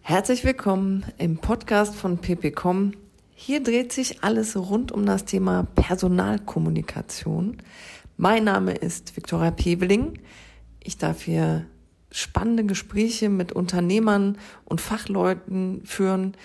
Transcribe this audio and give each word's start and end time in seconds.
Herzlich 0.00 0.44
willkommen 0.44 1.04
im 1.18 1.38
Podcast 1.38 1.94
von 1.96 2.18
ppcom. 2.18 2.92
Hier 3.34 3.62
dreht 3.62 3.92
sich 3.92 4.22
alles 4.22 4.56
rund 4.56 4.92
um 4.92 5.04
das 5.06 5.24
Thema 5.24 5.66
Personalkommunikation. 5.74 7.56
Mein 8.16 8.44
Name 8.44 8.74
ist 8.74 9.16
Viktoria 9.16 9.50
Peveling. 9.50 10.20
Ich 10.80 10.98
darf 10.98 11.22
hier 11.22 11.66
spannende 12.12 12.64
Gespräche 12.64 13.28
mit 13.28 13.50
Unternehmern 13.50 14.38
und 14.64 14.80
Fachleuten 14.80 15.84
führen. 15.84 16.36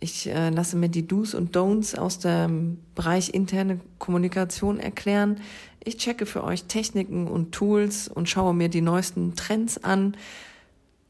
Ich 0.00 0.26
äh, 0.26 0.48
lasse 0.48 0.78
mir 0.78 0.88
die 0.88 1.06
Do's 1.06 1.34
und 1.34 1.54
Don'ts 1.54 1.98
aus 1.98 2.20
dem 2.20 2.78
Bereich 2.94 3.34
interne 3.34 3.80
Kommunikation 3.98 4.80
erklären. 4.80 5.40
Ich 5.82 5.96
checke 5.96 6.26
für 6.26 6.44
euch 6.44 6.64
Techniken 6.64 7.26
und 7.26 7.52
Tools 7.52 8.08
und 8.08 8.28
schaue 8.28 8.54
mir 8.54 8.68
die 8.68 8.82
neuesten 8.82 9.34
Trends 9.34 9.82
an 9.82 10.16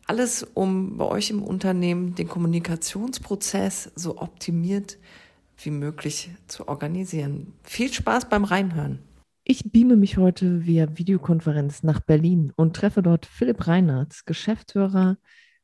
alles, 0.06 0.42
um 0.42 0.96
bei 0.96 1.04
euch 1.04 1.30
im 1.30 1.42
Unternehmen 1.42 2.16
den 2.16 2.28
Kommunikationsprozess 2.28 3.92
so 3.94 4.18
optimiert 4.18 4.98
wie 5.62 5.70
möglich 5.70 6.30
zu 6.48 6.68
organisieren. 6.68 7.52
Viel 7.62 7.92
Spaß 7.92 8.28
beim 8.28 8.44
Reinhören. 8.44 8.98
Ich 9.44 9.70
beame 9.70 9.96
mich 9.96 10.16
heute 10.16 10.66
via 10.66 10.98
Videokonferenz 10.98 11.82
nach 11.82 12.00
Berlin 12.00 12.52
und 12.56 12.74
treffe 12.74 13.02
dort 13.02 13.26
Philipp 13.26 13.66
Reinhardt, 13.66 14.26
Geschäftsführer 14.26 15.16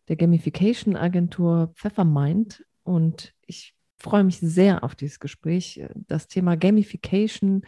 der 0.09 0.17
Gamification-Agentur 0.17 1.73
Pfeffermind. 1.75 2.65
Und 2.85 3.35
ich 3.47 3.75
freue 3.99 4.25
mich 4.25 4.39
sehr 4.39 4.85
auf 4.85 4.95
dieses 4.95 5.19
Gespräch. 5.19 5.85
Das 5.95 6.29
Thema 6.29 6.57
Gamification 6.57 7.63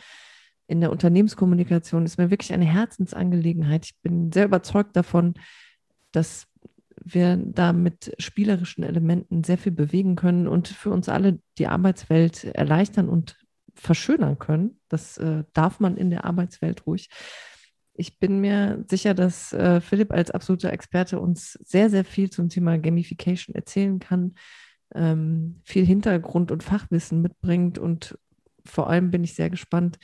in 0.69 0.81
der 0.81 0.93
Unternehmenskommunikation 0.93 2.05
ist 2.05 2.19
mir 2.19 2.31
wirklich 2.31 2.53
eine 2.53 2.67
Herzensangelegenheit. 2.67 3.87
Ich 3.87 3.99
bin 4.03 4.31
sehr 4.31 4.45
überzeugt 4.45 4.95
davon, 4.97 5.35
dass 6.13 6.47
wir 7.03 7.37
da 7.37 7.73
mit 7.73 8.15
spielerischen 8.19 8.85
Elementen 8.85 9.45
sehr 9.45 9.57
viel 9.57 9.73
bewegen 9.73 10.15
können 10.15 10.47
und 10.47 10.69
für 10.69 10.91
uns 10.91 11.09
alle 11.09 11.41
die 11.57 11.67
Arbeitswelt 11.67 12.45
erleichtern 12.45 13.09
und 13.09 13.37
verschönern 13.75 14.39
können. 14.39 14.79
Das 14.89 15.17
äh, 15.17 15.45
darf 15.55 15.81
man 15.81 15.97
in 15.97 16.11
der 16.11 16.25
Arbeitswelt 16.25 16.87
ruhig. 16.87 17.09
Ich 17.95 18.19
bin 18.19 18.41
mir 18.41 18.85
sicher, 18.89 19.15
dass 19.15 19.53
äh, 19.53 19.81
Philipp 19.81 20.13
als 20.13 20.31
absoluter 20.31 20.73
Experte 20.73 21.19
uns 21.19 21.53
sehr, 21.65 21.89
sehr 21.89 22.05
viel 22.05 22.31
zum 22.31 22.49
Thema 22.49 22.79
Gamification 22.79 23.55
erzählen 23.55 23.99
kann, 24.01 24.35
ähm, 24.95 25.61
viel 25.65 25.87
Hintergrund 25.87 26.53
und 26.53 26.63
Fachwissen 26.63 27.23
mitbringt 27.23 27.79
und 27.79 28.19
vor 28.65 28.91
allem 28.91 29.11
bin 29.11 29.25
ich 29.25 29.35
sehr 29.35 29.51
gespannt, 29.51 29.99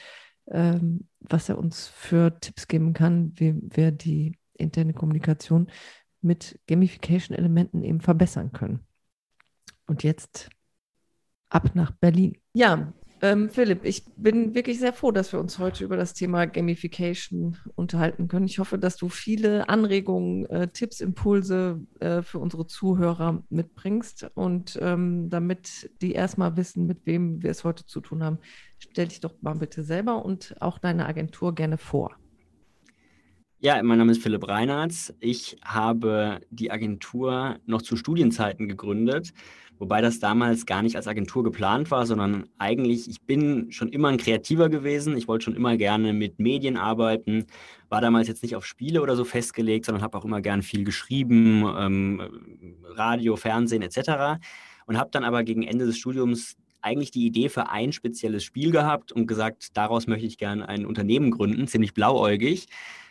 ähm, 0.50 1.08
was 1.20 1.48
er 1.48 1.58
uns 1.58 1.88
für 1.88 2.38
Tipps 2.40 2.68
geben 2.68 2.92
kann, 2.92 3.32
wie 3.36 3.54
wir 3.60 3.92
die 3.92 4.38
interne 4.54 4.92
Kommunikation 4.92 5.68
mit 6.20 6.58
Gamification-Elementen 6.68 7.82
eben 7.82 8.00
verbessern 8.00 8.52
können. 8.52 8.80
Und 9.86 10.02
jetzt 10.02 10.48
ab 11.50 11.74
nach 11.74 11.90
Berlin. 11.92 12.38
Ja, 12.54 12.92
ähm, 13.24 13.48
Philipp, 13.48 13.84
ich 13.84 14.04
bin 14.16 14.54
wirklich 14.54 14.78
sehr 14.78 14.92
froh, 14.92 15.10
dass 15.10 15.32
wir 15.32 15.40
uns 15.40 15.58
heute 15.58 15.82
über 15.82 15.96
das 15.96 16.12
Thema 16.12 16.46
Gamification 16.46 17.56
unterhalten 17.74 18.28
können. 18.28 18.44
Ich 18.44 18.58
hoffe, 18.58 18.78
dass 18.78 18.96
du 18.96 19.08
viele 19.08 19.68
Anregungen, 19.70 20.44
äh, 20.50 20.68
Tipps, 20.68 21.00
Impulse 21.00 21.80
äh, 22.00 22.20
für 22.20 22.38
unsere 22.38 22.66
Zuhörer 22.66 23.42
mitbringst. 23.48 24.30
Und 24.34 24.78
ähm, 24.82 25.30
damit 25.30 25.90
die 26.02 26.12
erstmal 26.12 26.58
wissen, 26.58 26.86
mit 26.86 27.06
wem 27.06 27.42
wir 27.42 27.50
es 27.50 27.64
heute 27.64 27.86
zu 27.86 28.02
tun 28.02 28.22
haben, 28.22 28.40
stell 28.90 29.08
dich 29.08 29.20
doch 29.20 29.34
mal 29.40 29.54
bitte 29.54 29.82
selber 29.82 30.24
und 30.24 30.54
auch 30.60 30.78
deine 30.78 31.06
Agentur 31.06 31.54
gerne 31.54 31.78
vor. 31.78 32.16
Ja, 33.60 33.82
mein 33.82 33.96
Name 33.96 34.12
ist 34.12 34.22
Philipp 34.22 34.46
Reinhardt. 34.46 35.14
Ich 35.20 35.56
habe 35.64 36.40
die 36.50 36.70
Agentur 36.70 37.56
noch 37.64 37.80
zu 37.80 37.96
Studienzeiten 37.96 38.68
gegründet, 38.68 39.32
wobei 39.78 40.02
das 40.02 40.18
damals 40.18 40.66
gar 40.66 40.82
nicht 40.82 40.96
als 40.96 41.08
Agentur 41.08 41.42
geplant 41.42 41.90
war, 41.90 42.04
sondern 42.04 42.46
eigentlich, 42.58 43.08
ich 43.08 43.22
bin 43.22 43.72
schon 43.72 43.88
immer 43.88 44.08
ein 44.08 44.18
Kreativer 44.18 44.68
gewesen. 44.68 45.16
Ich 45.16 45.28
wollte 45.28 45.44
schon 45.46 45.56
immer 45.56 45.78
gerne 45.78 46.12
mit 46.12 46.38
Medien 46.38 46.76
arbeiten, 46.76 47.46
war 47.88 48.02
damals 48.02 48.28
jetzt 48.28 48.42
nicht 48.42 48.54
auf 48.54 48.66
Spiele 48.66 49.00
oder 49.00 49.16
so 49.16 49.24
festgelegt, 49.24 49.86
sondern 49.86 50.02
habe 50.02 50.18
auch 50.18 50.26
immer 50.26 50.42
gern 50.42 50.62
viel 50.62 50.84
geschrieben, 50.84 51.64
ähm, 51.78 52.20
Radio, 52.96 53.36
Fernsehen 53.36 53.80
etc. 53.80 54.44
Und 54.84 54.98
habe 54.98 55.10
dann 55.10 55.24
aber 55.24 55.42
gegen 55.42 55.62
Ende 55.62 55.86
des 55.86 55.96
Studiums 55.96 56.56
eigentlich 56.84 57.10
die 57.10 57.26
Idee 57.26 57.48
für 57.48 57.70
ein 57.70 57.92
spezielles 57.92 58.44
Spiel 58.44 58.70
gehabt 58.70 59.10
und 59.12 59.26
gesagt, 59.26 59.76
daraus 59.76 60.06
möchte 60.06 60.26
ich 60.26 60.38
gerne 60.38 60.68
ein 60.68 60.86
Unternehmen 60.86 61.30
gründen, 61.30 61.66
ziemlich 61.66 61.94
blauäugig. 61.94 62.66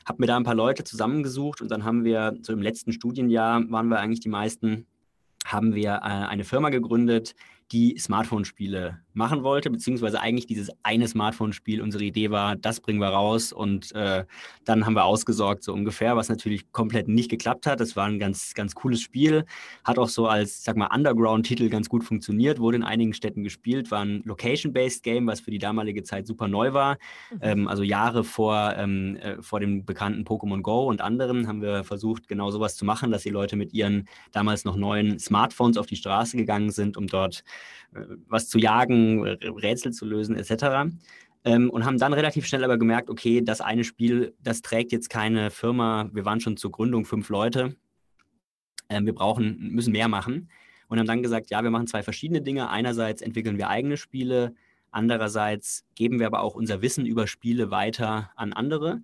Habe 0.06 0.22
mir 0.22 0.28
da 0.28 0.38
ein 0.38 0.44
paar 0.44 0.56
Leute 0.56 0.84
zusammengesucht 0.84 1.62
und 1.62 1.72
dann 1.72 1.84
haben 1.84 2.04
wir 2.04 2.38
so 2.42 2.54
im 2.54 2.62
letzten 2.62 2.94
Studienjahr 2.94 3.64
waren 3.70 3.88
wir 3.88 4.00
eigentlich 4.00 4.20
die 4.20 4.30
meisten, 4.30 4.86
haben 5.46 5.74
wir 5.74 5.94
äh, 5.96 6.28
eine 6.28 6.44
Firma 6.44 6.70
gegründet, 6.70 7.36
die 7.72 7.98
Smartphone-Spiele 7.98 9.00
machen 9.14 9.44
wollte, 9.44 9.70
beziehungsweise 9.70 10.20
eigentlich 10.20 10.48
dieses 10.48 10.70
eine 10.82 11.08
Smartphone-Spiel. 11.08 11.82
Unsere 11.82 12.04
Idee 12.04 12.32
war, 12.32 12.56
das 12.56 12.80
bringen 12.80 13.00
wir 13.00 13.10
raus 13.10 13.54
und 13.54 13.94
äh, 13.94 14.26
dann 14.66 14.86
haben 14.86 14.96
wir 14.96 15.06
ausgesorgt, 15.06 15.64
so 15.64 15.74
ungefähr, 15.74 16.16
was 16.16 16.30
natürlich 16.30 16.72
komplett 16.72 17.08
nicht 17.08 17.30
geklappt 17.30 17.66
hat. 17.66 17.80
Das 17.80 17.96
war 17.96 18.06
ein 18.06 18.20
ganz, 18.20 18.54
ganz 18.54 18.76
cooles 18.76 19.02
Spiel, 19.02 19.46
hat 19.84 20.00
auch 20.00 20.10
so 20.10 20.28
als, 20.28 20.64
sag 20.64 20.78
mal, 20.78 20.90
Underground-Titel 20.94 21.70
ganz 21.70 21.90
gut 21.90 22.04
funktioniert, 22.04 22.60
wurde 22.60 22.78
in 22.78 22.84
einigen 22.84 23.14
Städten 23.14 23.44
gespielt, 23.44 23.92
war 23.92 24.04
ein 24.04 24.24
Location-Based 24.26 25.04
Game, 25.04 25.28
was 25.28 25.40
für 25.40 25.52
die 25.52 25.60
damalige 25.60 26.04
Zeit 26.04 26.28
super 26.28 26.48
neu 26.48 26.74
war. 26.74 26.98
Mhm. 27.32 27.40
Ähm, 27.42 27.68
also 27.68 27.84
Jahre 27.84 28.24
vor, 28.24 28.74
ähm, 28.78 29.18
äh, 29.18 29.42
vor 29.42 29.60
dem 29.60 29.86
bekannten 29.86 30.24
Pokémon 30.24 30.62
Go 30.62 30.88
und 30.90 31.02
anderen 31.02 31.48
haben 31.48 31.62
wir 31.62 31.84
versucht, 31.84 32.28
genau 32.28 32.52
sowas 32.52 32.76
zu 32.76 32.86
machen, 32.86 33.12
dass 33.12 33.24
die 33.24 33.30
Leute 33.30 33.56
mit 33.56 33.74
ihren 33.74 34.08
damals 34.32 34.66
noch 34.66 34.76
neuen 34.76 35.20
Smartphones 35.20 35.78
auf 35.78 35.86
die 35.86 35.96
Straße 35.96 36.38
gegangen 36.38 36.72
sind, 36.72 36.98
um 36.98 37.08
dort 37.08 37.44
was 38.28 38.50
zu 38.50 38.58
jagen, 38.58 39.24
Rätsel 39.24 39.92
zu 39.92 40.06
lösen 40.06 40.36
etc. 40.36 40.94
Ähm, 41.46 41.70
und 41.70 41.86
haben 41.86 41.98
dann 41.98 42.14
relativ 42.14 42.46
schnell 42.46 42.64
aber 42.64 42.78
gemerkt, 42.78 43.10
okay, 43.10 43.42
das 43.42 43.62
eine 43.62 43.84
Spiel, 43.84 44.34
das 44.42 44.62
trägt 44.62 44.92
jetzt 44.92 45.10
keine 45.10 45.52
Firma. 45.52 46.10
Wir 46.14 46.26
waren 46.26 46.40
schon 46.40 46.58
zur 46.58 46.72
Gründung 46.72 47.06
fünf 47.06 47.30
Leute. 47.30 47.76
Ähm, 48.90 49.06
wir 49.06 49.14
brauchen, 49.14 49.72
müssen 49.72 49.92
mehr 49.92 50.08
machen. 50.08 50.50
Und 50.88 51.00
haben 51.00 51.08
dann 51.08 51.24
gesagt, 51.24 51.50
ja, 51.50 51.64
wir 51.64 51.72
machen 51.72 51.88
zwei 51.88 52.04
verschiedene 52.04 52.42
Dinge. 52.42 52.70
Einerseits 52.70 53.22
entwickeln 53.22 53.58
wir 53.58 53.70
eigene 53.70 53.98
Spiele, 53.98 54.54
andererseits 54.92 55.86
geben 55.96 56.20
wir 56.20 56.28
aber 56.28 56.42
auch 56.42 56.56
unser 56.56 56.82
Wissen 56.82 57.06
über 57.06 57.28
Spiele 57.28 57.72
weiter 57.72 58.32
an 58.36 58.54
andere. 58.54 59.02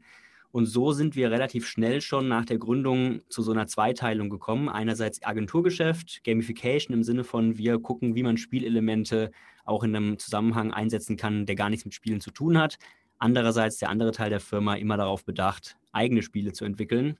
Und 0.51 0.65
so 0.65 0.91
sind 0.93 1.15
wir 1.15 1.29
relativ 1.29 1.67
schnell 1.67 2.01
schon 2.01 2.27
nach 2.27 2.43
der 2.43 2.57
Gründung 2.57 3.21
zu 3.29 3.43
so 3.43 3.51
einer 3.51 3.67
Zweiteilung 3.67 4.29
gekommen. 4.29 4.67
Einerseits 4.67 5.23
Agenturgeschäft, 5.23 6.23
Gamification 6.23 6.93
im 6.93 7.03
Sinne 7.03 7.23
von, 7.23 7.57
wir 7.57 7.77
gucken, 7.79 8.15
wie 8.15 8.23
man 8.23 8.37
Spielelemente 8.37 9.31
auch 9.63 9.83
in 9.83 9.95
einem 9.95 10.17
Zusammenhang 10.17 10.73
einsetzen 10.73 11.17
kann, 11.17 11.45
der 11.45 11.55
gar 11.55 11.69
nichts 11.69 11.85
mit 11.85 11.93
Spielen 11.93 12.19
zu 12.19 12.31
tun 12.31 12.57
hat. 12.57 12.77
Andererseits 13.19 13.77
der 13.77 13.89
andere 13.89 14.11
Teil 14.11 14.31
der 14.31 14.39
Firma 14.39 14.75
immer 14.75 14.97
darauf 14.97 15.23
bedacht, 15.23 15.77
eigene 15.91 16.23
Spiele 16.23 16.51
zu 16.51 16.65
entwickeln. 16.65 17.17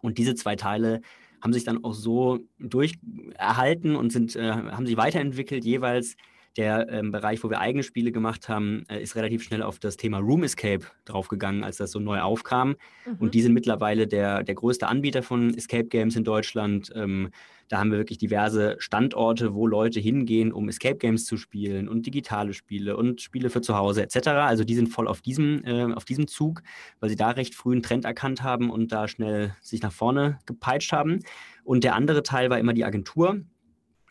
Und 0.00 0.16
diese 0.16 0.34
zwei 0.34 0.56
Teile 0.56 1.02
haben 1.42 1.52
sich 1.52 1.64
dann 1.64 1.84
auch 1.84 1.92
so 1.92 2.38
durcherhalten 2.58 3.96
und 3.96 4.10
sind, 4.10 4.36
äh, 4.36 4.52
haben 4.52 4.86
sich 4.86 4.96
weiterentwickelt, 4.96 5.64
jeweils 5.64 6.16
der 6.56 6.88
ähm, 6.90 7.10
Bereich, 7.10 7.42
wo 7.42 7.50
wir 7.50 7.60
eigene 7.60 7.82
Spiele 7.82 8.12
gemacht 8.12 8.48
haben, 8.48 8.84
äh, 8.88 9.02
ist 9.02 9.16
relativ 9.16 9.42
schnell 9.42 9.62
auf 9.62 9.78
das 9.78 9.96
Thema 9.96 10.18
Room 10.18 10.44
Escape 10.44 10.84
draufgegangen, 11.04 11.64
als 11.64 11.78
das 11.78 11.90
so 11.90 11.98
neu 11.98 12.20
aufkam. 12.20 12.76
Mhm. 13.06 13.16
Und 13.18 13.34
die 13.34 13.42
sind 13.42 13.54
mittlerweile 13.54 14.06
der, 14.06 14.42
der 14.42 14.54
größte 14.54 14.86
Anbieter 14.86 15.22
von 15.22 15.54
Escape 15.54 15.86
Games 15.86 16.16
in 16.16 16.24
Deutschland. 16.24 16.92
Ähm, 16.94 17.30
da 17.68 17.78
haben 17.78 17.90
wir 17.90 17.98
wirklich 17.98 18.18
diverse 18.18 18.76
Standorte, 18.78 19.54
wo 19.54 19.66
Leute 19.66 19.98
hingehen, 19.98 20.52
um 20.52 20.68
Escape 20.68 20.96
Games 20.96 21.24
zu 21.24 21.36
spielen 21.36 21.88
und 21.88 22.06
digitale 22.06 22.52
Spiele 22.52 22.96
und 22.96 23.20
Spiele 23.20 23.50
für 23.50 23.62
zu 23.62 23.76
Hause 23.76 24.02
etc. 24.02 24.28
Also 24.28 24.64
die 24.64 24.74
sind 24.74 24.88
voll 24.88 25.08
auf 25.08 25.22
diesem, 25.22 25.64
äh, 25.64 25.92
auf 25.92 26.04
diesem 26.04 26.28
Zug, 26.28 26.62
weil 27.00 27.08
sie 27.08 27.16
da 27.16 27.30
recht 27.30 27.54
früh 27.54 27.72
einen 27.72 27.82
Trend 27.82 28.04
erkannt 28.04 28.42
haben 28.42 28.70
und 28.70 28.92
da 28.92 29.08
schnell 29.08 29.56
sich 29.60 29.82
nach 29.82 29.92
vorne 29.92 30.38
gepeitscht 30.46 30.92
haben. 30.92 31.20
Und 31.64 31.84
der 31.84 31.94
andere 31.94 32.22
Teil 32.22 32.50
war 32.50 32.58
immer 32.58 32.74
die 32.74 32.84
Agentur. 32.84 33.40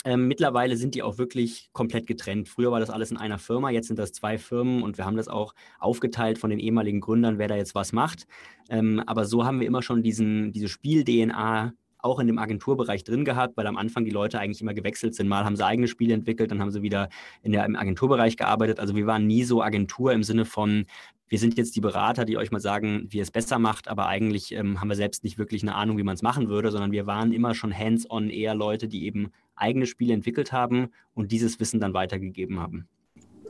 Ähm, 0.06 0.28
mittlerweile 0.28 0.76
sind 0.76 0.96
die 0.96 1.04
auch 1.04 1.18
wirklich 1.18 1.70
komplett 1.72 2.08
getrennt. 2.08 2.50
Früher 2.50 2.72
war 2.72 2.80
das 2.80 2.90
alles 2.90 3.12
in 3.12 3.18
einer 3.18 3.40
Firma, 3.40 3.70
jetzt 3.70 3.88
sind 3.88 4.00
das 4.00 4.12
zwei 4.12 4.38
Firmen 4.38 4.84
und 4.84 4.98
wir 4.98 5.06
haben 5.06 5.16
das 5.18 5.28
auch 5.28 5.54
aufgeteilt 5.80 6.38
von 6.38 6.50
den 6.50 6.60
ehemaligen 6.60 7.00
Gründern, 7.00 7.38
wer 7.38 7.48
da 7.48 7.56
jetzt 7.56 7.76
was 7.76 7.94
macht. 7.94 8.28
Ähm, 8.70 9.02
aber 9.06 9.26
so 9.26 9.46
haben 9.46 9.60
wir 9.60 9.68
immer 9.68 9.82
schon 9.82 10.04
diesen, 10.04 10.52
diese 10.52 10.68
Spiel-DNA 10.68 11.74
auch 12.04 12.20
in 12.20 12.28
dem 12.28 12.38
Agenturbereich 12.38 13.04
drin 13.04 13.24
gehabt, 13.24 13.56
weil 13.56 13.66
am 13.66 13.78
Anfang 13.78 14.04
die 14.04 14.12
Leute 14.12 14.40
eigentlich 14.40 14.62
immer 14.62 14.74
gewechselt 14.74 15.16
sind. 15.16 15.28
Mal 15.28 15.46
haben 15.46 15.56
sie 15.56 15.66
eigene 15.66 15.88
Spiele 15.88 16.14
entwickelt, 16.14 16.52
dann 16.52 16.60
haben 16.60 16.72
sie 16.72 16.82
wieder 16.82 17.10
in 17.42 17.54
der, 17.54 17.66
im 17.66 17.78
Agenturbereich 17.78 18.36
gearbeitet. 18.36 18.80
Also 18.80 18.96
wir 18.96 19.08
waren 19.08 19.26
nie 19.26 19.44
so 19.44 19.64
Agentur 19.64 20.12
im 20.12 20.24
Sinne 20.24 20.44
von, 20.44 20.86
wir 21.30 21.40
sind 21.40 21.58
jetzt 21.58 21.76
die 21.76 21.82
Berater, 21.82 22.26
die 22.26 22.38
euch 22.38 22.52
mal 22.52 22.60
sagen, 22.60 23.08
wie 23.10 23.18
ihr 23.18 23.24
es 23.24 23.32
besser 23.32 23.58
macht, 23.58 23.88
aber 23.88 24.08
eigentlich 24.08 24.52
ähm, 24.54 24.82
haben 24.82 24.90
wir 24.90 24.96
selbst 24.96 25.24
nicht 25.24 25.38
wirklich 25.38 25.64
eine 25.64 25.76
Ahnung, 25.76 25.98
wie 25.98 26.04
man 26.04 26.16
es 26.16 26.22
machen 26.22 26.50
würde, 26.50 26.72
sondern 26.72 26.92
wir 26.92 27.08
waren 27.08 27.32
immer 27.32 27.56
schon 27.56 27.76
hands-on 27.76 28.30
eher 28.30 28.54
Leute, 28.54 28.88
die 28.90 29.06
eben 29.06 29.32
eigene 29.56 29.86
Spiele 29.86 30.14
entwickelt 30.14 30.52
haben 30.52 30.90
und 31.14 31.32
dieses 31.32 31.60
Wissen 31.60 31.80
dann 31.80 31.94
weitergegeben 31.94 32.60
haben. 32.60 32.88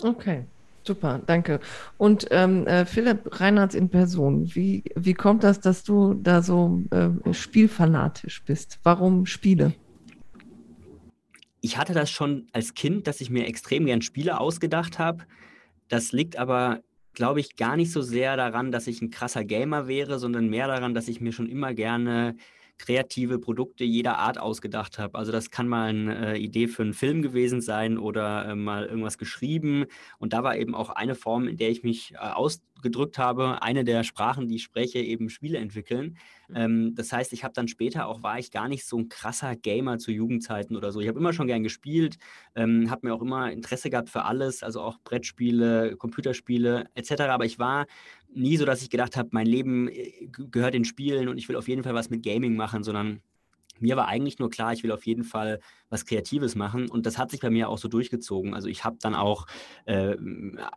Okay. 0.01 0.45
Super, 0.85 1.21
danke. 1.25 1.61
Und 1.97 2.27
ähm, 2.31 2.67
äh, 2.67 2.85
Philipp 2.85 3.39
Reinhardt 3.39 3.73
in 3.73 3.89
Person, 3.89 4.53
wie, 4.53 4.83
wie 4.95 5.13
kommt 5.13 5.44
das, 5.44 5.61
dass 5.61 5.83
du 5.83 6.13
da 6.13 6.41
so 6.41 6.81
äh, 6.91 7.33
spielfanatisch 7.33 8.44
bist? 8.44 8.79
Warum 8.83 9.25
Spiele? 9.25 9.73
Ich 11.61 11.77
hatte 11.77 11.94
das 11.94 12.09
schon 12.11 12.47
als 12.51 12.73
Kind, 12.73 13.07
dass 13.07 13.21
ich 13.21 13.29
mir 13.29 13.47
extrem 13.47 13.85
gern 13.85 14.01
Spiele 14.01 14.38
ausgedacht 14.39 15.00
habe. 15.00 15.23
Das 15.88 16.11
liegt 16.11 16.35
aber, 16.35 16.81
glaube 17.13 17.39
ich, 17.39 17.55
gar 17.55 17.77
nicht 17.77 17.94
so 17.94 18.01
sehr 18.01 18.35
daran, 18.35 18.73
dass 18.73 18.88
ich 18.88 19.01
ein 19.01 19.09
krasser 19.09 19.45
Gamer 19.45 19.88
wäre, 19.88 20.19
sondern 20.19 20.50
mehr 20.50 20.67
daran, 20.67 20.94
dass 20.94 21.07
ich 21.07 21.21
mir 21.21 21.31
schon 21.31 21.47
immer 21.47 21.73
gerne 21.73 22.35
kreative 22.83 23.39
Produkte 23.39 23.85
jeder 23.85 24.18
Art 24.18 24.38
ausgedacht 24.38 25.00
habe. 25.00 25.18
Also 25.18 25.31
das 25.31 25.51
kann 25.51 25.69
mal 25.69 25.88
eine 25.88 26.33
äh, 26.33 26.38
Idee 26.38 26.68
für 26.68 26.83
einen 26.83 26.94
Film 26.94 27.21
gewesen 27.21 27.62
sein 27.62 27.97
oder 27.97 28.45
äh, 28.45 28.56
mal 28.56 28.85
irgendwas 28.85 29.18
geschrieben. 29.18 29.85
Und 30.19 30.33
da 30.33 30.44
war 30.44 30.57
eben 30.57 30.75
auch 30.75 30.89
eine 30.89 31.15
Form, 31.15 31.47
in 31.47 31.56
der 31.56 31.69
ich 31.69 31.83
mich 31.83 32.13
äh, 32.15 32.18
ausgedrückt 32.18 33.18
habe, 33.18 33.62
eine 33.62 33.85
der 33.85 34.03
Sprachen, 34.03 34.50
die 34.50 34.56
ich 34.56 34.63
spreche, 34.63 35.00
eben 35.00 35.30
Spiele 35.30 35.59
entwickeln. 35.59 36.18
Mhm. 36.50 36.56
Ähm, 36.56 36.95
das 36.95 37.13
heißt, 37.13 37.31
ich 37.31 37.45
habe 37.45 37.53
dann 37.53 37.69
später 37.69 38.06
auch, 38.06 38.21
war 38.21 38.38
ich 38.38 38.51
gar 38.51 38.68
nicht 38.68 38.86
so 38.86 38.97
ein 38.97 39.07
krasser 39.07 39.56
Gamer 39.56 39.97
zu 39.97 40.12
Jugendzeiten 40.12 40.75
oder 40.75 40.91
so. 40.91 41.00
Ich 41.00 41.07
habe 41.07 41.19
immer 41.19 41.31
schon 41.31 41.47
gern 41.47 41.63
gespielt, 41.63 42.18
ähm, 42.53 42.91
habe 42.91 43.07
mir 43.07 43.13
auch 43.13 43.21
immer 43.21 43.50
Interesse 43.50 43.91
gehabt 43.91 44.09
für 44.09 44.25
alles, 44.25 44.62
also 44.62 44.81
auch 44.81 45.00
Brettspiele, 45.06 45.95
Computerspiele 45.95 46.89
etc. 46.95 47.21
Aber 47.21 47.45
ich 47.45 47.59
war 47.59 47.86
nie 48.35 48.57
so, 48.57 48.65
dass 48.65 48.81
ich 48.81 48.89
gedacht 48.89 49.18
habe, 49.18 49.30
mein 49.31 49.47
Leben 49.47 49.88
äh, 49.89 50.27
gehört 50.27 50.74
den 50.74 50.85
Spielen 50.85 51.27
und 51.27 51.38
ich 51.38 51.50
will 51.50 51.56
auf 51.56 51.68
jeden 51.68 51.83
Fall 51.83 51.94
was 51.94 52.09
mit 52.09 52.24
Gaming 52.24 52.56
machen, 52.56 52.83
sondern 52.83 53.21
mir 53.80 53.97
war 53.97 54.07
eigentlich 54.07 54.39
nur 54.39 54.50
klar, 54.50 54.74
ich 54.74 54.83
will 54.83 54.91
auf 54.91 55.06
jeden 55.06 55.24
Fall 55.24 55.59
was 55.93 56.05
Kreatives 56.05 56.55
machen 56.55 56.89
und 56.89 57.05
das 57.05 57.19
hat 57.19 57.29
sich 57.29 57.39
bei 57.39 57.51
mir 57.51 57.69
auch 57.69 57.77
so 57.77 57.87
durchgezogen. 57.87 58.55
Also 58.55 58.67
ich 58.67 58.83
habe 58.83 58.97
dann 58.99 59.13
auch 59.13 59.45
äh, 59.85 60.15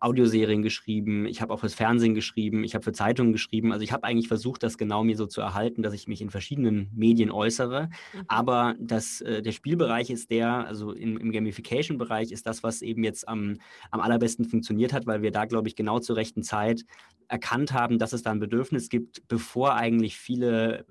Audioserien 0.00 0.62
geschrieben, 0.62 1.24
ich 1.24 1.40
habe 1.40 1.54
auch 1.54 1.60
fürs 1.60 1.74
Fernsehen 1.74 2.14
geschrieben, 2.14 2.62
ich 2.64 2.74
habe 2.74 2.84
für 2.84 2.92
Zeitungen 2.92 3.32
geschrieben. 3.32 3.72
Also 3.72 3.82
ich 3.82 3.92
habe 3.92 4.04
eigentlich 4.04 4.28
versucht, 4.28 4.62
das 4.62 4.76
genau 4.76 5.02
mir 5.04 5.16
so 5.16 5.26
zu 5.26 5.40
erhalten, 5.40 5.82
dass 5.82 5.94
ich 5.94 6.06
mich 6.06 6.20
in 6.20 6.28
verschiedenen 6.28 6.90
Medien 6.94 7.30
äußere. 7.30 7.88
Mhm. 8.12 8.20
Aber 8.28 8.74
das, 8.78 9.22
äh, 9.22 9.40
der 9.40 9.52
Spielbereich 9.52 10.10
ist 10.10 10.30
der, 10.30 10.66
also 10.66 10.92
im, 10.92 11.16
im 11.16 11.32
Gamification-Bereich 11.32 12.30
ist 12.30 12.46
das, 12.46 12.62
was 12.62 12.82
eben 12.82 13.02
jetzt 13.02 13.26
am, 13.26 13.56
am 13.90 14.00
allerbesten 14.00 14.44
funktioniert 14.44 14.92
hat, 14.92 15.06
weil 15.06 15.22
wir 15.22 15.30
da, 15.30 15.46
glaube 15.46 15.68
ich, 15.68 15.76
genau 15.76 15.98
zur 15.98 16.16
rechten 16.16 16.42
Zeit 16.42 16.84
erkannt 17.28 17.72
haben, 17.72 17.98
dass 17.98 18.12
es 18.12 18.22
da 18.22 18.30
ein 18.30 18.38
Bedürfnis 18.38 18.88
gibt, 18.88 19.26
bevor 19.28 19.74
eigentlich 19.74 20.16
viele 20.16 20.86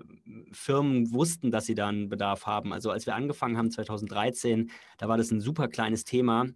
Firmen 0.51 1.13
wussten, 1.13 1.51
dass 1.51 1.66
sie 1.66 1.75
da 1.75 1.88
einen 1.88 2.10
Bedarf 2.10 2.45
haben. 2.45 2.74
Also 2.74 2.92
als 2.92 3.06
wir 3.06 3.16
angefangen 3.16 3.57
haben 3.57 3.72
2013, 3.72 4.15
da 4.98 5.08
war 5.08 5.18
das 5.18 5.32
ein 5.32 5.42
super 5.42 5.68
kleines 5.68 6.04
Thema. 6.04 6.48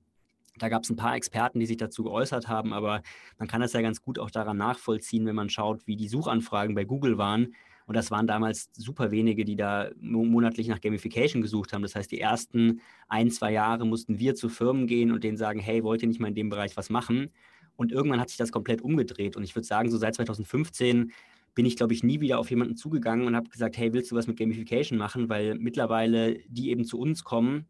Da 0.58 0.70
gab 0.70 0.84
es 0.84 0.90
ein 0.90 0.96
paar 0.96 1.16
Experten, 1.16 1.60
die 1.60 1.66
sich 1.66 1.78
dazu 1.78 2.04
geäußert 2.04 2.48
haben, 2.48 2.74
aber 2.74 3.02
man 3.38 3.48
kann 3.48 3.62
das 3.62 3.74
ja 3.74 3.82
ganz 3.82 4.02
gut 4.02 4.20
auch 4.20 4.32
daran 4.32 4.58
nachvollziehen, 4.58 5.26
wenn 5.26 5.36
man 5.36 5.50
schaut, 5.50 5.88
wie 5.88 5.96
die 5.96 6.08
Suchanfragen 6.08 6.76
bei 6.76 6.84
Google 6.84 7.18
waren. 7.18 7.54
Und 7.86 7.96
das 7.96 8.12
waren 8.12 8.28
damals 8.28 8.70
super 8.74 9.10
wenige, 9.10 9.46
die 9.46 9.56
da 9.56 9.90
monatlich 10.00 10.68
nach 10.68 10.80
Gamification 10.80 11.42
gesucht 11.42 11.74
haben. 11.74 11.82
Das 11.82 11.96
heißt, 11.96 12.12
die 12.12 12.20
ersten 12.20 12.82
ein, 13.08 13.32
zwei 13.32 13.52
Jahre 13.52 13.86
mussten 13.88 14.20
wir 14.20 14.36
zu 14.36 14.48
Firmen 14.48 14.86
gehen 14.86 15.12
und 15.12 15.24
denen 15.24 15.38
sagen, 15.38 15.60
hey, 15.60 15.84
wollt 15.84 16.04
ihr 16.04 16.08
nicht 16.08 16.20
mal 16.20 16.28
in 16.28 16.36
dem 16.36 16.50
Bereich 16.50 16.78
was 16.78 16.92
machen? 16.92 17.32
Und 17.78 17.92
irgendwann 17.92 18.20
hat 18.20 18.30
sich 18.30 18.38
das 18.38 18.52
komplett 18.52 18.82
umgedreht. 18.82 19.36
Und 19.38 19.44
ich 19.44 19.56
würde 19.56 19.66
sagen, 19.66 19.90
so 19.90 19.98
seit 19.98 20.14
2015 20.14 21.12
bin 21.56 21.66
ich, 21.66 21.76
glaube 21.76 21.94
ich, 21.94 22.04
nie 22.04 22.22
wieder 22.22 22.40
auf 22.40 22.50
jemanden 22.50 22.76
zugegangen 22.76 23.28
und 23.28 23.36
habe 23.36 23.50
gesagt, 23.50 23.78
hey, 23.78 23.94
willst 23.94 24.12
du 24.12 24.16
was 24.16 24.28
mit 24.28 24.38
Gamification 24.38 24.98
machen? 24.98 25.30
Weil 25.30 25.56
mittlerweile 25.56 26.40
die 26.48 26.70
eben 26.70 26.86
zu 26.86 27.00
uns 27.00 27.24
kommen. 27.24 27.68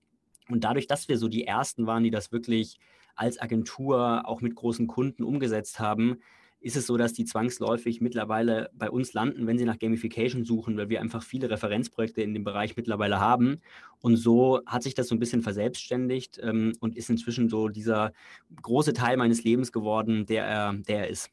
Und 0.50 0.64
dadurch, 0.64 0.88
dass 0.88 1.08
wir 1.08 1.18
so 1.18 1.28
die 1.28 1.46
Ersten 1.46 1.88
waren, 1.88 2.04
die 2.04 2.12
das 2.12 2.32
wirklich 2.32 2.80
als 3.16 3.40
Agentur 3.40 4.24
auch 4.26 4.42
mit 4.42 4.56
großen 4.56 4.88
Kunden 4.88 5.24
umgesetzt 5.24 5.80
haben, 5.80 6.20
ist 6.62 6.76
es 6.76 6.88
so, 6.88 6.98
dass 6.98 7.14
die 7.14 7.24
zwangsläufig 7.24 8.02
mittlerweile 8.02 8.70
bei 8.74 8.90
uns 8.90 9.14
landen, 9.14 9.48
wenn 9.48 9.58
sie 9.58 9.66
nach 9.66 9.80
Gamification 9.80 10.44
suchen, 10.44 10.76
weil 10.78 10.90
wir 10.90 11.00
einfach 11.00 11.24
viele 11.24 11.50
Referenzprojekte 11.50 12.22
in 12.22 12.34
dem 12.34 12.44
Bereich 12.44 12.76
mittlerweile 12.76 13.20
haben. 13.20 13.62
Und 14.02 14.18
so 14.18 14.60
hat 14.66 14.84
sich 14.84 14.94
das 14.94 15.08
so 15.08 15.16
ein 15.16 15.20
bisschen 15.20 15.42
verselbstständigt 15.42 16.40
ähm, 16.44 16.74
und 16.82 16.98
ist 16.98 17.10
inzwischen 17.10 17.48
so 17.48 17.70
dieser 17.70 18.12
große 18.62 18.94
Teil 18.94 19.16
meines 19.16 19.44
Lebens 19.44 19.72
geworden, 19.72 20.26
der 20.26 20.46
er, 20.46 20.74
der 20.74 21.00
er 21.00 21.08
ist. 21.08 21.30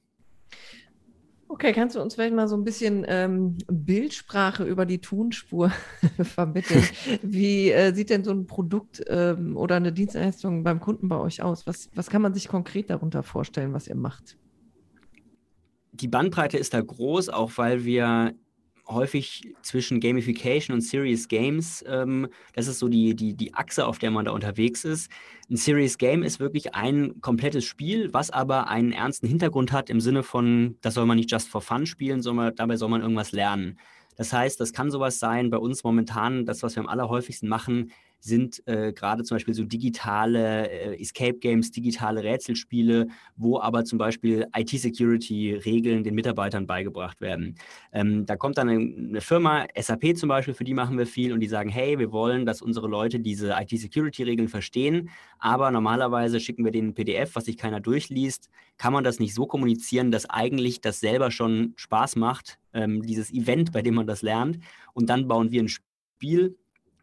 Okay, 1.56 1.73
kannst 1.73 1.97
du 1.97 2.03
uns 2.03 2.14
vielleicht 2.14 2.35
mal 2.35 2.49
so 2.49 2.56
ein 2.56 2.64
bisschen 2.64 3.06
ähm, 3.08 3.56
Bildsprache 3.67 4.62
über 4.64 4.85
die 4.85 5.00
Tonspur 5.00 5.73
vermitteln? 6.20 6.85
Wie 7.23 7.70
äh, 7.70 7.94
sieht 7.94 8.11
denn 8.11 8.25
so 8.25 8.31
ein 8.31 8.47
Produkt 8.47 9.03
ähm, 9.08 9.56
oder 9.56 9.76
eine 9.76 9.91
Dienstleistung 9.91 10.64
beim 10.64 10.81
Kunden 10.81 11.08
bei 11.08 11.17
euch 11.17 11.43
aus? 11.43 11.67
Was, 11.67 11.88
was 11.94 12.11
kann 12.11 12.20
man 12.20 12.35
sich 12.35 12.49
konkret 12.49 12.91
darunter 12.91 13.23
vorstellen, 13.23 13.73
was 13.73 13.88
ihr 13.88 13.97
macht? 13.97 14.37
die 16.00 16.08
Bandbreite 16.08 16.58
ist 16.58 16.75
da 16.75 16.81
groß, 16.81 17.29
auch 17.31 17.53
weil 17.56 17.85
wir 17.85 18.35
häufig 18.88 19.55
zwischen 19.62 20.00
Gamification 20.00 20.75
und 20.75 20.81
Serious 20.81 21.29
Games, 21.29 21.85
ähm, 21.87 22.29
das 22.55 22.69
ist 22.69 22.79
so 22.79 22.88
die, 22.88 23.15
die, 23.15 23.35
die 23.35 23.55
Achse, 23.55 23.87
auf 23.87 23.99
der 23.99 24.11
man 24.11 24.25
da 24.25 24.31
unterwegs 24.31 24.85
ist. 24.85 25.11
Ein 25.50 25.56
Serious 25.56 25.99
Game 25.99 26.23
ist 26.23 26.41
wirklich 26.41 26.75
ein 26.75 27.21
komplettes 27.21 27.65
Spiel, 27.65 28.12
was 28.12 28.31
aber 28.31 28.69
einen 28.69 28.93
ernsten 28.93 29.27
Hintergrund 29.27 29.73
hat 29.73 29.91
im 29.91 30.00
Sinne 30.00 30.23
von, 30.23 30.77
das 30.83 30.94
soll 30.94 31.06
man 31.06 31.17
nicht 31.17 31.31
just 31.31 31.49
for 31.49 31.61
fun 31.61 31.87
spielen, 31.87 32.23
sondern 32.23 32.55
dabei 32.55 32.77
soll 32.77 32.88
man 32.88 33.03
irgendwas 33.03 33.33
lernen. 33.33 33.79
Das 34.17 34.33
heißt, 34.33 34.59
das 34.61 34.73
kann 34.73 34.91
sowas 34.91 35.19
sein, 35.19 35.50
bei 35.50 35.59
uns 35.59 35.85
momentan, 35.85 36.47
das, 36.47 36.62
was 36.62 36.75
wir 36.75 36.83
am 36.83 36.88
allerhäufigsten 36.88 37.49
machen, 37.49 37.93
sind 38.26 38.62
äh, 38.67 38.93
gerade 38.93 39.23
zum 39.23 39.37
Beispiel 39.37 39.55
so 39.55 39.64
digitale 39.64 40.69
äh, 40.69 41.00
Escape 41.00 41.38
Games, 41.38 41.70
digitale 41.70 42.23
Rätselspiele, 42.23 43.06
wo 43.37 43.61
aber 43.61 43.84
zum 43.84 43.99
Beispiel 43.99 44.46
IT-Security-Regeln 44.55 46.05
den 46.05 46.14
Mitarbeitern 46.14 46.67
beigebracht 46.67 47.20
werden. 47.20 47.56
Ähm, 47.93 48.26
da 48.26 48.37
kommt 48.37 48.58
dann 48.58 48.69
eine, 48.69 49.20
Firma, 49.20 49.67
SAP 49.78 50.17
zum 50.17 50.28
Beispiel, 50.28 50.55
für 50.55 50.64
die 50.64 50.75
machen 50.75 50.99
wir 50.99 51.06
viel 51.06 51.32
und 51.32 51.40
die 51.40 51.49
sagen, 51.49 51.70
hey, 51.70 51.99
wir 51.99 52.12
wollen, 52.12 52.44
dass 52.44 52.62
unsere 52.62 52.88
Leute 52.88 53.20
diese 53.20 53.55
IT-Security-Regeln 53.58 54.49
verstehen, 54.49 55.08
aber 55.38 55.70
normalerweise 55.70 56.40
schicken 56.40 56.64
wir 56.64 56.73
denen 56.73 56.88
ein 56.88 56.94
PDF, 56.94 57.37
was 57.37 57.44
sich 57.44 57.56
keiner 57.56 57.81
durchliest. 57.81 58.50
Kann 58.76 58.93
man 58.93 59.05
das 59.05 59.20
nicht 59.20 59.34
so 59.34 59.46
kommunizieren, 59.46 60.11
dass 60.11 60.28
eigentlich 60.28 60.81
das 60.81 61.00
selber 61.00 61.31
schon 61.31 61.75
Spaß 61.76 62.17
macht, 62.17 62.58
ähm, 62.73 63.02
dieses 63.02 63.32
Event, 63.32 63.73
bei 63.73 63.82
dem 63.82 63.94
man 63.94 64.06
das 64.06 64.23
lernt, 64.23 64.58
und 64.93 65.08
dann 65.08 65.28
bauen 65.28 65.50
wir 65.50 65.62
ein 65.62 65.69
Spiel, 65.69 66.56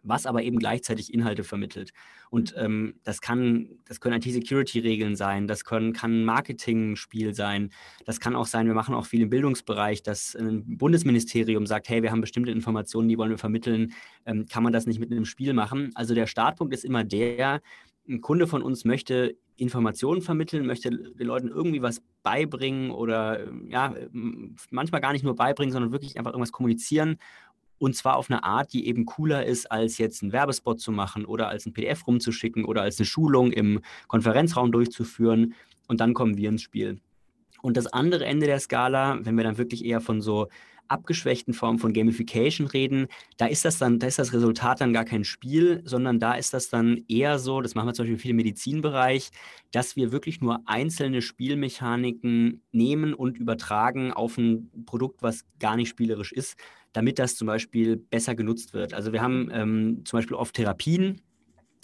was 0.04 0.26
aber 0.26 0.44
eben 0.44 0.60
gleichzeitig 0.60 1.14
Inhalte 1.14 1.44
vermittelt. 1.44 1.92
Und 2.30 2.56
mhm. 2.56 2.64
ähm, 2.64 2.94
das 3.04 3.22
kann, 3.22 3.70
das 3.86 4.00
können 4.00 4.22
IT-Security-Regeln 4.22 5.16
sein, 5.16 5.48
das 5.48 5.66
können, 5.66 5.94
kann 5.94 6.22
ein 6.22 6.26
Marketing-Spiel 6.26 7.34
sein, 7.34 7.72
das 8.06 8.20
kann 8.20 8.36
auch 8.36 8.46
sein, 8.46 8.68
wir 8.68 8.74
machen 8.74 8.94
auch 8.94 9.06
viel 9.06 9.22
im 9.22 9.30
Bildungsbereich, 9.30 10.04
dass 10.04 10.36
ein 10.36 10.78
Bundesministerium 10.78 11.66
sagt, 11.66 11.90
hey, 11.90 12.04
wir 12.04 12.12
haben 12.12 12.22
bestimmte 12.22 12.52
Informationen, 12.52 13.08
die 13.08 13.18
wollen 13.18 13.32
wir 13.32 13.38
vermitteln, 13.38 13.94
ähm, 14.26 14.46
kann 14.46 14.64
man 14.64 14.74
das 14.74 14.86
nicht 14.86 15.00
mit 15.00 15.12
einem 15.12 15.26
Spiel 15.26 15.54
machen? 15.54 15.92
Also 15.96 16.14
der 16.14 16.28
Startpunkt 16.28 16.74
ist 16.74 16.86
immer 16.86 17.04
der, 17.04 17.62
ein 18.08 18.22
Kunde 18.22 18.48
von 18.48 18.62
uns 18.62 18.84
möchte 18.84 19.38
Informationen 19.56 20.22
vermitteln, 20.22 20.66
möchte 20.66 20.90
den 20.90 21.28
Leuten 21.28 21.48
irgendwie 21.48 21.82
was 21.82 22.02
beibringen 22.24 22.92
oder 22.92 23.48
ja, 23.68 23.94
manchmal 24.72 25.00
gar 25.00 25.14
nicht 25.14 25.24
nur 25.24 25.36
beibringen, 25.36 25.72
sondern 25.72 25.92
wirklich 25.92 26.18
einfach 26.18 26.32
irgendwas 26.32 26.52
kommunizieren 26.52 27.18
und 27.84 27.98
zwar 27.98 28.16
auf 28.16 28.30
eine 28.30 28.46
Art, 28.46 28.72
die 28.72 28.88
eben 28.88 29.06
cooler 29.06 29.46
ist, 29.46 29.70
als 29.70 29.98
jetzt 29.98 30.24
einen 30.24 30.32
Werbespot 30.32 30.80
zu 30.80 30.94
machen 30.94 31.26
oder 31.26 31.50
als 31.50 31.66
ein 31.66 31.74
PDF 31.74 32.08
rumzuschicken 32.08 32.64
oder 32.64 32.82
als 32.82 32.98
eine 32.98 33.06
Schulung 33.06 33.52
im 33.52 33.82
Konferenzraum 34.08 34.72
durchzuführen. 34.72 35.54
Und 35.90 36.00
dann 36.00 36.14
kommen 36.14 36.38
wir 36.38 36.48
ins 36.48 36.62
Spiel. 36.62 37.02
Und 37.62 37.76
das 37.76 37.88
andere 37.88 38.24
Ende 38.24 38.46
der 38.46 38.62
Skala, 38.62 39.20
wenn 39.24 39.36
wir 39.36 39.44
dann 39.44 39.58
wirklich 39.58 39.84
eher 39.84 40.00
von 40.00 40.22
so 40.22 40.48
abgeschwächten 40.88 41.54
Formen 41.54 41.78
von 41.78 41.92
Gamification 41.92 42.68
reden, 42.68 43.08
da 43.36 43.48
ist 43.48 43.66
das 43.66 43.80
dann, 43.80 44.00
da 44.00 44.08
ist 44.08 44.20
das 44.20 44.32
Resultat 44.32 44.80
dann 44.80 44.94
gar 44.94 45.06
kein 45.06 45.26
Spiel, 45.26 45.82
sondern 45.84 46.20
da 46.20 46.36
ist 46.36 46.54
das 46.54 46.70
dann 46.70 47.04
eher 47.10 47.38
so, 47.38 47.60
das 47.60 47.76
machen 47.76 47.88
wir 47.88 47.94
zum 47.94 48.04
Beispiel 48.04 48.20
viel 48.20 48.32
im 48.32 48.38
Medizinbereich, 48.38 49.30
dass 49.72 49.98
wir 49.98 50.14
wirklich 50.14 50.40
nur 50.40 50.62
einzelne 50.68 51.22
Spielmechaniken 51.22 52.64
nehmen 52.72 53.14
und 53.14 53.38
übertragen 53.38 54.14
auf 54.14 54.38
ein 54.38 54.72
Produkt, 54.86 55.22
was 55.22 55.44
gar 55.60 55.76
nicht 55.76 55.90
spielerisch 55.90 56.32
ist 56.32 56.56
damit 56.94 57.20
das 57.20 57.36
zum 57.36 57.48
Beispiel 57.48 57.98
besser 57.98 58.36
genutzt 58.36 58.74
wird. 58.74 58.94
Also 58.94 59.12
wir 59.12 59.22
haben 59.22 59.50
ähm, 59.52 60.02
zum 60.06 60.18
Beispiel 60.18 60.36
oft 60.36 60.56
Therapien, 60.56 61.22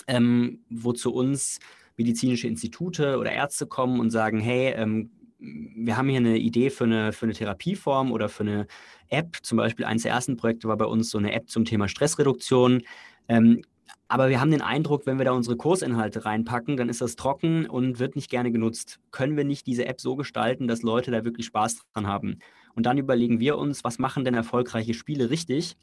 ähm, 0.08 0.60
wo 0.70 0.94
zu 0.94 1.14
uns 1.14 1.60
medizinische 1.98 2.48
Institute 2.48 3.18
oder 3.18 3.32
Ärzte 3.32 3.68
kommen 3.68 4.00
und 4.00 4.12
sagen, 4.12 4.40
hey, 4.40 4.74
ähm, 4.76 5.12
wir 5.40 5.98
haben 5.98 6.10
hier 6.10 6.18
eine 6.18 6.38
Idee 6.38 6.70
für 6.70 6.84
eine, 6.84 7.14
für 7.14 7.26
eine 7.26 7.34
Therapieform 7.34 8.12
oder 8.12 8.30
für 8.30 8.44
eine 8.44 8.68
App. 9.08 9.38
Zum 9.42 9.58
Beispiel 9.58 9.86
eines 9.86 10.04
der 10.04 10.12
ersten 10.12 10.38
Projekte 10.38 10.68
war 10.68 10.78
bei 10.78 10.86
uns 10.86 11.10
so 11.10 11.18
eine 11.18 11.34
App 11.34 11.50
zum 11.50 11.66
Thema 11.66 11.88
Stressreduktion. 11.88 12.84
Ähm, 13.28 13.62
aber 14.08 14.30
wir 14.30 14.42
haben 14.42 14.52
den 14.52 14.62
Eindruck, 14.62 15.06
wenn 15.06 15.18
wir 15.18 15.26
da 15.26 15.32
unsere 15.32 15.56
Kursinhalte 15.56 16.26
reinpacken, 16.26 16.78
dann 16.78 16.90
ist 16.90 17.02
das 17.02 17.16
trocken 17.16 17.68
und 17.68 18.00
wird 18.00 18.16
nicht 18.16 18.30
gerne 18.30 18.52
genutzt. 18.52 19.00
Können 19.12 19.38
wir 19.38 19.44
nicht 19.44 19.68
diese 19.68 19.86
App 19.86 20.02
so 20.02 20.16
gestalten, 20.16 20.68
dass 20.68 20.82
Leute 20.82 21.12
da 21.12 21.24
wirklich 21.24 21.46
Spaß 21.46 21.82
dran 21.94 22.08
haben? 22.08 22.40
Und 22.76 22.86
dann 22.86 22.98
überlegen 22.98 23.40
wir 23.40 23.58
uns, 23.58 23.84
was 23.84 24.00
machen 24.00 24.26
denn 24.26 24.34
erfolgreiche 24.34 24.94
Spiele 24.94 25.30
richtig 25.30 25.76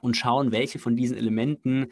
und 0.00 0.16
schauen, 0.16 0.52
welche 0.52 0.78
von 0.78 0.96
diesen 0.96 1.16
Elementen 1.16 1.86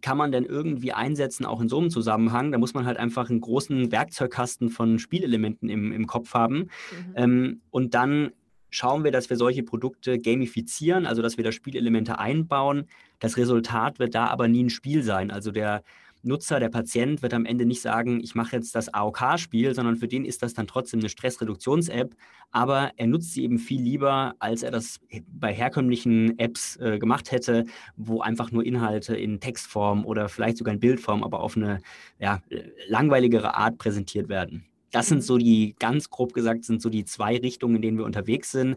kann 0.00 0.16
man 0.16 0.30
denn 0.30 0.44
irgendwie 0.44 0.92
einsetzen, 0.92 1.44
auch 1.44 1.60
in 1.60 1.68
so 1.68 1.78
einem 1.78 1.90
Zusammenhang? 1.90 2.52
Da 2.52 2.58
muss 2.58 2.74
man 2.74 2.86
halt 2.86 2.98
einfach 2.98 3.30
einen 3.30 3.40
großen 3.40 3.90
Werkzeugkasten 3.90 4.70
von 4.70 4.98
Spielelementen 4.98 5.68
im, 5.68 5.92
im 5.92 6.06
Kopf 6.06 6.34
haben. 6.34 6.58
Mhm. 6.58 6.68
Ähm, 7.16 7.60
und 7.70 7.94
dann 7.94 8.30
schauen 8.70 9.02
wir, 9.04 9.10
dass 9.10 9.30
wir 9.30 9.36
solche 9.36 9.62
Produkte 9.62 10.18
gamifizieren, 10.18 11.06
also 11.06 11.22
dass 11.22 11.36
wir 11.36 11.44
da 11.44 11.52
Spielelemente 11.52 12.18
einbauen. 12.18 12.86
Das 13.18 13.36
Resultat 13.36 13.98
wird 13.98 14.14
da 14.14 14.26
aber 14.26 14.46
nie 14.46 14.64
ein 14.64 14.70
Spiel 14.70 15.02
sein. 15.02 15.30
Also 15.30 15.50
der 15.50 15.82
Nutzer, 16.22 16.60
der 16.60 16.68
Patient 16.68 17.22
wird 17.22 17.34
am 17.34 17.44
Ende 17.44 17.64
nicht 17.64 17.80
sagen, 17.80 18.20
ich 18.22 18.34
mache 18.34 18.56
jetzt 18.56 18.74
das 18.74 18.92
AOK-Spiel, 18.92 19.74
sondern 19.74 19.96
für 19.96 20.08
den 20.08 20.24
ist 20.24 20.42
das 20.42 20.54
dann 20.54 20.66
trotzdem 20.66 21.00
eine 21.00 21.08
Stressreduktions-App, 21.08 22.14
aber 22.50 22.90
er 22.96 23.06
nutzt 23.06 23.32
sie 23.32 23.44
eben 23.44 23.58
viel 23.58 23.80
lieber, 23.80 24.34
als 24.38 24.62
er 24.62 24.70
das 24.70 25.00
bei 25.28 25.52
herkömmlichen 25.52 26.38
Apps 26.38 26.76
äh, 26.76 26.98
gemacht 26.98 27.30
hätte, 27.30 27.64
wo 27.96 28.20
einfach 28.20 28.50
nur 28.50 28.64
Inhalte 28.64 29.16
in 29.16 29.40
Textform 29.40 30.04
oder 30.04 30.28
vielleicht 30.28 30.58
sogar 30.58 30.74
in 30.74 30.80
Bildform, 30.80 31.22
aber 31.22 31.40
auf 31.40 31.56
eine 31.56 31.80
ja, 32.18 32.42
langweiligere 32.88 33.54
Art 33.54 33.78
präsentiert 33.78 34.28
werden. 34.28 34.64
Das 34.90 35.08
sind 35.08 35.18
mhm. 35.18 35.22
so 35.22 35.38
die, 35.38 35.76
ganz 35.78 36.10
grob 36.10 36.32
gesagt, 36.32 36.64
sind 36.64 36.82
so 36.82 36.88
die 36.88 37.04
zwei 37.04 37.36
Richtungen, 37.36 37.76
in 37.76 37.82
denen 37.82 37.98
wir 37.98 38.04
unterwegs 38.04 38.50
sind 38.50 38.76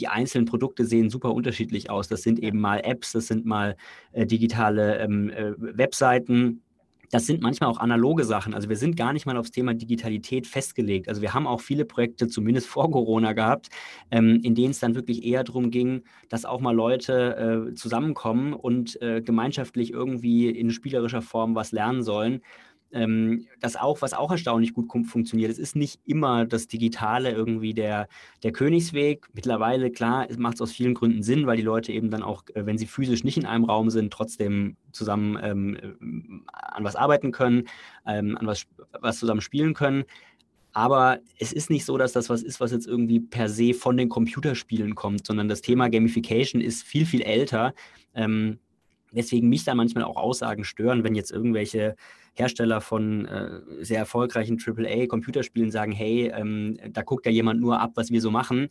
die 0.00 0.08
einzelnen 0.08 0.46
Produkte 0.46 0.84
sehen 0.84 1.10
super 1.10 1.32
unterschiedlich 1.32 1.90
aus. 1.90 2.08
Das 2.08 2.22
sind 2.22 2.38
eben 2.38 2.60
mal 2.60 2.80
Apps, 2.84 3.12
das 3.12 3.26
sind 3.26 3.44
mal 3.46 3.76
äh, 4.12 4.26
digitale 4.26 4.98
ähm, 4.98 5.30
äh, 5.30 5.52
Webseiten, 5.58 6.62
das 7.10 7.26
sind 7.26 7.40
manchmal 7.40 7.70
auch 7.70 7.78
analoge 7.78 8.24
Sachen. 8.24 8.54
Also 8.54 8.68
wir 8.68 8.76
sind 8.76 8.96
gar 8.96 9.12
nicht 9.12 9.26
mal 9.26 9.36
aufs 9.36 9.50
Thema 9.50 9.74
Digitalität 9.74 10.46
festgelegt. 10.46 11.08
Also 11.08 11.22
wir 11.22 11.34
haben 11.34 11.46
auch 11.46 11.60
viele 11.60 11.84
Projekte, 11.84 12.28
zumindest 12.28 12.66
vor 12.66 12.90
Corona 12.90 13.32
gehabt, 13.32 13.68
ähm, 14.10 14.40
in 14.42 14.54
denen 14.54 14.70
es 14.70 14.80
dann 14.80 14.94
wirklich 14.94 15.24
eher 15.24 15.44
darum 15.44 15.70
ging, 15.70 16.02
dass 16.28 16.44
auch 16.44 16.60
mal 16.60 16.74
Leute 16.74 17.70
äh, 17.70 17.74
zusammenkommen 17.74 18.52
und 18.52 19.00
äh, 19.02 19.22
gemeinschaftlich 19.22 19.92
irgendwie 19.92 20.50
in 20.50 20.70
spielerischer 20.70 21.22
Form 21.22 21.54
was 21.54 21.72
lernen 21.72 22.02
sollen 22.02 22.42
das 22.90 23.76
auch, 23.76 24.00
was 24.00 24.14
auch 24.14 24.30
erstaunlich 24.30 24.72
gut 24.72 24.88
funktioniert. 25.06 25.50
Es 25.50 25.58
ist 25.58 25.76
nicht 25.76 26.00
immer 26.06 26.46
das 26.46 26.68
Digitale 26.68 27.32
irgendwie 27.32 27.74
der, 27.74 28.08
der 28.42 28.52
Königsweg. 28.52 29.28
Mittlerweile, 29.34 29.90
klar, 29.90 30.26
macht 30.38 30.54
es 30.54 30.62
aus 30.62 30.72
vielen 30.72 30.94
Gründen 30.94 31.22
Sinn, 31.22 31.46
weil 31.46 31.58
die 31.58 31.62
Leute 31.62 31.92
eben 31.92 32.10
dann 32.10 32.22
auch, 32.22 32.44
äh, 32.54 32.64
wenn 32.64 32.78
sie 32.78 32.86
physisch 32.86 33.24
nicht 33.24 33.36
in 33.36 33.44
einem 33.44 33.64
Raum 33.64 33.90
sind, 33.90 34.10
trotzdem 34.10 34.76
zusammen 34.92 35.38
ähm, 35.42 35.76
äh, 35.76 36.52
an 36.52 36.84
was 36.84 36.96
arbeiten 36.96 37.30
können, 37.30 37.68
ähm, 38.06 38.38
an 38.38 38.46
was, 38.46 38.66
was 39.00 39.18
zusammen 39.18 39.42
spielen 39.42 39.74
können. 39.74 40.04
Aber 40.72 41.18
es 41.38 41.52
ist 41.52 41.70
nicht 41.70 41.84
so, 41.84 41.98
dass 41.98 42.12
das 42.12 42.30
was 42.30 42.42
ist, 42.42 42.60
was 42.60 42.72
jetzt 42.72 42.86
irgendwie 42.86 43.20
per 43.20 43.48
se 43.48 43.74
von 43.74 43.96
den 43.96 44.08
Computerspielen 44.08 44.94
kommt, 44.94 45.26
sondern 45.26 45.48
das 45.48 45.60
Thema 45.60 45.90
Gamification 45.90 46.62
ist 46.62 46.84
viel, 46.84 47.04
viel 47.04 47.22
älter. 47.22 47.74
Ähm, 48.14 48.58
Deswegen 49.12 49.48
mich 49.48 49.64
da 49.64 49.74
manchmal 49.74 50.04
auch 50.04 50.16
Aussagen 50.16 50.64
stören, 50.64 51.04
wenn 51.04 51.14
jetzt 51.14 51.30
irgendwelche 51.30 51.96
Hersteller 52.34 52.80
von 52.80 53.26
äh, 53.26 53.60
sehr 53.80 53.98
erfolgreichen 53.98 54.58
AAA-Computerspielen 54.58 55.70
sagen, 55.70 55.92
hey, 55.92 56.32
ähm, 56.34 56.78
da 56.90 57.02
guckt 57.02 57.26
ja 57.26 57.32
jemand 57.32 57.60
nur 57.60 57.80
ab, 57.80 57.92
was 57.94 58.10
wir 58.10 58.20
so 58.20 58.30
machen 58.30 58.68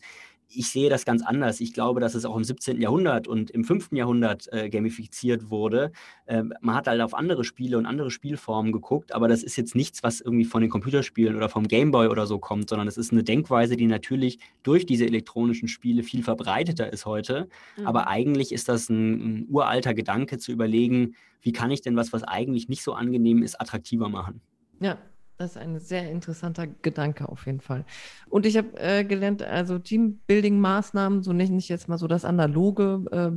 ich 0.50 0.70
sehe 0.70 0.90
das 0.90 1.06
ganz 1.06 1.24
anders. 1.24 1.60
Ich 1.60 1.74
glaube, 1.74 2.00
dass 2.00 2.16
es 2.16 2.26
auch 2.26 2.36
im 2.36 2.44
17. 2.44 2.82
Jahrhundert 2.82 3.28
und 3.28 3.52
im 3.52 3.64
5. 3.64 3.92
Jahrhundert 3.92 4.52
äh, 4.52 4.70
gamifiziert 4.70 5.50
wurde. 5.50 5.92
Äh, 6.26 6.44
man 6.62 6.76
hat 6.76 6.88
halt 6.88 7.02
auf 7.02 7.14
andere 7.14 7.44
Spiele 7.44 7.78
und 7.78 7.86
andere 7.86 8.12
Spielformen 8.12 8.72
geguckt, 8.72 9.14
aber 9.14 9.28
das 9.28 9.44
ist 9.44 9.56
jetzt 9.56 9.76
nichts, 9.76 10.04
was 10.04 10.22
irgendwie 10.22 10.46
von 10.46 10.62
den 10.62 10.70
Computerspielen 10.70 11.36
oder 11.36 11.50
vom 11.50 11.68
Gameboy 11.68 12.08
oder 12.08 12.26
so 12.26 12.40
kommt, 12.40 12.70
sondern 12.70 12.88
es 12.88 12.98
ist 12.98 13.12
eine 13.12 13.24
Denkweise, 13.24 13.76
die 13.76 13.88
natürlich 13.88 14.40
durch 14.64 14.86
diese 14.86 15.06
elektronischen 15.06 15.68
Spiele 15.68 16.04
viel 16.04 16.24
verbreiteter 16.24 16.92
ist 16.92 17.06
heute. 17.06 17.50
Mhm. 17.78 17.88
Aber 17.88 18.08
eigentlich 18.08 18.52
ist 18.52 18.70
das 18.70 18.90
ein, 18.90 19.14
ein 19.14 19.46
uralter 19.50 19.94
Gedanke 19.94 20.38
zu 20.38 20.52
überlegen, 20.52 21.16
wie 21.42 21.52
kann 21.52 21.72
ich 21.72 21.82
denn 21.82 21.96
was, 21.96 22.14
was 22.14 22.24
eigentlich 22.24 22.70
nicht 22.70 22.84
so 22.84 22.94
angenehm 22.94 23.44
ist, 23.44 23.60
attraktiver 23.60 24.10
machen. 24.10 24.42
Ja, 24.80 24.98
das 25.38 25.52
ist 25.52 25.58
ein 25.58 25.80
sehr 25.80 26.10
interessanter 26.10 26.68
Gedanke 26.68 27.30
auf 27.30 27.46
jeden 27.46 27.62
Fall. 27.62 27.86
Und 28.30 28.46
ich 28.46 28.58
habe 28.58 28.70
äh, 28.78 29.04
gelernt, 29.04 29.44
also 29.44 29.78
Teambuilding-Maßnahmen, 29.78 31.22
so 31.24 31.32
nenne 31.32 31.58
ich 31.58 31.70
jetzt 31.70 31.88
mal 31.88 31.98
so 31.98 32.08
das 32.08 32.26
Analoge, 32.26 33.06
äh, 33.12 33.32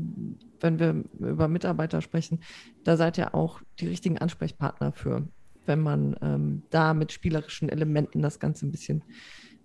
wenn 0.60 0.78
wir 0.78 1.04
über 1.18 1.48
Mitarbeiter 1.48 2.00
sprechen, 2.00 2.40
da 2.84 2.96
seid 2.96 3.18
ihr 3.18 3.34
auch 3.34 3.60
die 3.78 3.88
richtigen 3.88 4.18
Ansprechpartner 4.18 4.92
für, 4.92 5.28
wenn 5.66 5.80
man 5.80 6.16
ähm, 6.22 6.62
da 6.70 6.94
mit 6.94 7.12
spielerischen 7.12 7.68
Elementen 7.68 8.22
das 8.22 8.40
Ganze 8.40 8.66
ein 8.66 8.72
bisschen 8.72 9.02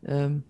ähm, 0.03 0.43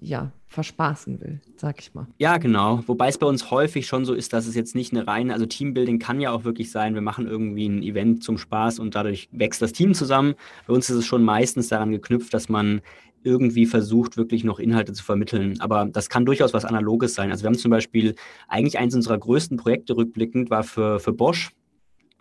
ja, 0.00 0.32
verspaßen 0.48 1.20
will, 1.20 1.40
sag 1.56 1.80
ich 1.80 1.94
mal. 1.94 2.06
Ja, 2.18 2.38
genau. 2.38 2.82
Wobei 2.86 3.08
es 3.08 3.18
bei 3.18 3.26
uns 3.26 3.50
häufig 3.50 3.86
schon 3.86 4.04
so 4.04 4.14
ist, 4.14 4.32
dass 4.32 4.46
es 4.46 4.54
jetzt 4.54 4.74
nicht 4.74 4.92
eine 4.92 5.06
reine, 5.06 5.32
also 5.32 5.46
Teambuilding 5.46 5.98
kann 5.98 6.20
ja 6.20 6.30
auch 6.30 6.44
wirklich 6.44 6.70
sein, 6.70 6.94
wir 6.94 7.00
machen 7.00 7.26
irgendwie 7.26 7.68
ein 7.68 7.82
Event 7.82 8.22
zum 8.22 8.38
Spaß 8.38 8.78
und 8.78 8.94
dadurch 8.94 9.28
wächst 9.32 9.62
das 9.62 9.72
Team 9.72 9.94
zusammen. 9.94 10.34
Bei 10.66 10.74
uns 10.74 10.90
ist 10.90 10.96
es 10.96 11.06
schon 11.06 11.22
meistens 11.22 11.68
daran 11.68 11.92
geknüpft, 11.92 12.34
dass 12.34 12.48
man 12.48 12.80
irgendwie 13.24 13.66
versucht, 13.66 14.16
wirklich 14.16 14.44
noch 14.44 14.58
Inhalte 14.58 14.92
zu 14.92 15.04
vermitteln. 15.04 15.60
Aber 15.60 15.86
das 15.86 16.08
kann 16.08 16.24
durchaus 16.24 16.52
was 16.52 16.64
Analoges 16.64 17.14
sein. 17.14 17.30
Also 17.30 17.44
wir 17.44 17.48
haben 17.48 17.58
zum 17.58 17.70
Beispiel 17.70 18.14
eigentlich 18.48 18.78
eines 18.78 18.94
unserer 18.94 19.18
größten 19.18 19.56
Projekte 19.56 19.96
rückblickend 19.96 20.50
war 20.50 20.64
für, 20.64 20.98
für 20.98 21.12
Bosch, 21.12 21.50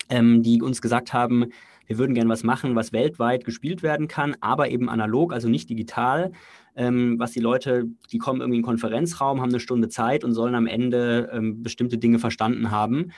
ähm, 0.09 0.43
die 0.43 0.61
uns 0.61 0.81
gesagt 0.81 1.13
haben, 1.13 1.47
wir 1.87 1.97
würden 1.97 2.13
gerne 2.13 2.29
was 2.29 2.43
machen, 2.43 2.75
was 2.75 2.93
weltweit 2.93 3.43
gespielt 3.43 3.83
werden 3.83 4.07
kann, 4.07 4.37
aber 4.39 4.69
eben 4.69 4.89
analog, 4.89 5.33
also 5.33 5.49
nicht 5.49 5.69
digital 5.69 6.31
ähm, 6.75 7.19
was 7.19 7.31
die 7.31 7.39
Leute, 7.39 7.85
die 8.11 8.17
kommen 8.17 8.41
irgendwie 8.41 8.57
in 8.57 8.61
den 8.61 8.67
Konferenzraum, 8.67 9.41
haben 9.41 9.49
eine 9.49 9.59
Stunde 9.59 9.89
Zeit 9.89 10.23
und 10.23 10.33
sollen 10.33 10.55
am 10.55 10.67
Ende 10.67 11.29
ähm, 11.33 11.63
bestimmte 11.63 11.97
Dinge 11.97 12.19
verstanden 12.19 12.71
haben. 12.71 13.11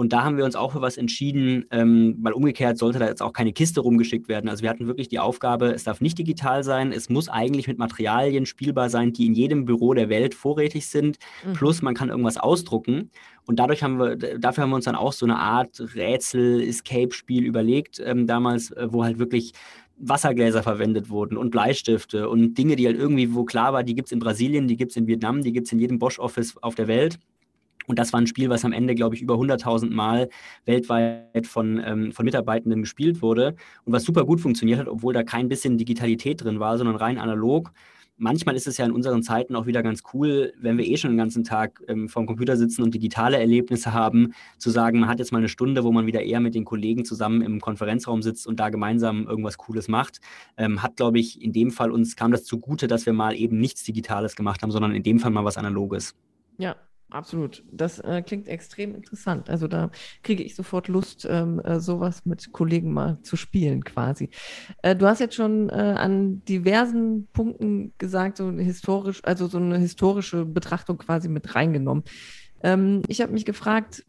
Und 0.00 0.14
da 0.14 0.24
haben 0.24 0.38
wir 0.38 0.46
uns 0.46 0.56
auch 0.56 0.72
für 0.72 0.80
was 0.80 0.96
entschieden, 0.96 1.66
ähm, 1.70 2.16
weil 2.22 2.32
umgekehrt 2.32 2.78
sollte 2.78 2.98
da 2.98 3.06
jetzt 3.06 3.20
auch 3.20 3.34
keine 3.34 3.52
Kiste 3.52 3.82
rumgeschickt 3.82 4.28
werden. 4.28 4.48
Also 4.48 4.62
wir 4.62 4.70
hatten 4.70 4.86
wirklich 4.86 5.08
die 5.08 5.18
Aufgabe, 5.18 5.72
es 5.72 5.84
darf 5.84 6.00
nicht 6.00 6.16
digital 6.16 6.64
sein, 6.64 6.90
es 6.90 7.10
muss 7.10 7.28
eigentlich 7.28 7.68
mit 7.68 7.76
Materialien 7.76 8.46
spielbar 8.46 8.88
sein, 8.88 9.12
die 9.12 9.26
in 9.26 9.34
jedem 9.34 9.66
Büro 9.66 9.92
der 9.92 10.08
Welt 10.08 10.34
vorrätig 10.34 10.86
sind. 10.86 11.18
Mhm. 11.46 11.52
Plus 11.52 11.82
man 11.82 11.94
kann 11.94 12.08
irgendwas 12.08 12.38
ausdrucken. 12.38 13.10
Und 13.44 13.58
dadurch 13.58 13.82
haben 13.82 13.98
wir, 13.98 14.16
dafür 14.16 14.62
haben 14.62 14.70
wir 14.70 14.76
uns 14.76 14.86
dann 14.86 14.94
auch 14.94 15.12
so 15.12 15.26
eine 15.26 15.38
Art 15.38 15.78
Rätsel-Escape-Spiel 15.94 17.44
überlegt, 17.44 18.00
ähm, 18.02 18.26
damals, 18.26 18.70
äh, 18.70 18.86
wo 18.90 19.04
halt 19.04 19.18
wirklich 19.18 19.52
Wassergläser 20.00 20.62
verwendet 20.62 21.10
wurden 21.10 21.36
und 21.36 21.50
Bleistifte 21.50 22.28
und 22.28 22.54
Dinge, 22.54 22.76
die 22.76 22.86
halt 22.86 22.98
irgendwie, 22.98 23.34
wo 23.34 23.44
klar 23.44 23.72
war, 23.72 23.82
die 23.82 23.94
gibt 23.94 24.08
es 24.08 24.12
in 24.12 24.18
Brasilien, 24.18 24.66
die 24.66 24.76
gibt 24.76 24.92
es 24.92 24.96
in 24.96 25.06
Vietnam, 25.06 25.42
die 25.42 25.52
gibt 25.52 25.66
es 25.66 25.72
in 25.72 25.78
jedem 25.78 25.98
Bosch-Office 25.98 26.56
auf 26.62 26.74
der 26.74 26.88
Welt. 26.88 27.18
Und 27.86 27.98
das 27.98 28.12
war 28.12 28.20
ein 28.20 28.26
Spiel, 28.26 28.48
was 28.48 28.64
am 28.64 28.72
Ende, 28.72 28.94
glaube 28.94 29.14
ich, 29.16 29.22
über 29.22 29.34
100.000 29.34 29.90
Mal 29.90 30.28
weltweit 30.64 31.46
von, 31.46 31.82
ähm, 31.84 32.12
von 32.12 32.24
Mitarbeitenden 32.24 32.82
gespielt 32.82 33.20
wurde 33.20 33.56
und 33.84 33.92
was 33.92 34.04
super 34.04 34.24
gut 34.24 34.40
funktioniert 34.40 34.78
hat, 34.78 34.88
obwohl 34.88 35.12
da 35.12 35.22
kein 35.22 35.48
bisschen 35.48 35.76
Digitalität 35.76 36.44
drin 36.44 36.60
war, 36.60 36.78
sondern 36.78 36.96
rein 36.96 37.18
analog 37.18 37.72
manchmal 38.20 38.54
ist 38.54 38.68
es 38.68 38.76
ja 38.76 38.84
in 38.84 38.92
unseren 38.92 39.22
Zeiten 39.22 39.56
auch 39.56 39.66
wieder 39.66 39.82
ganz 39.82 40.02
cool, 40.12 40.52
wenn 40.60 40.78
wir 40.78 40.86
eh 40.86 40.96
schon 40.96 41.10
den 41.10 41.18
ganzen 41.18 41.42
Tag 41.42 41.82
ähm, 41.88 42.08
vorm 42.08 42.26
Computer 42.26 42.56
sitzen 42.56 42.82
und 42.82 42.94
digitale 42.94 43.38
Erlebnisse 43.38 43.92
haben, 43.92 44.34
zu 44.58 44.70
sagen, 44.70 45.00
man 45.00 45.08
hat 45.08 45.18
jetzt 45.18 45.32
mal 45.32 45.38
eine 45.38 45.48
Stunde, 45.48 45.82
wo 45.82 45.90
man 45.90 46.06
wieder 46.06 46.22
eher 46.22 46.40
mit 46.40 46.54
den 46.54 46.64
Kollegen 46.64 47.04
zusammen 47.04 47.42
im 47.42 47.60
Konferenzraum 47.60 48.22
sitzt 48.22 48.46
und 48.46 48.60
da 48.60 48.68
gemeinsam 48.68 49.26
irgendwas 49.26 49.56
Cooles 49.56 49.88
macht. 49.88 50.20
Ähm, 50.56 50.82
hat, 50.82 50.96
glaube 50.96 51.18
ich, 51.18 51.42
in 51.42 51.52
dem 51.52 51.70
Fall 51.70 51.90
uns 51.90 52.14
kam 52.14 52.30
das 52.30 52.44
zugute, 52.44 52.86
dass 52.86 53.06
wir 53.06 53.12
mal 53.12 53.34
eben 53.34 53.58
nichts 53.58 53.82
Digitales 53.82 54.36
gemacht 54.36 54.62
haben, 54.62 54.70
sondern 54.70 54.94
in 54.94 55.02
dem 55.02 55.18
Fall 55.18 55.30
mal 55.30 55.44
was 55.44 55.56
Analoges. 55.56 56.14
Ja, 56.58 56.76
Absolut. 57.10 57.64
Das 57.72 57.98
äh, 57.98 58.22
klingt 58.22 58.46
extrem 58.46 58.94
interessant. 58.94 59.50
Also 59.50 59.66
da 59.66 59.90
kriege 60.22 60.44
ich 60.44 60.54
sofort 60.54 60.86
Lust, 60.86 61.26
ähm, 61.28 61.58
äh, 61.60 61.80
sowas 61.80 62.24
mit 62.24 62.52
Kollegen 62.52 62.92
mal 62.92 63.18
zu 63.22 63.36
spielen 63.36 63.82
quasi. 63.82 64.30
Äh, 64.82 64.94
du 64.94 65.06
hast 65.06 65.18
jetzt 65.18 65.34
schon 65.34 65.70
äh, 65.70 65.72
an 65.72 66.44
diversen 66.44 67.28
Punkten 67.32 67.94
gesagt, 67.98 68.36
so 68.36 68.52
historisch, 68.52 69.24
also 69.24 69.48
so 69.48 69.58
eine 69.58 69.78
historische 69.78 70.44
Betrachtung 70.46 70.98
quasi 70.98 71.28
mit 71.28 71.52
reingenommen. 71.56 72.04
Ähm, 72.62 73.02
ich 73.08 73.20
habe 73.20 73.32
mich 73.32 73.44
gefragt, 73.44 74.04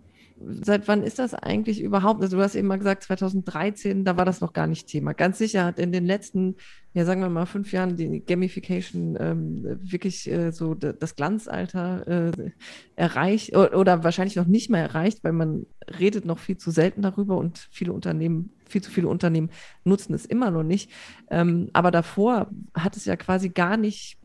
seit 0.48 0.88
wann 0.88 1.04
ist 1.04 1.20
das 1.20 1.34
eigentlich 1.34 1.82
überhaupt? 1.82 2.22
Also 2.22 2.38
du 2.38 2.44
hast 2.44 2.56
eben 2.56 2.68
mal 2.68 2.78
gesagt, 2.78 3.04
2013, 3.04 4.06
da 4.06 4.18
war 4.18 4.26
das 4.26 4.42
noch 4.42 4.54
gar 4.54 4.68
nicht 4.68 4.88
Thema. 4.88 5.14
Ganz 5.14 5.38
sicher 5.38 5.66
hat 5.66 5.80
in 5.80 5.92
den 5.92 6.06
letzten, 6.06 6.56
ja 6.94 7.06
sagen 7.06 7.22
wir 7.22 7.30
mal, 7.30 7.46
fünf 7.46 7.72
Jahren 7.72 7.96
die 7.96 8.24
Gamification 8.26 9.18
ähm, 9.20 9.80
wirklich 9.82 10.30
äh, 10.30 10.52
so 10.52 10.74
das 10.74 11.16
Glanzalter 11.16 12.08
äh, 12.08 12.52
erreicht 12.96 13.56
oder, 13.56 14.04
wahrscheinlich 14.04 14.36
noch 14.36 14.48
nicht 14.48 14.70
mehr 14.70 14.82
erreicht, 14.82 15.24
weil 15.24 15.34
man 15.34 15.66
redet 16.00 16.26
noch 16.26 16.40
viel 16.40 16.58
zu 16.58 16.72
selten 16.72 17.02
darüber 17.02 17.38
und 17.38 17.68
viele 17.72 17.94
Unternehmen, 17.94 18.52
viel 18.68 18.82
zu 18.82 18.92
viele 18.92 19.08
Unternehmen 19.08 19.50
nutzen 19.84 20.14
es 20.14 20.26
immer 20.26 20.52
noch 20.52 20.64
nicht. 20.64 20.92
Ähm, 21.30 21.70
aber 21.74 21.92
davor 21.92 22.50
hat 22.74 22.98
es 22.98 23.06
ja 23.06 23.16
quasi 23.16 23.50
gar 23.50 23.78
nicht 23.78 24.18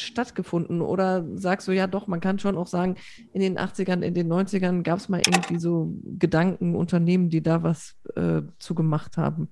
stattgefunden? 0.00 0.80
Oder 0.80 1.26
sagst 1.34 1.68
du, 1.68 1.72
ja 1.72 1.86
doch, 1.86 2.06
man 2.06 2.20
kann 2.20 2.38
schon 2.38 2.56
auch 2.56 2.66
sagen, 2.66 2.96
in 3.32 3.40
den 3.40 3.58
80ern, 3.58 4.02
in 4.02 4.14
den 4.14 4.32
90ern 4.32 4.82
gab 4.82 4.98
es 4.98 5.08
mal 5.08 5.20
irgendwie 5.24 5.58
so 5.58 5.94
Gedanken, 6.18 6.74
Unternehmen, 6.74 7.30
die 7.30 7.42
da 7.42 7.62
was 7.62 7.96
äh, 8.16 8.42
zu 8.58 8.74
gemacht 8.74 9.16
haben? 9.16 9.48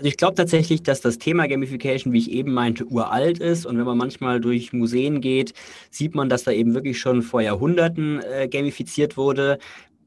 Also 0.00 0.08
ich 0.08 0.16
glaube 0.16 0.34
tatsächlich, 0.34 0.82
dass 0.82 1.02
das 1.02 1.18
Thema 1.18 1.46
Gamification, 1.46 2.14
wie 2.14 2.18
ich 2.20 2.30
eben 2.30 2.54
meinte, 2.54 2.86
uralt 2.86 3.38
ist. 3.38 3.66
Und 3.66 3.76
wenn 3.76 3.84
man 3.84 3.98
manchmal 3.98 4.40
durch 4.40 4.72
Museen 4.72 5.20
geht, 5.20 5.52
sieht 5.90 6.14
man, 6.14 6.30
dass 6.30 6.42
da 6.42 6.52
eben 6.52 6.72
wirklich 6.72 6.98
schon 6.98 7.20
vor 7.20 7.42
Jahrhunderten 7.42 8.20
äh, 8.22 8.48
gamifiziert 8.48 9.18
wurde 9.18 9.58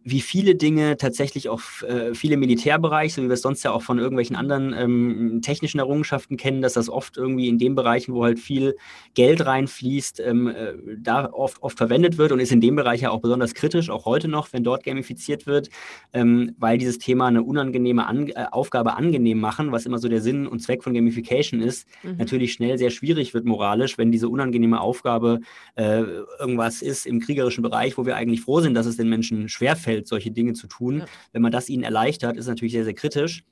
wie 0.05 0.22
viele 0.22 0.55
Dinge 0.55 0.98
tatsächlich 0.98 1.48
auch 1.48 1.62
äh, 1.83 2.13
viele 2.13 2.36
Militärbereiche, 2.36 3.15
so 3.15 3.24
wie 3.24 3.29
wir 3.29 3.33
es 3.33 3.41
sonst 3.41 3.63
ja 3.63 3.72
auch 3.72 3.81
von 3.81 4.00
irgendwelchen 4.00 4.36
anderen 4.36 4.74
ähm, 4.74 5.39
technischen 5.41 5.79
Errungenschaften 5.79 6.36
kennen, 6.36 6.62
dass 6.62 6.74
das 6.74 6.89
oft 6.89 7.15
irgendwie 7.15 7.48
in 7.48 7.57
den 7.57 7.74
Bereichen, 7.74 8.13
wo 8.13 8.24
halt 8.24 8.39
viel 8.39 8.75
Geld 9.13 9.45
reinfließt, 9.45 10.19
ähm, 10.19 10.48
äh, 10.48 10.74
da 10.98 11.31
oft, 11.31 11.63
oft 11.63 11.77
verwendet 11.77 12.17
wird 12.17 12.33
und 12.33 12.39
ist 12.39 12.51
in 12.51 12.60
dem 12.60 12.75
Bereich 12.75 13.01
ja 13.01 13.12
auch 13.12 13.22
besonders 13.22 13.53
kritisch, 13.53 13.89
auch 13.89 14.05
heute 14.05 14.27
noch, 14.27 14.51
wenn 14.51 14.63
dort 14.63 14.83
gamifiziert 14.83 15.48
wird, 15.48 15.69
ähm, 16.12 16.53
weil 16.57 16.77
dieses 16.77 17.00
Thema 17.00 17.27
eine 17.27 17.43
unangenehme 17.43 18.05
An 18.05 18.27
äh, 18.27 18.45
Aufgabe 18.51 18.98
angenehm 18.98 19.39
machen, 19.39 19.72
was 19.72 19.86
immer 19.86 20.00
so 20.00 20.10
der 20.10 20.22
Sinn 20.22 20.48
und 20.48 20.60
Zweck 20.60 20.83
von 20.83 20.93
Gamification 20.93 21.62
ist, 21.62 21.88
mhm. 22.03 22.17
natürlich 22.17 22.51
schnell 22.51 22.77
sehr 22.77 22.89
schwierig 22.89 23.33
wird 23.33 23.45
moralisch, 23.45 23.98
wenn 23.98 24.12
diese 24.12 24.27
unangenehme 24.27 24.81
Aufgabe 24.81 25.39
äh, 25.75 26.01
irgendwas 26.39 26.81
ist 26.81 27.05
im 27.05 27.22
kriegerischen 27.22 27.62
Bereich, 27.62 27.98
wo 27.98 28.05
wir 28.05 28.17
eigentlich 28.17 28.41
froh 28.41 28.60
sind, 28.60 28.74
dass 28.74 28.86
es 28.86 28.98
den 28.98 29.07
Menschen 29.07 29.48
schwerfällt 29.48 29.92
fällt, 29.93 30.07
solche 30.07 30.31
Dinge 30.31 30.53
zu 30.53 30.67
tun. 30.67 31.00
Ja. 31.00 31.05
Wenn 31.31 31.41
man 31.41 31.51
das 31.51 31.69
ihnen 31.69 31.83
erleichtert, 31.83 32.38
ist 32.38 32.47
natürlich 32.47 32.73
sehr, 32.73 32.83
sehr 32.83 32.93
kritisch. 32.93 33.43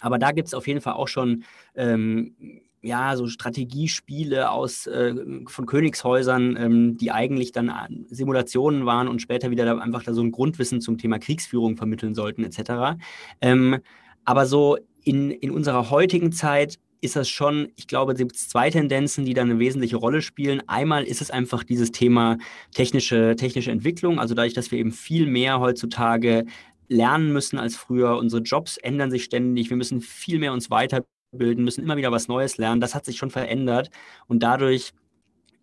Aber 0.00 0.18
da 0.18 0.32
gibt 0.32 0.48
es 0.48 0.54
auf 0.54 0.66
jeden 0.66 0.80
Fall 0.80 0.94
auch 0.94 1.08
schon 1.08 1.44
ähm, 1.74 2.34
ja, 2.82 3.16
so 3.16 3.28
Strategiespiele 3.28 4.50
aus, 4.50 4.86
äh, 4.88 5.14
von 5.46 5.66
Königshäusern, 5.66 6.56
ähm, 6.56 6.96
die 6.96 7.12
eigentlich 7.12 7.52
dann 7.52 7.72
Simulationen 8.08 8.86
waren 8.86 9.06
und 9.06 9.22
später 9.22 9.50
wieder 9.50 9.64
da 9.64 9.78
einfach 9.78 10.02
da 10.02 10.12
so 10.12 10.22
ein 10.22 10.32
Grundwissen 10.32 10.80
zum 10.80 10.98
Thema 10.98 11.18
Kriegsführung 11.18 11.76
vermitteln 11.76 12.14
sollten, 12.14 12.42
etc. 12.44 12.98
Ähm, 13.40 13.78
aber 14.24 14.46
so 14.46 14.78
in, 15.04 15.30
in 15.30 15.52
unserer 15.52 15.90
heutigen 15.90 16.32
Zeit 16.32 16.78
ist 17.02 17.16
das 17.16 17.28
schon, 17.28 17.68
ich 17.76 17.88
glaube, 17.88 18.12
es 18.12 18.18
gibt 18.18 18.36
zwei 18.36 18.70
Tendenzen, 18.70 19.24
die 19.24 19.34
da 19.34 19.42
eine 19.42 19.58
wesentliche 19.58 19.96
Rolle 19.96 20.22
spielen. 20.22 20.62
Einmal 20.68 21.02
ist 21.02 21.20
es 21.20 21.30
einfach 21.30 21.64
dieses 21.64 21.90
Thema 21.90 22.38
technische, 22.72 23.34
technische 23.36 23.72
Entwicklung, 23.72 24.20
also 24.20 24.34
dadurch, 24.34 24.54
dass 24.54 24.70
wir 24.70 24.78
eben 24.78 24.92
viel 24.92 25.26
mehr 25.26 25.58
heutzutage 25.58 26.44
lernen 26.88 27.32
müssen 27.32 27.58
als 27.58 27.76
früher. 27.76 28.16
Unsere 28.16 28.42
Jobs 28.42 28.76
ändern 28.76 29.10
sich 29.10 29.24
ständig. 29.24 29.68
Wir 29.68 29.76
müssen 29.76 30.00
viel 30.00 30.38
mehr 30.38 30.52
uns 30.52 30.70
weiterbilden, 30.70 31.64
müssen 31.64 31.82
immer 31.82 31.96
wieder 31.96 32.12
was 32.12 32.28
Neues 32.28 32.56
lernen. 32.56 32.80
Das 32.80 32.94
hat 32.94 33.04
sich 33.04 33.16
schon 33.16 33.30
verändert 33.30 33.90
und 34.28 34.42
dadurch 34.44 34.92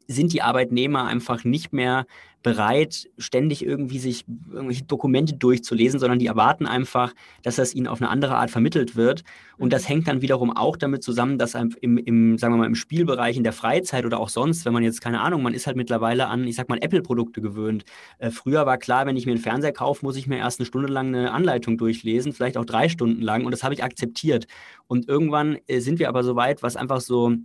sind 0.10 0.34
die 0.34 0.42
Arbeitnehmer 0.42 1.06
einfach 1.06 1.44
nicht 1.44 1.72
mehr 1.72 2.06
bereit, 2.42 3.10
ständig 3.18 3.66
irgendwie 3.66 4.00
sich 4.00 4.26
irgendwelche 4.52 4.86
Dokumente 4.86 5.36
durchzulesen, 5.36 6.00
sondern 6.00 6.20
die 6.20 6.28
erwarten 6.28 6.66
einfach, 6.66 7.14
dass 7.44 7.58
das 7.58 7.76
ihnen 7.76 7.88
auf 7.88 8.02
eine 8.02 8.10
andere 8.10 8.36
Art 8.36 8.50
vermittelt 8.50 8.96
wird. 8.96 9.24
Und 9.58 9.74
das 9.74 9.84
mhm. 9.84 9.88
hängt 9.88 10.08
dann 10.08 10.22
wiederum 10.22 10.56
auch 10.56 10.78
damit 10.78 11.04
zusammen, 11.04 11.38
dass 11.38 11.54
im, 11.54 11.98
im, 11.98 12.38
sagen 12.38 12.54
wir 12.54 12.58
mal, 12.58 12.66
im 12.66 12.76
Spielbereich, 12.76 13.36
in 13.38 13.44
der 13.44 13.54
Freizeit 13.54 14.06
oder 14.06 14.20
auch 14.20 14.30
sonst, 14.30 14.66
wenn 14.66 14.74
man 14.74 14.84
jetzt, 14.84 15.02
keine 15.02 15.20
Ahnung, 15.20 15.44
man 15.44 15.54
ist 15.54 15.68
halt 15.68 15.76
mittlerweile 15.76 16.28
an, 16.28 16.46
ich 16.46 16.56
sag 16.56 16.70
mal, 16.70 16.80
Apple-Produkte 16.82 17.42
gewöhnt. 17.42 17.84
Äh, 18.20 18.32
früher 18.32 18.66
war 18.66 18.78
klar, 18.78 19.06
wenn 19.06 19.18
ich 19.18 19.26
mir 19.26 19.34
einen 19.34 19.42
Fernseher 19.42 19.74
kaufe, 19.74 20.06
muss 20.06 20.16
ich 20.16 20.26
mir 20.26 20.38
erst 20.38 20.60
eine 20.60 20.66
Stunde 20.66 20.88
lang 20.88 21.08
eine 21.08 21.32
Anleitung 21.32 21.78
durchlesen, 21.78 22.32
vielleicht 22.32 22.58
auch 22.58 22.66
drei 22.66 22.88
Stunden 22.88 23.22
lang. 23.22 23.46
Und 23.46 23.52
das 23.52 23.64
habe 23.64 23.74
ich 23.74 23.84
akzeptiert. 23.84 24.48
Und 24.88 25.10
irgendwann 25.10 25.58
äh, 25.68 25.82
sind 25.82 26.00
wir 26.00 26.08
aber 26.08 26.24
so 26.24 26.36
weit, 26.36 26.64
was 26.64 26.78
einfach 26.78 27.02
so 27.02 27.36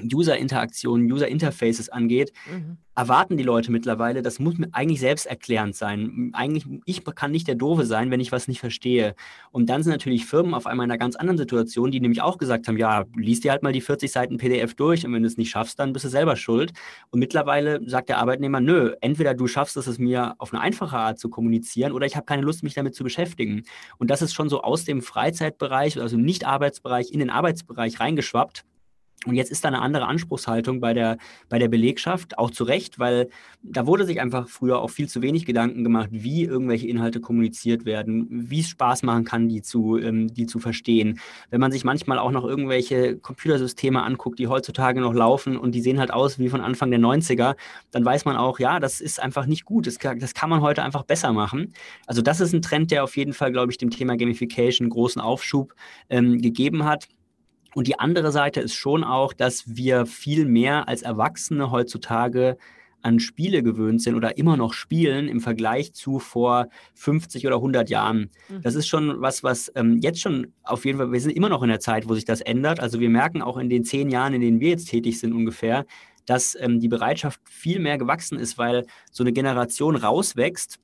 User-Interaktionen, 0.00 1.10
User-Interfaces 1.10 1.88
angeht, 1.88 2.32
mhm. 2.50 2.78
erwarten 2.94 3.36
die 3.36 3.42
Leute 3.42 3.70
mittlerweile, 3.70 4.22
das 4.22 4.38
muss 4.38 4.58
mir 4.58 4.68
eigentlich 4.72 5.00
selbsterklärend 5.00 5.74
sein. 5.74 6.30
Eigentlich, 6.32 6.66
ich 6.84 7.04
kann 7.04 7.30
nicht 7.30 7.48
der 7.48 7.54
Doofe 7.54 7.86
sein, 7.86 8.10
wenn 8.10 8.20
ich 8.20 8.32
was 8.32 8.48
nicht 8.48 8.60
verstehe. 8.60 9.14
Und 9.50 9.68
dann 9.68 9.82
sind 9.82 9.92
natürlich 9.92 10.26
Firmen 10.26 10.54
auf 10.54 10.66
einmal 10.66 10.84
in 10.84 10.90
einer 10.90 10.98
ganz 10.98 11.16
anderen 11.16 11.38
Situation, 11.38 11.90
die 11.90 12.00
nämlich 12.00 12.22
auch 12.22 12.38
gesagt 12.38 12.68
haben, 12.68 12.76
ja, 12.76 13.04
lies 13.16 13.40
dir 13.40 13.52
halt 13.52 13.62
mal 13.62 13.72
die 13.72 13.80
40 13.80 14.10
Seiten 14.10 14.36
PDF 14.38 14.74
durch 14.74 15.04
und 15.04 15.12
wenn 15.12 15.22
du 15.22 15.28
es 15.28 15.36
nicht 15.36 15.50
schaffst, 15.50 15.78
dann 15.78 15.92
bist 15.92 16.04
du 16.04 16.08
selber 16.08 16.36
schuld. 16.36 16.72
Und 17.10 17.18
mittlerweile 17.18 17.80
sagt 17.88 18.08
der 18.08 18.18
Arbeitnehmer, 18.18 18.60
nö, 18.60 18.94
entweder 19.00 19.34
du 19.34 19.46
schaffst 19.46 19.76
es, 19.76 19.86
es 19.86 19.98
mir 19.98 20.34
auf 20.38 20.52
eine 20.52 20.62
einfache 20.62 20.96
Art 20.96 21.18
zu 21.18 21.28
kommunizieren 21.28 21.92
oder 21.92 22.06
ich 22.06 22.16
habe 22.16 22.26
keine 22.26 22.42
Lust, 22.42 22.62
mich 22.62 22.74
damit 22.74 22.94
zu 22.94 23.04
beschäftigen. 23.04 23.64
Und 23.98 24.10
das 24.10 24.22
ist 24.22 24.34
schon 24.34 24.48
so 24.48 24.62
aus 24.62 24.84
dem 24.84 25.02
Freizeitbereich, 25.02 26.00
also 26.00 26.16
im 26.16 26.22
Nicht-Arbeitsbereich, 26.22 27.10
in 27.10 27.20
den 27.20 27.30
Arbeitsbereich 27.30 28.00
reingeschwappt. 28.00 28.64
Und 29.26 29.34
jetzt 29.34 29.52
ist 29.52 29.64
da 29.64 29.68
eine 29.68 29.80
andere 29.80 30.06
Anspruchshaltung 30.06 30.80
bei 30.80 30.94
der, 30.94 31.16
bei 31.48 31.58
der 31.58 31.68
Belegschaft, 31.68 32.38
auch 32.38 32.50
zu 32.50 32.64
Recht, 32.64 32.98
weil 32.98 33.28
da 33.62 33.86
wurde 33.86 34.04
sich 34.04 34.20
einfach 34.20 34.48
früher 34.48 34.80
auch 34.80 34.90
viel 34.90 35.08
zu 35.08 35.22
wenig 35.22 35.46
Gedanken 35.46 35.84
gemacht, 35.84 36.08
wie 36.10 36.44
irgendwelche 36.44 36.88
Inhalte 36.88 37.20
kommuniziert 37.20 37.84
werden, 37.84 38.26
wie 38.30 38.60
es 38.60 38.68
Spaß 38.68 39.04
machen 39.04 39.24
kann, 39.24 39.48
die 39.48 39.62
zu, 39.62 39.98
ähm, 39.98 40.32
die 40.34 40.46
zu 40.46 40.58
verstehen. 40.58 41.20
Wenn 41.50 41.60
man 41.60 41.70
sich 41.70 41.84
manchmal 41.84 42.18
auch 42.18 42.32
noch 42.32 42.44
irgendwelche 42.44 43.16
Computersysteme 43.16 44.02
anguckt, 44.02 44.38
die 44.38 44.48
heutzutage 44.48 45.00
noch 45.00 45.14
laufen 45.14 45.56
und 45.56 45.74
die 45.74 45.80
sehen 45.80 46.00
halt 46.00 46.12
aus 46.12 46.38
wie 46.38 46.48
von 46.48 46.60
Anfang 46.60 46.90
der 46.90 47.00
90er, 47.00 47.54
dann 47.92 48.04
weiß 48.04 48.24
man 48.24 48.36
auch, 48.36 48.58
ja, 48.58 48.80
das 48.80 49.00
ist 49.00 49.20
einfach 49.22 49.46
nicht 49.46 49.64
gut. 49.64 49.86
Das, 49.86 49.98
das 49.98 50.34
kann 50.34 50.50
man 50.50 50.60
heute 50.62 50.82
einfach 50.82 51.04
besser 51.04 51.32
machen. 51.32 51.74
Also 52.06 52.22
das 52.22 52.40
ist 52.40 52.52
ein 52.52 52.62
Trend, 52.62 52.90
der 52.90 53.04
auf 53.04 53.16
jeden 53.16 53.32
Fall, 53.32 53.52
glaube 53.52 53.70
ich, 53.70 53.78
dem 53.78 53.90
Thema 53.90 54.16
Gamification 54.16 54.88
großen 54.88 55.20
Aufschub 55.22 55.74
ähm, 56.10 56.40
gegeben 56.40 56.84
hat. 56.84 57.08
Und 57.74 57.86
die 57.86 57.98
andere 57.98 58.32
Seite 58.32 58.60
ist 58.60 58.74
schon 58.74 59.04
auch, 59.04 59.32
dass 59.32 59.76
wir 59.76 60.06
viel 60.06 60.44
mehr 60.44 60.88
als 60.88 61.02
Erwachsene 61.02 61.70
heutzutage 61.70 62.56
an 63.02 63.18
Spiele 63.18 63.62
gewöhnt 63.62 64.00
sind 64.00 64.14
oder 64.14 64.38
immer 64.38 64.56
noch 64.56 64.72
spielen 64.72 65.28
im 65.28 65.40
Vergleich 65.40 65.92
zu 65.92 66.18
vor 66.18 66.68
50 66.94 67.46
oder 67.46 67.56
100 67.56 67.90
Jahren. 67.90 68.30
Mhm. 68.48 68.62
Das 68.62 68.74
ist 68.74 68.86
schon 68.86 69.20
was, 69.20 69.42
was 69.42 69.72
ähm, 69.74 69.98
jetzt 70.00 70.20
schon 70.20 70.52
auf 70.62 70.84
jeden 70.84 70.98
Fall, 70.98 71.12
wir 71.12 71.20
sind 71.20 71.32
immer 71.32 71.48
noch 71.48 71.62
in 71.62 71.68
der 71.68 71.80
Zeit, 71.80 72.08
wo 72.08 72.14
sich 72.14 72.24
das 72.24 72.40
ändert. 72.40 72.80
Also 72.80 73.00
wir 73.00 73.10
merken 73.10 73.42
auch 73.42 73.56
in 73.56 73.68
den 73.68 73.84
zehn 73.84 74.08
Jahren, 74.08 74.34
in 74.34 74.40
denen 74.40 74.60
wir 74.60 74.70
jetzt 74.70 74.88
tätig 74.88 75.18
sind 75.18 75.32
ungefähr, 75.32 75.84
dass 76.26 76.56
ähm, 76.60 76.78
die 76.78 76.88
Bereitschaft 76.88 77.40
viel 77.44 77.80
mehr 77.80 77.98
gewachsen 77.98 78.38
ist, 78.38 78.56
weil 78.56 78.86
so 79.10 79.24
eine 79.24 79.32
Generation 79.32 79.96
rauswächst, 79.96 80.78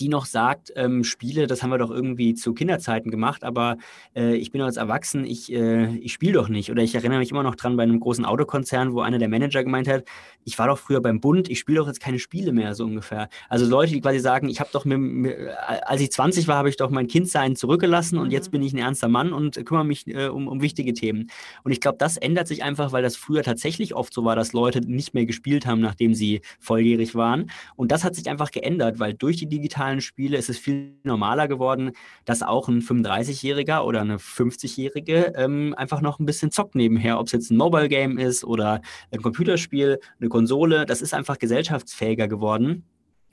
die 0.00 0.08
noch 0.08 0.26
sagt, 0.26 0.72
ähm, 0.74 1.04
Spiele, 1.04 1.46
das 1.46 1.62
haben 1.62 1.70
wir 1.70 1.78
doch 1.78 1.90
irgendwie 1.90 2.34
zu 2.34 2.54
Kinderzeiten 2.54 3.10
gemacht, 3.10 3.44
aber 3.44 3.76
äh, 4.16 4.34
ich 4.34 4.50
bin 4.50 4.60
als 4.60 4.76
Erwachsen, 4.76 5.24
ich, 5.24 5.52
äh, 5.52 5.96
ich 5.98 6.12
spiele 6.12 6.32
doch 6.32 6.48
nicht. 6.48 6.70
Oder 6.70 6.82
ich 6.82 6.94
erinnere 6.94 7.20
mich 7.20 7.30
immer 7.30 7.44
noch 7.44 7.54
dran 7.54 7.76
bei 7.76 7.84
einem 7.84 8.00
großen 8.00 8.24
Autokonzern, 8.24 8.94
wo 8.94 9.00
einer 9.00 9.18
der 9.18 9.28
Manager 9.28 9.62
gemeint 9.62 9.86
hat, 9.86 10.04
ich 10.44 10.58
war 10.58 10.66
doch 10.66 10.78
früher 10.78 11.00
beim 11.00 11.20
Bund, 11.20 11.48
ich 11.48 11.58
spiele 11.58 11.78
doch 11.78 11.86
jetzt 11.86 12.00
keine 12.00 12.18
Spiele 12.18 12.52
mehr, 12.52 12.74
so 12.74 12.84
ungefähr. 12.84 13.28
Also 13.48 13.66
Leute, 13.66 13.92
die 13.92 14.00
quasi 14.00 14.18
sagen, 14.18 14.48
ich 14.48 14.60
habe 14.60 14.70
doch, 14.72 14.84
mit, 14.84 14.98
mit, 14.98 15.36
als 15.84 16.00
ich 16.00 16.10
20 16.10 16.48
war, 16.48 16.56
habe 16.56 16.68
ich 16.68 16.76
doch 16.76 16.90
mein 16.90 17.06
Kindsein 17.06 17.56
zurückgelassen 17.56 18.18
und 18.18 18.26
mhm. 18.26 18.32
jetzt 18.32 18.50
bin 18.50 18.62
ich 18.62 18.72
ein 18.72 18.78
ernster 18.78 19.08
Mann 19.08 19.32
und 19.32 19.64
kümmere 19.64 19.84
mich 19.84 20.06
äh, 20.08 20.28
um, 20.28 20.48
um 20.48 20.62
wichtige 20.62 20.94
Themen. 20.94 21.30
Und 21.62 21.72
ich 21.72 21.80
glaube, 21.80 21.98
das 21.98 22.16
ändert 22.16 22.48
sich 22.48 22.62
einfach, 22.64 22.92
weil 22.92 23.02
das 23.02 23.16
früher 23.16 23.42
tatsächlich 23.42 23.94
oft 23.94 24.12
so 24.12 24.24
war, 24.24 24.34
dass 24.34 24.52
Leute 24.52 24.80
nicht 24.80 25.14
mehr 25.14 25.26
gespielt 25.26 25.66
haben, 25.66 25.80
nachdem 25.80 26.14
sie 26.14 26.40
volljährig 26.58 27.14
waren. 27.14 27.50
Und 27.76 27.92
das 27.92 28.04
hat 28.04 28.14
sich 28.14 28.28
einfach 28.28 28.50
geändert, 28.50 28.98
weil 28.98 29.14
durch 29.14 29.36
die 29.36 29.46
digitale 29.46 29.75
digitalen 29.76 30.00
Spiele 30.00 30.38
ist 30.38 30.48
es 30.48 30.58
viel 30.58 30.94
normaler 31.04 31.48
geworden, 31.48 31.92
dass 32.24 32.42
auch 32.42 32.68
ein 32.68 32.80
35-Jähriger 32.80 33.82
oder 33.82 34.00
eine 34.00 34.16
50-Jährige 34.16 35.34
ähm, 35.36 35.74
einfach 35.76 36.00
noch 36.00 36.18
ein 36.18 36.24
bisschen 36.24 36.50
zockt 36.50 36.74
nebenher, 36.74 37.20
ob 37.20 37.26
es 37.26 37.32
jetzt 37.32 37.50
ein 37.50 37.58
Mobile 37.58 37.88
Game 37.88 38.18
ist 38.18 38.44
oder 38.44 38.80
ein 39.10 39.20
Computerspiel, 39.22 39.98
eine 40.18 40.28
Konsole. 40.30 40.86
Das 40.86 41.02
ist 41.02 41.12
einfach 41.12 41.38
gesellschaftsfähiger 41.38 42.26
geworden. 42.26 42.84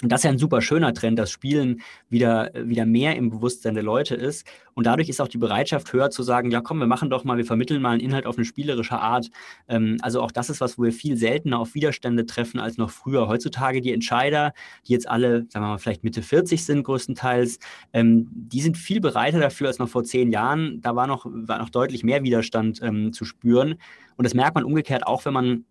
Und 0.03 0.11
das 0.11 0.19
ist 0.19 0.25
ja 0.25 0.31
ein 0.31 0.37
super 0.37 0.61
schöner 0.61 0.93
Trend, 0.93 1.17
dass 1.17 1.31
Spielen 1.31 1.81
wieder, 2.09 2.51
wieder 2.53 2.85
mehr 2.85 3.15
im 3.15 3.29
Bewusstsein 3.29 3.73
der 3.73 3.83
Leute 3.83 4.15
ist. 4.15 4.45
Und 4.73 4.85
dadurch 4.85 5.07
ist 5.07 5.21
auch 5.21 5.27
die 5.29 5.37
Bereitschaft 5.37 5.93
höher 5.93 6.09
zu 6.09 6.23
sagen, 6.23 6.51
ja 6.51 6.61
komm, 6.61 6.79
wir 6.79 6.87
machen 6.87 7.09
doch 7.09 7.23
mal, 7.23 7.37
wir 7.37 7.45
vermitteln 7.45 7.81
mal 7.81 7.91
einen 7.91 8.01
Inhalt 8.01 8.25
auf 8.25 8.37
eine 8.37 8.45
spielerische 8.45 8.99
Art. 8.99 9.29
Ähm, 9.69 9.97
also 10.01 10.21
auch 10.21 10.31
das 10.31 10.49
ist 10.49 10.59
was, 10.61 10.77
wo 10.77 10.83
wir 10.83 10.91
viel 10.91 11.15
seltener 11.15 11.59
auf 11.59 11.73
Widerstände 11.73 12.25
treffen 12.25 12.59
als 12.59 12.77
noch 12.77 12.89
früher. 12.89 13.27
Heutzutage 13.27 13.81
die 13.81 13.93
Entscheider, 13.93 14.53
die 14.87 14.91
jetzt 14.91 15.07
alle, 15.07 15.45
sagen 15.49 15.65
wir 15.65 15.69
mal, 15.69 15.77
vielleicht 15.77 16.03
Mitte 16.03 16.21
40 16.21 16.65
sind 16.65 16.83
größtenteils, 16.83 17.59
ähm, 17.93 18.27
die 18.33 18.61
sind 18.61 18.77
viel 18.77 18.99
bereiter 18.99 19.39
dafür 19.39 19.67
als 19.67 19.79
noch 19.79 19.89
vor 19.89 20.03
zehn 20.03 20.31
Jahren. 20.31 20.81
Da 20.81 20.95
war 20.97 21.07
noch, 21.07 21.25
war 21.25 21.59
noch 21.59 21.69
deutlich 21.69 22.03
mehr 22.03 22.23
Widerstand 22.23 22.81
ähm, 22.81 23.13
zu 23.13 23.23
spüren. 23.23 23.75
Und 24.17 24.25
das 24.25 24.33
merkt 24.33 24.55
man 24.55 24.65
umgekehrt 24.65 25.07
auch, 25.07 25.23
wenn 25.25 25.33
man 25.33 25.65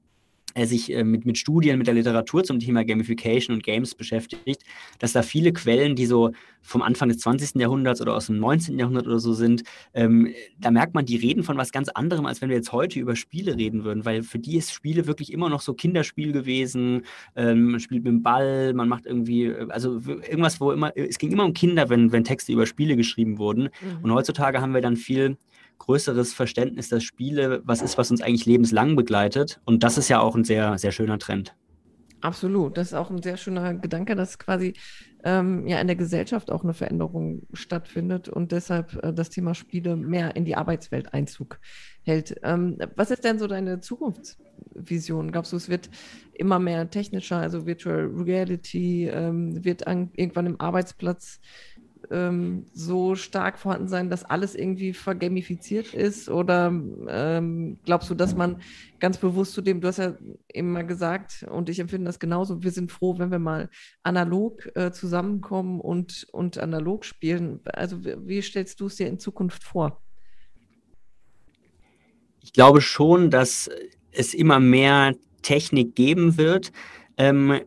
er 0.55 0.67
sich 0.67 0.93
äh, 0.93 1.05
mit, 1.05 1.27
mit 1.27 1.39
Studien, 1.39 1.79
mit 1.79 1.87
der 1.87 1.95
Literatur 1.95 2.45
zum 2.45 2.59
Thema 2.59 2.85
Gamification 2.85 3.57
und 3.57 3.63
Games 3.63 3.95
beschäftigt, 3.95 4.63
dass 4.99 5.13
da 5.13 5.23
viele 5.23 5.53
Quellen, 5.53 5.97
die 5.97 6.07
so 6.07 6.33
vom 6.63 6.83
Anfang 6.83 7.09
des 7.09 7.19
20. 7.19 7.61
Jahrhunderts 7.61 8.01
oder 8.01 8.15
aus 8.15 8.27
dem 8.27 8.39
19. 8.39 8.79
Jahrhundert 8.79 9.07
oder 9.07 9.19
so 9.19 9.33
sind, 9.33 9.65
ähm, 9.95 10.33
da 10.59 10.71
merkt 10.71 10.95
man, 10.95 11.05
die 11.05 11.17
reden 11.17 11.43
von 11.43 11.57
was 11.57 11.73
ganz 11.73 11.89
anderem, 11.89 12.27
als 12.27 12.41
wenn 12.41 12.49
wir 12.49 12.57
jetzt 12.57 12.73
heute 12.73 13.01
über 13.01 13.17
Spiele 13.17 13.57
reden 13.57 13.85
würden, 13.85 14.05
weil 14.05 14.23
für 14.23 14.39
die 14.39 14.57
ist 14.57 14.73
Spiele 14.73 15.07
wirklich 15.07 15.33
immer 15.33 15.49
noch 15.49 15.61
so 15.61 15.75
Kinderspiel 15.75 16.33
gewesen, 16.33 17.03
ähm, 17.35 17.73
man 17.73 17.81
spielt 17.81 18.05
mit 18.05 18.13
dem 18.13 18.23
Ball, 18.23 18.75
man 18.75 18.89
macht 18.89 19.07
irgendwie, 19.07 19.47
äh, 19.47 19.67
also 19.71 20.01
irgendwas, 20.07 20.61
wo 20.61 20.73
immer, 20.73 20.97
es 20.97 21.19
ging 21.19 21.33
immer 21.33 21.45
um 21.45 21.55
Kinder, 21.55 21.89
wenn, 21.89 22.13
wenn 22.13 22.25
Texte 22.25 22.53
über 22.53 22.67
Spiele 22.67 22.97
geschrieben 22.97 23.39
wurden. 23.39 23.65
Mhm. 23.65 24.03
Und 24.05 24.13
heutzutage 24.13 24.61
haben 24.61 24.75
wir 24.75 24.81
dann 24.81 24.97
viel 24.97 25.37
größeres 25.83 26.33
Verständnis, 26.33 26.89
dass 26.89 27.03
Spiele 27.03 27.63
was 27.65 27.83
ist, 27.83 27.99
was 27.99 28.11
uns 28.11 28.23
eigentlich 28.23 28.47
lebenslang 28.47 28.97
begleitet. 28.97 29.61
Und 29.65 29.83
das 29.83 29.99
ist 29.99 30.09
ja 30.09 30.21
auch 30.21 30.37
ein 30.37 30.45
sehr, 30.45 30.79
sehr 30.79 30.93
schöner 30.93 31.19
Trend. 31.19 31.55
Absolut. 32.21 32.77
Das 32.77 32.89
ist 32.89 32.95
auch 32.95 33.11
ein 33.11 33.21
sehr 33.21 33.37
schöner 33.37 33.75
Gedanke, 33.75 34.15
dass 34.15 34.39
quasi 34.39 34.75
ähm, 35.25 35.67
ja 35.67 35.81
in 35.81 35.89
der 35.89 35.97
Gesellschaft 35.97 36.53
auch 36.53 36.63
eine 36.63 36.73
Veränderung 36.73 37.43
stattfindet 37.53 38.29
und 38.29 38.53
deshalb 38.53 39.03
äh, 39.03 39.13
das 39.13 39.31
Thema 39.31 39.55
Spiele 39.55 39.97
mehr 39.97 40.37
in 40.37 40.45
die 40.45 40.55
Arbeitswelt 40.55 41.13
Einzug 41.13 41.59
hält. 42.05 42.37
Ähm, 42.45 42.79
was 42.95 43.11
ist 43.11 43.25
denn 43.25 43.41
so 43.41 43.49
deine 43.49 43.81
Zukunftsvision? 43.81 45.33
Glaubst 45.33 45.53
du, 45.53 45.57
es 45.57 45.69
wird 45.69 45.91
immer 46.33 46.61
mehr 46.61 46.89
technischer, 46.91 47.39
also 47.39 47.67
Virtual 47.67 48.07
Reality 48.07 49.09
ähm, 49.09 49.65
wird 49.65 49.89
an, 49.89 50.11
irgendwann 50.15 50.47
im 50.47 50.61
Arbeitsplatz 50.61 51.41
ähm, 52.11 52.67
so 52.73 53.15
stark 53.15 53.59
vorhanden 53.59 53.89
sein, 53.89 54.11
dass 54.11 54.25
alles 54.25 54.55
irgendwie 54.55 54.93
vergamifiziert 54.93 55.95
ist? 55.95 56.29
Oder 56.29 56.67
ähm, 57.09 57.79
glaubst 57.85 58.11
du, 58.11 58.15
dass 58.15 58.35
man 58.35 58.61
ganz 59.01 59.19
bewusst 59.19 59.53
zu 59.53 59.63
dem, 59.63 59.81
du 59.81 59.89
hast 59.89 59.99
ja 59.99 60.17
eben 60.53 60.73
mal 60.73 60.87
gesagt, 60.87 61.45
und 61.51 61.69
ich 61.69 61.79
empfinde 61.79 62.07
das 62.07 62.19
genauso, 62.19 62.63
wir 62.63 62.71
sind 62.71 62.93
froh, 62.93 63.19
wenn 63.19 63.31
wir 63.31 63.39
mal 63.39 63.69
analog 64.03 64.71
äh, 64.77 64.93
zusammenkommen 64.93 65.81
und, 65.81 66.27
und 66.33 66.59
analog 66.59 67.05
spielen. 67.05 67.61
Also 67.65 68.05
wie, 68.05 68.17
wie 68.27 68.43
stellst 68.43 68.81
du 68.81 68.87
es 68.87 68.97
dir 68.97 69.09
in 69.09 69.19
Zukunft 69.19 69.65
vor? 69.65 70.03
Ich 72.41 72.53
glaube 72.53 72.81
schon, 72.81 73.31
dass 73.31 73.71
es 74.11 74.35
immer 74.35 74.61
mehr 74.61 75.15
Technik 75.43 75.95
geben 75.95 76.37
wird. 76.37 76.73
Ähm, 77.17 77.61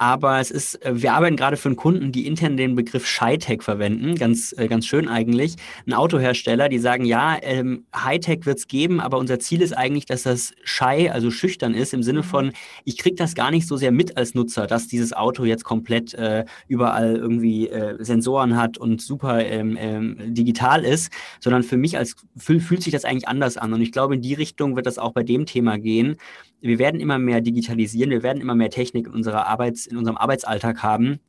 aber 0.00 0.40
es 0.40 0.50
ist, 0.50 0.82
äh, 0.82 1.02
wir 1.02 1.12
arbeiten 1.12 1.36
gerade 1.36 1.58
für 1.58 1.68
einen 1.68 1.76
Kunden, 1.76 2.10
die 2.10 2.26
intern 2.26 2.56
den 2.56 2.74
Begriff 2.74 3.06
Shy-Tech 3.06 3.62
verwenden, 3.62 4.14
ganz, 4.14 4.54
äh, 4.56 4.66
ganz 4.66 4.86
schön 4.86 5.08
eigentlich. 5.08 5.56
Ein 5.86 5.92
Autohersteller, 5.92 6.70
die 6.70 6.78
sagen, 6.78 7.04
ja, 7.04 7.36
ähm, 7.42 7.84
Hightech 7.94 8.46
wird 8.46 8.56
es 8.56 8.66
geben, 8.66 8.98
aber 8.98 9.18
unser 9.18 9.38
Ziel 9.40 9.60
ist 9.60 9.76
eigentlich, 9.76 10.06
dass 10.06 10.22
das 10.22 10.54
Shy, 10.64 11.10
also 11.10 11.30
schüchtern 11.30 11.74
ist, 11.74 11.92
im 11.92 12.02
Sinne 12.02 12.20
mhm. 12.20 12.24
von, 12.24 12.52
ich 12.86 12.96
kriege 12.96 13.14
das 13.14 13.34
gar 13.34 13.50
nicht 13.50 13.66
so 13.66 13.76
sehr 13.76 13.92
mit 13.92 14.16
als 14.16 14.34
Nutzer, 14.34 14.66
dass 14.66 14.88
dieses 14.88 15.12
Auto 15.12 15.44
jetzt 15.44 15.64
komplett 15.64 16.14
äh, 16.14 16.46
überall 16.66 17.16
irgendwie 17.16 17.68
äh, 17.68 18.02
Sensoren 18.02 18.56
hat 18.56 18.78
und 18.78 19.02
super 19.02 19.44
ähm, 19.44 19.76
ähm, 19.78 20.16
digital 20.32 20.82
ist, 20.82 21.12
sondern 21.40 21.62
für 21.62 21.76
mich 21.76 21.98
als 21.98 22.16
fühl, 22.38 22.60
fühlt 22.60 22.82
sich 22.82 22.94
das 22.94 23.04
eigentlich 23.04 23.28
anders 23.28 23.58
an. 23.58 23.74
Und 23.74 23.82
ich 23.82 23.92
glaube, 23.92 24.14
in 24.14 24.22
die 24.22 24.34
Richtung 24.34 24.76
wird 24.76 24.86
das 24.86 24.96
auch 24.96 25.12
bei 25.12 25.24
dem 25.24 25.44
Thema 25.44 25.78
gehen 25.78 26.16
wir 26.60 26.78
werden 26.78 27.00
immer 27.00 27.18
mehr 27.18 27.40
digitalisieren, 27.40 28.10
wir 28.10 28.22
werden 28.22 28.40
immer 28.40 28.54
mehr 28.54 28.70
Technik 28.70 29.06
in, 29.06 29.12
unserer 29.12 29.46
Arbeits-, 29.46 29.86
in 29.86 29.96
unserem 29.96 30.16
Arbeitsalltag 30.16 30.82
haben. 30.82 31.20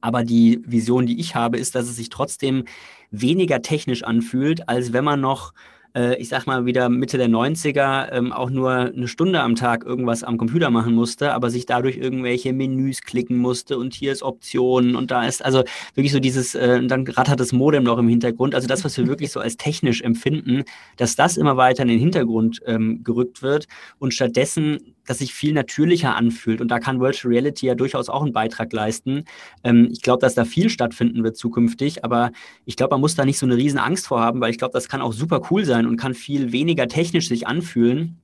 Aber 0.00 0.22
die 0.22 0.60
Vision, 0.64 1.06
die 1.06 1.18
ich 1.18 1.34
habe, 1.34 1.58
ist, 1.58 1.74
dass 1.74 1.88
es 1.88 1.96
sich 1.96 2.10
trotzdem 2.10 2.64
weniger 3.10 3.62
technisch 3.62 4.04
anfühlt, 4.04 4.68
als 4.68 4.92
wenn 4.92 5.04
man 5.04 5.20
noch 5.20 5.52
äh, 5.96 6.16
ich 6.20 6.28
sag 6.28 6.46
mal 6.46 6.66
wieder 6.66 6.88
Mitte 6.88 7.18
der 7.18 7.28
90er, 7.28 8.12
ähm, 8.12 8.32
auch 8.32 8.50
nur 8.50 8.72
eine 8.72 9.08
Stunde 9.08 9.40
am 9.40 9.56
Tag 9.56 9.84
irgendwas 9.84 10.22
am 10.22 10.36
Computer 10.36 10.70
machen 10.70 10.94
musste, 10.94 11.32
aber 11.32 11.50
sich 11.50 11.66
dadurch 11.66 11.96
irgendwelche 11.96 12.52
Menüs 12.52 13.00
klicken 13.00 13.38
musste 13.38 13.78
und 13.78 13.94
hier 13.94 14.12
ist 14.12 14.22
Optionen 14.22 14.94
und 14.94 15.10
da 15.10 15.26
ist 15.26 15.44
also 15.44 15.64
wirklich 15.94 16.12
so 16.12 16.20
dieses, 16.20 16.54
äh, 16.54 16.86
dann 16.86 17.06
rattert 17.08 17.40
das 17.40 17.52
Modem 17.52 17.84
noch 17.84 17.98
im 17.98 18.08
Hintergrund. 18.08 18.54
Also 18.54 18.68
das, 18.68 18.84
was 18.84 18.96
wir 18.98 19.08
wirklich 19.08 19.32
so 19.32 19.40
als 19.40 19.56
technisch 19.56 20.02
empfinden, 20.02 20.64
dass 20.96 21.16
das 21.16 21.36
immer 21.36 21.56
weiter 21.56 21.82
in 21.82 21.88
den 21.88 21.98
Hintergrund 21.98 22.60
ähm, 22.66 23.02
gerückt 23.02 23.42
wird 23.42 23.66
und 23.98 24.12
stattdessen 24.12 24.95
das 25.06 25.18
sich 25.18 25.32
viel 25.32 25.52
natürlicher 25.52 26.14
anfühlt. 26.16 26.60
Und 26.60 26.68
da 26.68 26.78
kann 26.78 27.00
Virtual 27.00 27.32
Reality 27.32 27.66
ja 27.66 27.74
durchaus 27.74 28.08
auch 28.08 28.22
einen 28.22 28.32
Beitrag 28.32 28.72
leisten. 28.72 29.24
Ähm, 29.64 29.88
ich 29.92 30.02
glaube, 30.02 30.20
dass 30.20 30.34
da 30.34 30.44
viel 30.44 30.68
stattfinden 30.68 31.24
wird 31.24 31.36
zukünftig, 31.36 32.04
aber 32.04 32.32
ich 32.64 32.76
glaube, 32.76 32.94
man 32.94 33.00
muss 33.00 33.14
da 33.14 33.24
nicht 33.24 33.38
so 33.38 33.46
eine 33.46 33.56
riesen 33.56 33.78
Angst 33.78 34.06
vor 34.06 34.20
haben, 34.20 34.40
weil 34.40 34.50
ich 34.50 34.58
glaube, 34.58 34.72
das 34.72 34.88
kann 34.88 35.00
auch 35.00 35.12
super 35.12 35.42
cool 35.50 35.64
sein 35.64 35.86
und 35.86 35.96
kann 35.96 36.14
viel 36.14 36.52
weniger 36.52 36.88
technisch 36.88 37.28
sich 37.28 37.46
anfühlen 37.46 38.20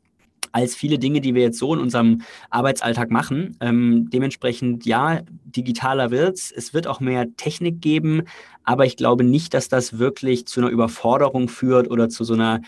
als 0.52 0.74
viele 0.74 0.98
Dinge, 0.98 1.20
die 1.20 1.34
wir 1.34 1.42
jetzt 1.42 1.58
so 1.58 1.74
in 1.74 1.80
unserem 1.80 2.22
Arbeitsalltag 2.50 3.10
machen. 3.10 3.56
Ähm, 3.60 4.10
dementsprechend, 4.10 4.84
ja, 4.84 5.20
digitaler 5.44 6.10
wird 6.10 6.36
es. 6.36 6.52
Es 6.52 6.74
wird 6.74 6.86
auch 6.86 7.00
mehr 7.00 7.26
Technik 7.36 7.80
geben, 7.80 8.24
aber 8.64 8.84
ich 8.84 8.96
glaube 8.96 9.24
nicht, 9.24 9.54
dass 9.54 9.68
das 9.68 9.98
wirklich 9.98 10.46
zu 10.46 10.60
einer 10.60 10.70
Überforderung 10.70 11.48
führt 11.48 11.90
oder 11.90 12.08
zu 12.08 12.24
so 12.24 12.34
einer 12.34 12.60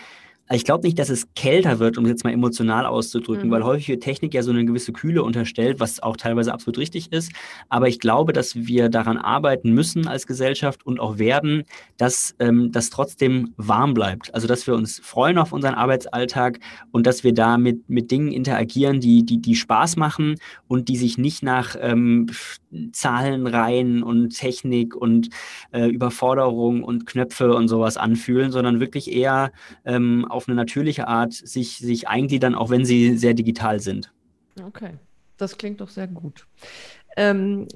ich 0.50 0.64
glaube 0.64 0.87
nicht, 0.87 0.98
dass 0.98 1.09
es 1.09 1.26
kälter 1.35 1.78
wird, 1.78 1.96
um 1.96 2.04
es 2.04 2.11
jetzt 2.11 2.24
mal 2.24 2.33
emotional 2.33 2.85
auszudrücken, 2.85 3.48
mhm. 3.48 3.52
weil 3.52 3.64
häufig 3.64 3.88
wird 3.88 4.02
Technik 4.02 4.35
ja 4.35 4.42
so 4.42 4.50
eine 4.50 4.64
gewisse 4.64 4.92
Kühle 4.92 5.22
unterstellt, 5.22 5.80
was 5.80 6.02
auch 6.02 6.18
teilweise 6.18 6.52
absolut 6.52 6.78
richtig 6.78 7.12
ist. 7.12 7.33
Aber 7.70 7.88
ich 7.88 7.98
glaube, 7.98 8.35
dass 8.35 8.54
wir 8.54 8.90
daran 8.90 9.16
arbeiten 9.16 9.72
müssen 9.72 10.07
als 10.07 10.26
Gesellschaft 10.26 10.85
und 10.85 11.00
auch 11.00 11.18
werden, 11.18 11.64
dass 11.96 12.35
ähm, 12.40 12.72
das 12.72 12.90
trotzdem 12.90 13.54
warm 13.57 13.94
bleibt. 13.94 14.35
Also, 14.35 14.46
dass 14.46 14.66
wir 14.66 14.74
uns 14.74 15.00
freuen 15.02 15.38
auf 15.38 15.52
unseren 15.52 15.74
Arbeitsalltag 15.74 16.59
und 16.92 17.07
dass 17.07 17.24
wir 17.24 17.33
da 17.33 17.57
mit, 17.57 17.88
mit 17.88 18.11
Dingen 18.11 18.30
interagieren, 18.30 19.00
die, 19.00 19.24
die, 19.24 19.40
die 19.40 19.57
Spaß 19.57 19.96
machen 19.96 20.35
und 20.68 20.88
die 20.88 20.96
sich 20.96 21.16
nicht 21.16 21.42
nach 21.42 21.74
ähm, 21.80 22.26
Zahlenreihen 22.93 24.03
und 24.03 24.31
Technik 24.31 24.95
und 24.95 25.31
äh, 25.73 25.87
Überforderung 25.89 26.83
und 26.83 27.07
Knöpfe 27.07 27.55
und 27.55 27.69
sowas 27.69 27.97
anfühlen, 27.97 28.51
sondern 28.51 28.81
wirklich 28.81 29.13
eher 29.13 29.53
ähm, 29.85 30.25
auf 30.29 30.49
eine 30.49 30.57
natürliche 30.57 31.09
Art 31.09 31.33
sich, 31.33 31.79
sich 31.79 32.09
eingliedern, 32.09 32.55
auch 32.55 32.71
wenn 32.71 32.85
sie 32.85 33.17
sehr 33.17 33.35
digital 33.35 33.81
sind. 33.81 34.13
Okay, 34.63 34.95
das 35.37 35.59
klingt 35.59 35.81
doch 35.81 35.89
sehr 35.89 36.07
gut. 36.07 36.47
Ähm, 37.17 37.69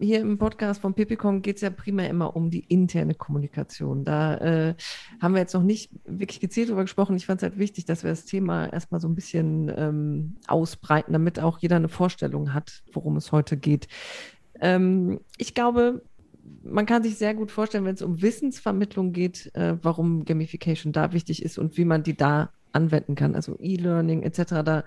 hier 0.00 0.20
im 0.20 0.38
Podcast 0.38 0.80
von 0.80 0.94
Pipicom 0.94 1.42
geht 1.42 1.56
es 1.56 1.62
ja 1.62 1.70
primär 1.70 2.10
immer 2.10 2.34
um 2.34 2.50
die 2.50 2.60
interne 2.60 3.14
Kommunikation. 3.14 4.04
Da 4.04 4.36
äh, 4.38 4.74
haben 5.20 5.34
wir 5.34 5.40
jetzt 5.40 5.54
noch 5.54 5.62
nicht 5.62 5.90
wirklich 6.04 6.40
gezielt 6.40 6.68
darüber 6.68 6.82
gesprochen. 6.82 7.16
Ich 7.16 7.26
fand 7.26 7.40
es 7.40 7.48
halt 7.48 7.58
wichtig, 7.58 7.84
dass 7.84 8.02
wir 8.02 8.10
das 8.10 8.24
Thema 8.24 8.66
erstmal 8.66 9.00
so 9.00 9.08
ein 9.08 9.14
bisschen 9.14 9.72
ähm, 9.76 10.36
ausbreiten, 10.48 11.12
damit 11.12 11.38
auch 11.38 11.58
jeder 11.58 11.76
eine 11.76 11.88
Vorstellung 11.88 12.52
hat, 12.52 12.82
worum 12.92 13.16
es 13.16 13.30
heute 13.30 13.56
geht. 13.56 13.86
Ähm, 14.60 15.20
ich 15.36 15.54
glaube, 15.54 16.02
man 16.62 16.86
kann 16.86 17.02
sich 17.02 17.16
sehr 17.16 17.34
gut 17.34 17.50
vorstellen, 17.50 17.84
wenn 17.84 17.94
es 17.94 18.02
um 18.02 18.22
Wissensvermittlung 18.22 19.12
geht, 19.12 19.50
äh, 19.54 19.76
warum 19.82 20.24
Gamification 20.24 20.92
da 20.92 21.12
wichtig 21.12 21.42
ist 21.42 21.58
und 21.58 21.76
wie 21.76 21.84
man 21.84 22.02
die 22.02 22.16
da 22.16 22.52
anwenden 22.72 23.14
kann. 23.14 23.34
Also 23.34 23.56
E-Learning 23.58 24.22
etc. 24.22 24.62
Da 24.64 24.84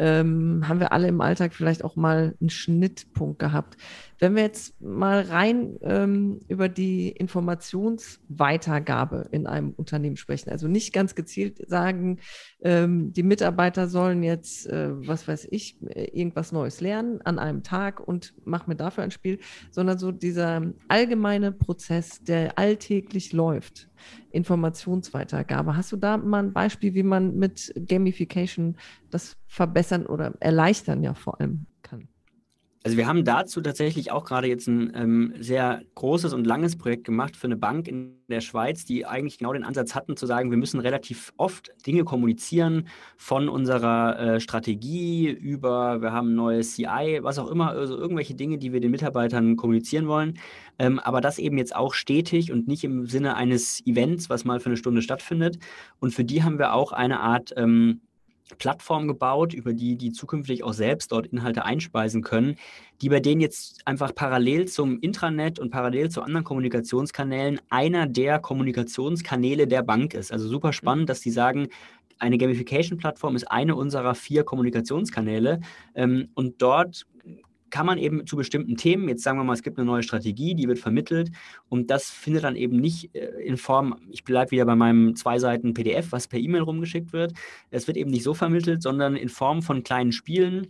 ähm, 0.00 0.66
haben 0.66 0.80
wir 0.80 0.92
alle 0.92 1.08
im 1.08 1.20
Alltag 1.20 1.52
vielleicht 1.52 1.84
auch 1.84 1.94
mal 1.94 2.34
einen 2.40 2.48
Schnittpunkt 2.48 3.38
gehabt. 3.38 3.76
Wenn 4.18 4.34
wir 4.34 4.42
jetzt 4.42 4.80
mal 4.80 5.20
rein 5.20 5.76
ähm, 5.82 6.40
über 6.48 6.70
die 6.70 7.10
Informationsweitergabe 7.10 9.28
in 9.30 9.46
einem 9.46 9.72
Unternehmen 9.72 10.16
sprechen, 10.16 10.48
also 10.48 10.68
nicht 10.68 10.94
ganz 10.94 11.14
gezielt 11.14 11.68
sagen, 11.68 12.20
ähm, 12.62 13.12
die 13.12 13.22
Mitarbeiter 13.22 13.88
sollen 13.88 14.22
jetzt, 14.22 14.66
äh, 14.68 14.88
was 15.06 15.28
weiß 15.28 15.48
ich, 15.50 15.76
irgendwas 15.82 16.50
Neues 16.50 16.80
lernen 16.80 17.20
an 17.22 17.38
einem 17.38 17.62
Tag 17.62 18.00
und 18.00 18.32
mach 18.44 18.66
mir 18.66 18.76
dafür 18.76 19.04
ein 19.04 19.10
Spiel, 19.10 19.38
sondern 19.70 19.98
so 19.98 20.12
dieser 20.12 20.62
allgemeine 20.88 21.52
Prozess, 21.52 22.24
der 22.24 22.58
alltäglich 22.58 23.34
läuft, 23.34 23.90
Informationsweitergabe. 24.30 25.76
Hast 25.76 25.92
du 25.92 25.96
da 25.96 26.16
mal 26.16 26.42
ein 26.42 26.54
Beispiel, 26.54 26.94
wie 26.94 27.02
man 27.02 27.36
mit 27.36 27.74
Gamification 27.86 28.78
das 29.10 29.36
verbessern 29.50 30.06
oder 30.06 30.32
erleichtern 30.38 31.02
ja 31.02 31.12
vor 31.12 31.40
allem 31.40 31.66
kann? 31.82 32.08
Also 32.82 32.96
wir 32.96 33.06
haben 33.06 33.24
dazu 33.24 33.60
tatsächlich 33.60 34.10
auch 34.10 34.24
gerade 34.24 34.46
jetzt 34.46 34.66
ein 34.66 34.92
ähm, 34.94 35.34
sehr 35.38 35.82
großes 35.96 36.32
und 36.32 36.46
langes 36.46 36.78
Projekt 36.78 37.04
gemacht 37.04 37.36
für 37.36 37.46
eine 37.46 37.56
Bank 37.56 37.88
in 37.88 38.14
der 38.28 38.40
Schweiz, 38.40 38.86
die 38.86 39.04
eigentlich 39.04 39.36
genau 39.36 39.52
den 39.52 39.64
Ansatz 39.64 39.94
hatten 39.94 40.16
zu 40.16 40.24
sagen, 40.24 40.50
wir 40.50 40.56
müssen 40.56 40.80
relativ 40.80 41.34
oft 41.36 41.72
Dinge 41.86 42.04
kommunizieren 42.04 42.88
von 43.18 43.50
unserer 43.50 44.18
äh, 44.18 44.40
Strategie 44.40 45.28
über, 45.28 46.00
wir 46.00 46.12
haben 46.12 46.34
neues 46.34 46.76
CI, 46.76 47.18
was 47.20 47.38
auch 47.38 47.50
immer, 47.50 47.70
also 47.72 47.98
irgendwelche 47.98 48.34
Dinge, 48.34 48.56
die 48.56 48.72
wir 48.72 48.80
den 48.80 48.92
Mitarbeitern 48.92 49.56
kommunizieren 49.56 50.06
wollen. 50.06 50.38
Ähm, 50.78 51.00
aber 51.00 51.20
das 51.20 51.38
eben 51.38 51.58
jetzt 51.58 51.76
auch 51.76 51.92
stetig 51.92 52.50
und 52.50 52.66
nicht 52.66 52.84
im 52.84 53.04
Sinne 53.04 53.36
eines 53.36 53.84
Events, 53.84 54.30
was 54.30 54.46
mal 54.46 54.58
für 54.58 54.70
eine 54.70 54.78
Stunde 54.78 55.02
stattfindet. 55.02 55.58
Und 55.98 56.14
für 56.14 56.24
die 56.24 56.44
haben 56.44 56.58
wir 56.58 56.72
auch 56.72 56.92
eine 56.92 57.20
Art... 57.20 57.52
Ähm, 57.56 58.00
Plattform 58.58 59.08
gebaut, 59.08 59.54
über 59.54 59.72
die 59.72 59.96
die 59.96 60.12
zukünftig 60.12 60.64
auch 60.64 60.72
selbst 60.72 61.12
dort 61.12 61.26
Inhalte 61.26 61.64
einspeisen 61.64 62.22
können, 62.22 62.56
die 63.02 63.08
bei 63.08 63.20
denen 63.20 63.40
jetzt 63.40 63.80
einfach 63.86 64.14
parallel 64.14 64.68
zum 64.68 64.98
Intranet 65.00 65.58
und 65.58 65.70
parallel 65.70 66.10
zu 66.10 66.22
anderen 66.22 66.44
Kommunikationskanälen 66.44 67.60
einer 67.70 68.06
der 68.06 68.38
Kommunikationskanäle 68.38 69.66
der 69.66 69.82
Bank 69.82 70.14
ist. 70.14 70.32
Also 70.32 70.48
super 70.48 70.72
spannend, 70.72 71.08
dass 71.08 71.20
die 71.20 71.30
sagen, 71.30 71.68
eine 72.18 72.36
Gamification-Plattform 72.36 73.34
ist 73.34 73.50
eine 73.50 73.74
unserer 73.74 74.14
vier 74.14 74.44
Kommunikationskanäle 74.44 75.60
ähm, 75.94 76.28
und 76.34 76.60
dort 76.60 77.06
kann 77.70 77.86
man 77.86 77.98
eben 77.98 78.26
zu 78.26 78.36
bestimmten 78.36 78.76
Themen, 78.76 79.08
jetzt 79.08 79.22
sagen 79.22 79.38
wir 79.38 79.44
mal, 79.44 79.54
es 79.54 79.62
gibt 79.62 79.78
eine 79.78 79.86
neue 79.86 80.02
Strategie, 80.02 80.54
die 80.54 80.68
wird 80.68 80.78
vermittelt 80.78 81.30
und 81.68 81.90
das 81.90 82.10
findet 82.10 82.44
dann 82.44 82.56
eben 82.56 82.76
nicht 82.76 83.14
äh, 83.14 83.28
in 83.42 83.56
Form, 83.56 83.96
ich 84.10 84.24
bleibe 84.24 84.50
wieder 84.52 84.64
bei 84.66 84.76
meinem 84.76 85.16
zwei 85.16 85.38
Seiten 85.38 85.74
PDF, 85.74 86.12
was 86.12 86.28
per 86.28 86.38
E-Mail 86.38 86.62
rumgeschickt 86.62 87.12
wird. 87.12 87.32
Es 87.70 87.86
wird 87.86 87.96
eben 87.96 88.10
nicht 88.10 88.24
so 88.24 88.34
vermittelt, 88.34 88.82
sondern 88.82 89.16
in 89.16 89.28
Form 89.28 89.62
von 89.62 89.82
kleinen 89.82 90.12
Spielen, 90.12 90.68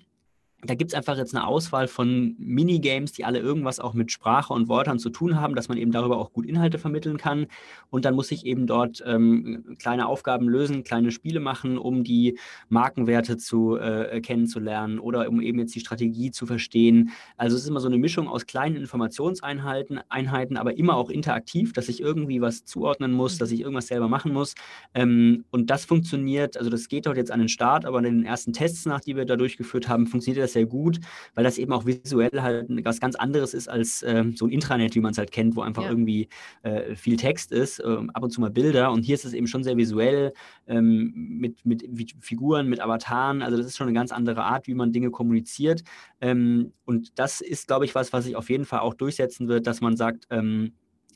da 0.62 0.74
gibt 0.74 0.90
es 0.90 0.94
einfach 0.94 1.16
jetzt 1.16 1.34
eine 1.34 1.46
Auswahl 1.46 1.88
von 1.88 2.34
Minigames, 2.38 3.12
die 3.12 3.24
alle 3.24 3.38
irgendwas 3.38 3.80
auch 3.80 3.94
mit 3.94 4.12
Sprache 4.12 4.52
und 4.52 4.68
Wörtern 4.68 4.98
zu 4.98 5.10
tun 5.10 5.40
haben, 5.40 5.54
dass 5.54 5.68
man 5.68 5.78
eben 5.78 5.90
darüber 5.90 6.18
auch 6.18 6.32
gut 6.32 6.46
Inhalte 6.46 6.78
vermitteln 6.78 7.16
kann. 7.16 7.46
Und 7.88 8.04
dann 8.04 8.14
muss 8.14 8.30
ich 8.30 8.44
eben 8.44 8.66
dort 8.66 9.02
ähm, 9.06 9.76
kleine 9.78 10.06
Aufgaben 10.06 10.48
lösen, 10.48 10.84
kleine 10.84 11.10
Spiele 11.12 11.40
machen, 11.40 11.78
um 11.78 12.04
die 12.04 12.38
Markenwerte 12.68 13.38
zu 13.38 13.76
äh, 13.76 14.20
kennenzulernen 14.20 14.98
oder 14.98 15.28
um 15.28 15.40
eben 15.40 15.58
jetzt 15.58 15.74
die 15.74 15.80
Strategie 15.80 16.30
zu 16.30 16.46
verstehen. 16.46 17.10
Also 17.36 17.56
es 17.56 17.62
ist 17.62 17.68
immer 17.68 17.80
so 17.80 17.88
eine 17.88 17.98
Mischung 17.98 18.28
aus 18.28 18.46
kleinen 18.46 18.76
Informationseinheiten, 18.76 20.00
Einheiten, 20.08 20.56
aber 20.56 20.76
immer 20.76 20.96
auch 20.96 21.10
interaktiv, 21.10 21.72
dass 21.72 21.88
ich 21.88 22.00
irgendwie 22.00 22.40
was 22.40 22.64
zuordnen 22.64 23.12
muss, 23.12 23.38
dass 23.38 23.50
ich 23.50 23.60
irgendwas 23.60 23.86
selber 23.86 24.08
machen 24.08 24.32
muss. 24.32 24.54
Ähm, 24.94 25.44
und 25.50 25.70
das 25.70 25.84
funktioniert, 25.86 26.56
also 26.58 26.70
das 26.70 26.88
geht 26.88 27.06
dort 27.06 27.16
jetzt 27.16 27.30
an 27.30 27.40
den 27.40 27.48
Start, 27.48 27.86
aber 27.86 27.98
in 27.98 28.04
den 28.04 28.24
ersten 28.24 28.52
Tests 28.52 28.84
nach, 28.84 29.00
die 29.00 29.16
wir 29.16 29.24
da 29.24 29.36
durchgeführt 29.36 29.88
haben, 29.88 30.06
funktioniert 30.06 30.44
das 30.44 30.49
das 30.50 30.54
sehr 30.54 30.66
gut, 30.66 31.00
weil 31.34 31.44
das 31.44 31.58
eben 31.58 31.72
auch 31.72 31.86
visuell 31.86 32.42
halt 32.42 32.66
was 32.84 33.00
ganz 33.00 33.16
anderes 33.16 33.54
ist 33.54 33.68
als 33.68 34.02
äh, 34.02 34.24
so 34.34 34.46
ein 34.46 34.50
Intranet, 34.50 34.94
wie 34.94 35.00
man 35.00 35.12
es 35.12 35.18
halt 35.18 35.30
kennt, 35.30 35.56
wo 35.56 35.62
einfach 35.62 35.84
ja. 35.84 35.90
irgendwie 35.90 36.28
äh, 36.62 36.94
viel 36.94 37.16
Text 37.16 37.52
ist, 37.52 37.80
äh, 37.80 37.98
ab 38.12 38.22
und 38.22 38.30
zu 38.30 38.40
mal 38.40 38.50
Bilder. 38.50 38.92
Und 38.92 39.04
hier 39.04 39.14
ist 39.14 39.24
es 39.24 39.32
eben 39.32 39.46
schon 39.46 39.64
sehr 39.64 39.76
visuell 39.76 40.32
ähm, 40.66 41.12
mit, 41.14 41.64
mit 41.64 41.84
Figuren, 42.20 42.68
mit 42.68 42.80
Avataren. 42.80 43.42
Also 43.42 43.56
das 43.56 43.66
ist 43.66 43.76
schon 43.76 43.86
eine 43.86 43.94
ganz 43.94 44.12
andere 44.12 44.44
Art, 44.44 44.66
wie 44.66 44.74
man 44.74 44.92
Dinge 44.92 45.10
kommuniziert. 45.10 45.82
Ähm, 46.20 46.72
und 46.84 47.18
das 47.18 47.40
ist, 47.40 47.68
glaube 47.68 47.84
ich, 47.84 47.94
was, 47.94 48.12
was 48.12 48.24
sich 48.24 48.36
auf 48.36 48.50
jeden 48.50 48.64
Fall 48.64 48.80
auch 48.80 48.94
durchsetzen 48.94 49.48
wird, 49.48 49.66
dass 49.66 49.80
man 49.80 49.96
sagt, 49.96 50.26
ähm, 50.30 50.72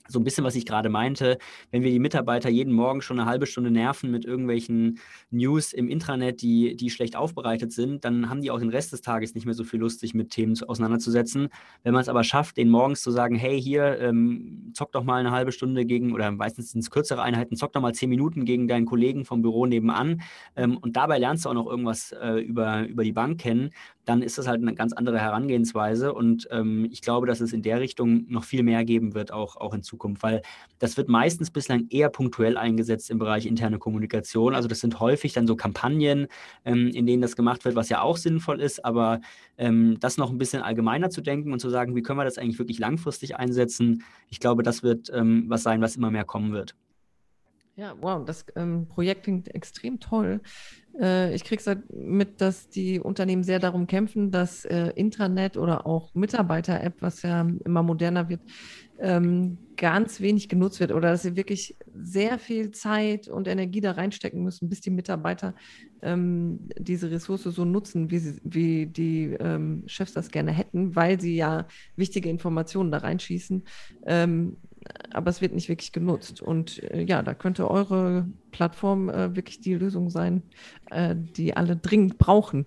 so 0.08 0.18
ein 0.18 0.24
bisschen, 0.24 0.44
was 0.44 0.54
ich 0.54 0.66
gerade 0.66 0.88
meinte, 0.88 1.38
wenn 1.70 1.82
wir 1.82 1.90
die 1.90 1.98
Mitarbeiter 1.98 2.48
jeden 2.48 2.72
Morgen 2.72 3.02
schon 3.02 3.18
eine 3.18 3.28
halbe 3.28 3.46
Stunde 3.46 3.70
nerven 3.70 4.10
mit 4.10 4.24
irgendwelchen 4.24 4.98
News 5.30 5.72
im 5.72 5.88
Intranet, 5.88 6.42
die, 6.42 6.76
die 6.76 6.90
schlecht 6.90 7.16
aufbereitet 7.16 7.72
sind, 7.72 8.04
dann 8.04 8.28
haben 8.28 8.42
die 8.42 8.50
auch 8.50 8.58
den 8.58 8.68
Rest 8.68 8.92
des 8.92 9.00
Tages 9.00 9.34
nicht 9.34 9.44
mehr 9.44 9.54
so 9.54 9.64
viel 9.64 9.80
Lust, 9.80 10.00
sich 10.00 10.14
mit 10.14 10.30
Themen 10.30 10.54
auseinanderzusetzen. 10.62 11.48
Wenn 11.82 11.92
man 11.92 12.02
es 12.02 12.08
aber 12.08 12.24
schafft, 12.24 12.56
den 12.56 12.68
morgens 12.68 13.02
zu 13.02 13.10
sagen, 13.10 13.36
hey, 13.36 13.60
hier, 13.60 13.98
ähm, 14.00 14.70
zock 14.74 14.92
doch 14.92 15.04
mal 15.04 15.20
eine 15.20 15.30
halbe 15.30 15.52
Stunde 15.52 15.84
gegen, 15.86 16.12
oder 16.12 16.30
meistens 16.30 16.72
sind 16.72 16.80
es 16.80 16.90
kürzere 16.90 17.22
Einheiten, 17.22 17.56
zock 17.56 17.72
doch 17.72 17.80
mal 17.80 17.94
zehn 17.94 18.10
Minuten 18.10 18.44
gegen 18.44 18.68
deinen 18.68 18.86
Kollegen 18.86 19.24
vom 19.24 19.42
Büro 19.42 19.66
nebenan 19.66 20.22
ähm, 20.56 20.76
und 20.78 20.96
dabei 20.96 21.18
lernst 21.18 21.44
du 21.44 21.48
auch 21.48 21.54
noch 21.54 21.66
irgendwas 21.66 22.12
äh, 22.12 22.40
über, 22.40 22.86
über 22.86 23.04
die 23.04 23.12
Bank 23.12 23.40
kennen, 23.40 23.70
dann 24.04 24.22
ist 24.22 24.38
das 24.38 24.46
halt 24.46 24.60
eine 24.60 24.74
ganz 24.74 24.92
andere 24.92 25.18
Herangehensweise. 25.18 26.12
Und 26.12 26.48
ähm, 26.50 26.88
ich 26.90 27.02
glaube, 27.02 27.26
dass 27.26 27.40
es 27.40 27.52
in 27.52 27.62
der 27.62 27.80
Richtung 27.80 28.26
noch 28.28 28.44
viel 28.44 28.62
mehr 28.62 28.84
geben 28.84 29.14
wird, 29.14 29.32
auch, 29.32 29.56
auch 29.56 29.74
in 29.74 29.82
Zukunft, 29.82 29.93
weil 30.22 30.42
das 30.78 30.96
wird 30.96 31.08
meistens 31.08 31.50
bislang 31.50 31.86
eher 31.90 32.08
punktuell 32.08 32.56
eingesetzt 32.56 33.10
im 33.10 33.18
Bereich 33.18 33.46
interne 33.46 33.78
Kommunikation. 33.78 34.54
Also 34.54 34.68
das 34.68 34.80
sind 34.80 35.00
häufig 35.00 35.32
dann 35.32 35.46
so 35.46 35.56
Kampagnen, 35.56 36.28
ähm, 36.64 36.88
in 36.88 37.06
denen 37.06 37.22
das 37.22 37.36
gemacht 37.36 37.64
wird, 37.64 37.76
was 37.76 37.88
ja 37.88 38.02
auch 38.02 38.16
sinnvoll 38.16 38.60
ist, 38.60 38.84
aber 38.84 39.20
ähm, 39.58 39.98
das 40.00 40.16
noch 40.16 40.30
ein 40.30 40.38
bisschen 40.38 40.62
allgemeiner 40.62 41.10
zu 41.10 41.20
denken 41.20 41.52
und 41.52 41.60
zu 41.60 41.70
sagen, 41.70 41.94
wie 41.96 42.02
können 42.02 42.18
wir 42.18 42.24
das 42.24 42.38
eigentlich 42.38 42.58
wirklich 42.58 42.78
langfristig 42.78 43.36
einsetzen, 43.36 44.02
ich 44.28 44.40
glaube, 44.40 44.62
das 44.62 44.82
wird 44.82 45.10
ähm, 45.14 45.44
was 45.48 45.62
sein, 45.62 45.80
was 45.80 45.96
immer 45.96 46.10
mehr 46.10 46.24
kommen 46.24 46.52
wird. 46.52 46.74
Ja, 47.76 47.94
wow, 48.00 48.24
das 48.24 48.46
ähm, 48.54 48.86
Projekt 48.86 49.24
klingt 49.24 49.52
extrem 49.52 49.98
toll. 49.98 50.40
Äh, 51.00 51.34
ich 51.34 51.42
kriege 51.42 51.60
es 51.60 51.66
halt 51.66 51.92
mit, 51.92 52.40
dass 52.40 52.68
die 52.68 53.00
Unternehmen 53.00 53.42
sehr 53.42 53.58
darum 53.58 53.88
kämpfen, 53.88 54.30
dass 54.30 54.64
äh, 54.64 54.92
Intranet 54.94 55.56
oder 55.56 55.84
auch 55.84 56.14
Mitarbeiter-App, 56.14 57.02
was 57.02 57.22
ja 57.22 57.40
immer 57.64 57.82
moderner 57.82 58.28
wird, 58.28 58.42
ähm, 58.98 59.58
ganz 59.76 60.20
wenig 60.20 60.48
genutzt 60.48 60.80
wird 60.80 60.92
oder 60.92 61.10
dass 61.10 61.22
sie 61.22 61.36
wirklich 61.36 61.76
sehr 61.94 62.38
viel 62.38 62.70
Zeit 62.70 63.28
und 63.28 63.48
Energie 63.48 63.80
da 63.80 63.92
reinstecken 63.92 64.42
müssen, 64.42 64.68
bis 64.68 64.80
die 64.80 64.90
Mitarbeiter 64.90 65.54
ähm, 66.02 66.60
diese 66.78 67.10
Ressource 67.10 67.42
so 67.42 67.64
nutzen, 67.64 68.10
wie, 68.10 68.18
sie, 68.18 68.40
wie 68.44 68.86
die 68.86 69.36
ähm, 69.40 69.82
Chefs 69.86 70.12
das 70.12 70.30
gerne 70.30 70.52
hätten, 70.52 70.94
weil 70.94 71.20
sie 71.20 71.36
ja 71.36 71.66
wichtige 71.96 72.28
Informationen 72.28 72.92
da 72.92 72.98
reinschießen. 72.98 73.64
Ähm, 74.06 74.56
aber 75.10 75.30
es 75.30 75.40
wird 75.40 75.54
nicht 75.54 75.68
wirklich 75.68 75.92
genutzt. 75.92 76.42
Und 76.42 76.82
äh, 76.82 77.02
ja, 77.02 77.22
da 77.22 77.34
könnte 77.34 77.70
eure 77.70 78.28
Plattform 78.50 79.08
äh, 79.08 79.34
wirklich 79.34 79.60
die 79.60 79.74
Lösung 79.74 80.10
sein, 80.10 80.42
äh, 80.90 81.14
die 81.16 81.56
alle 81.56 81.76
dringend 81.76 82.18
brauchen. 82.18 82.66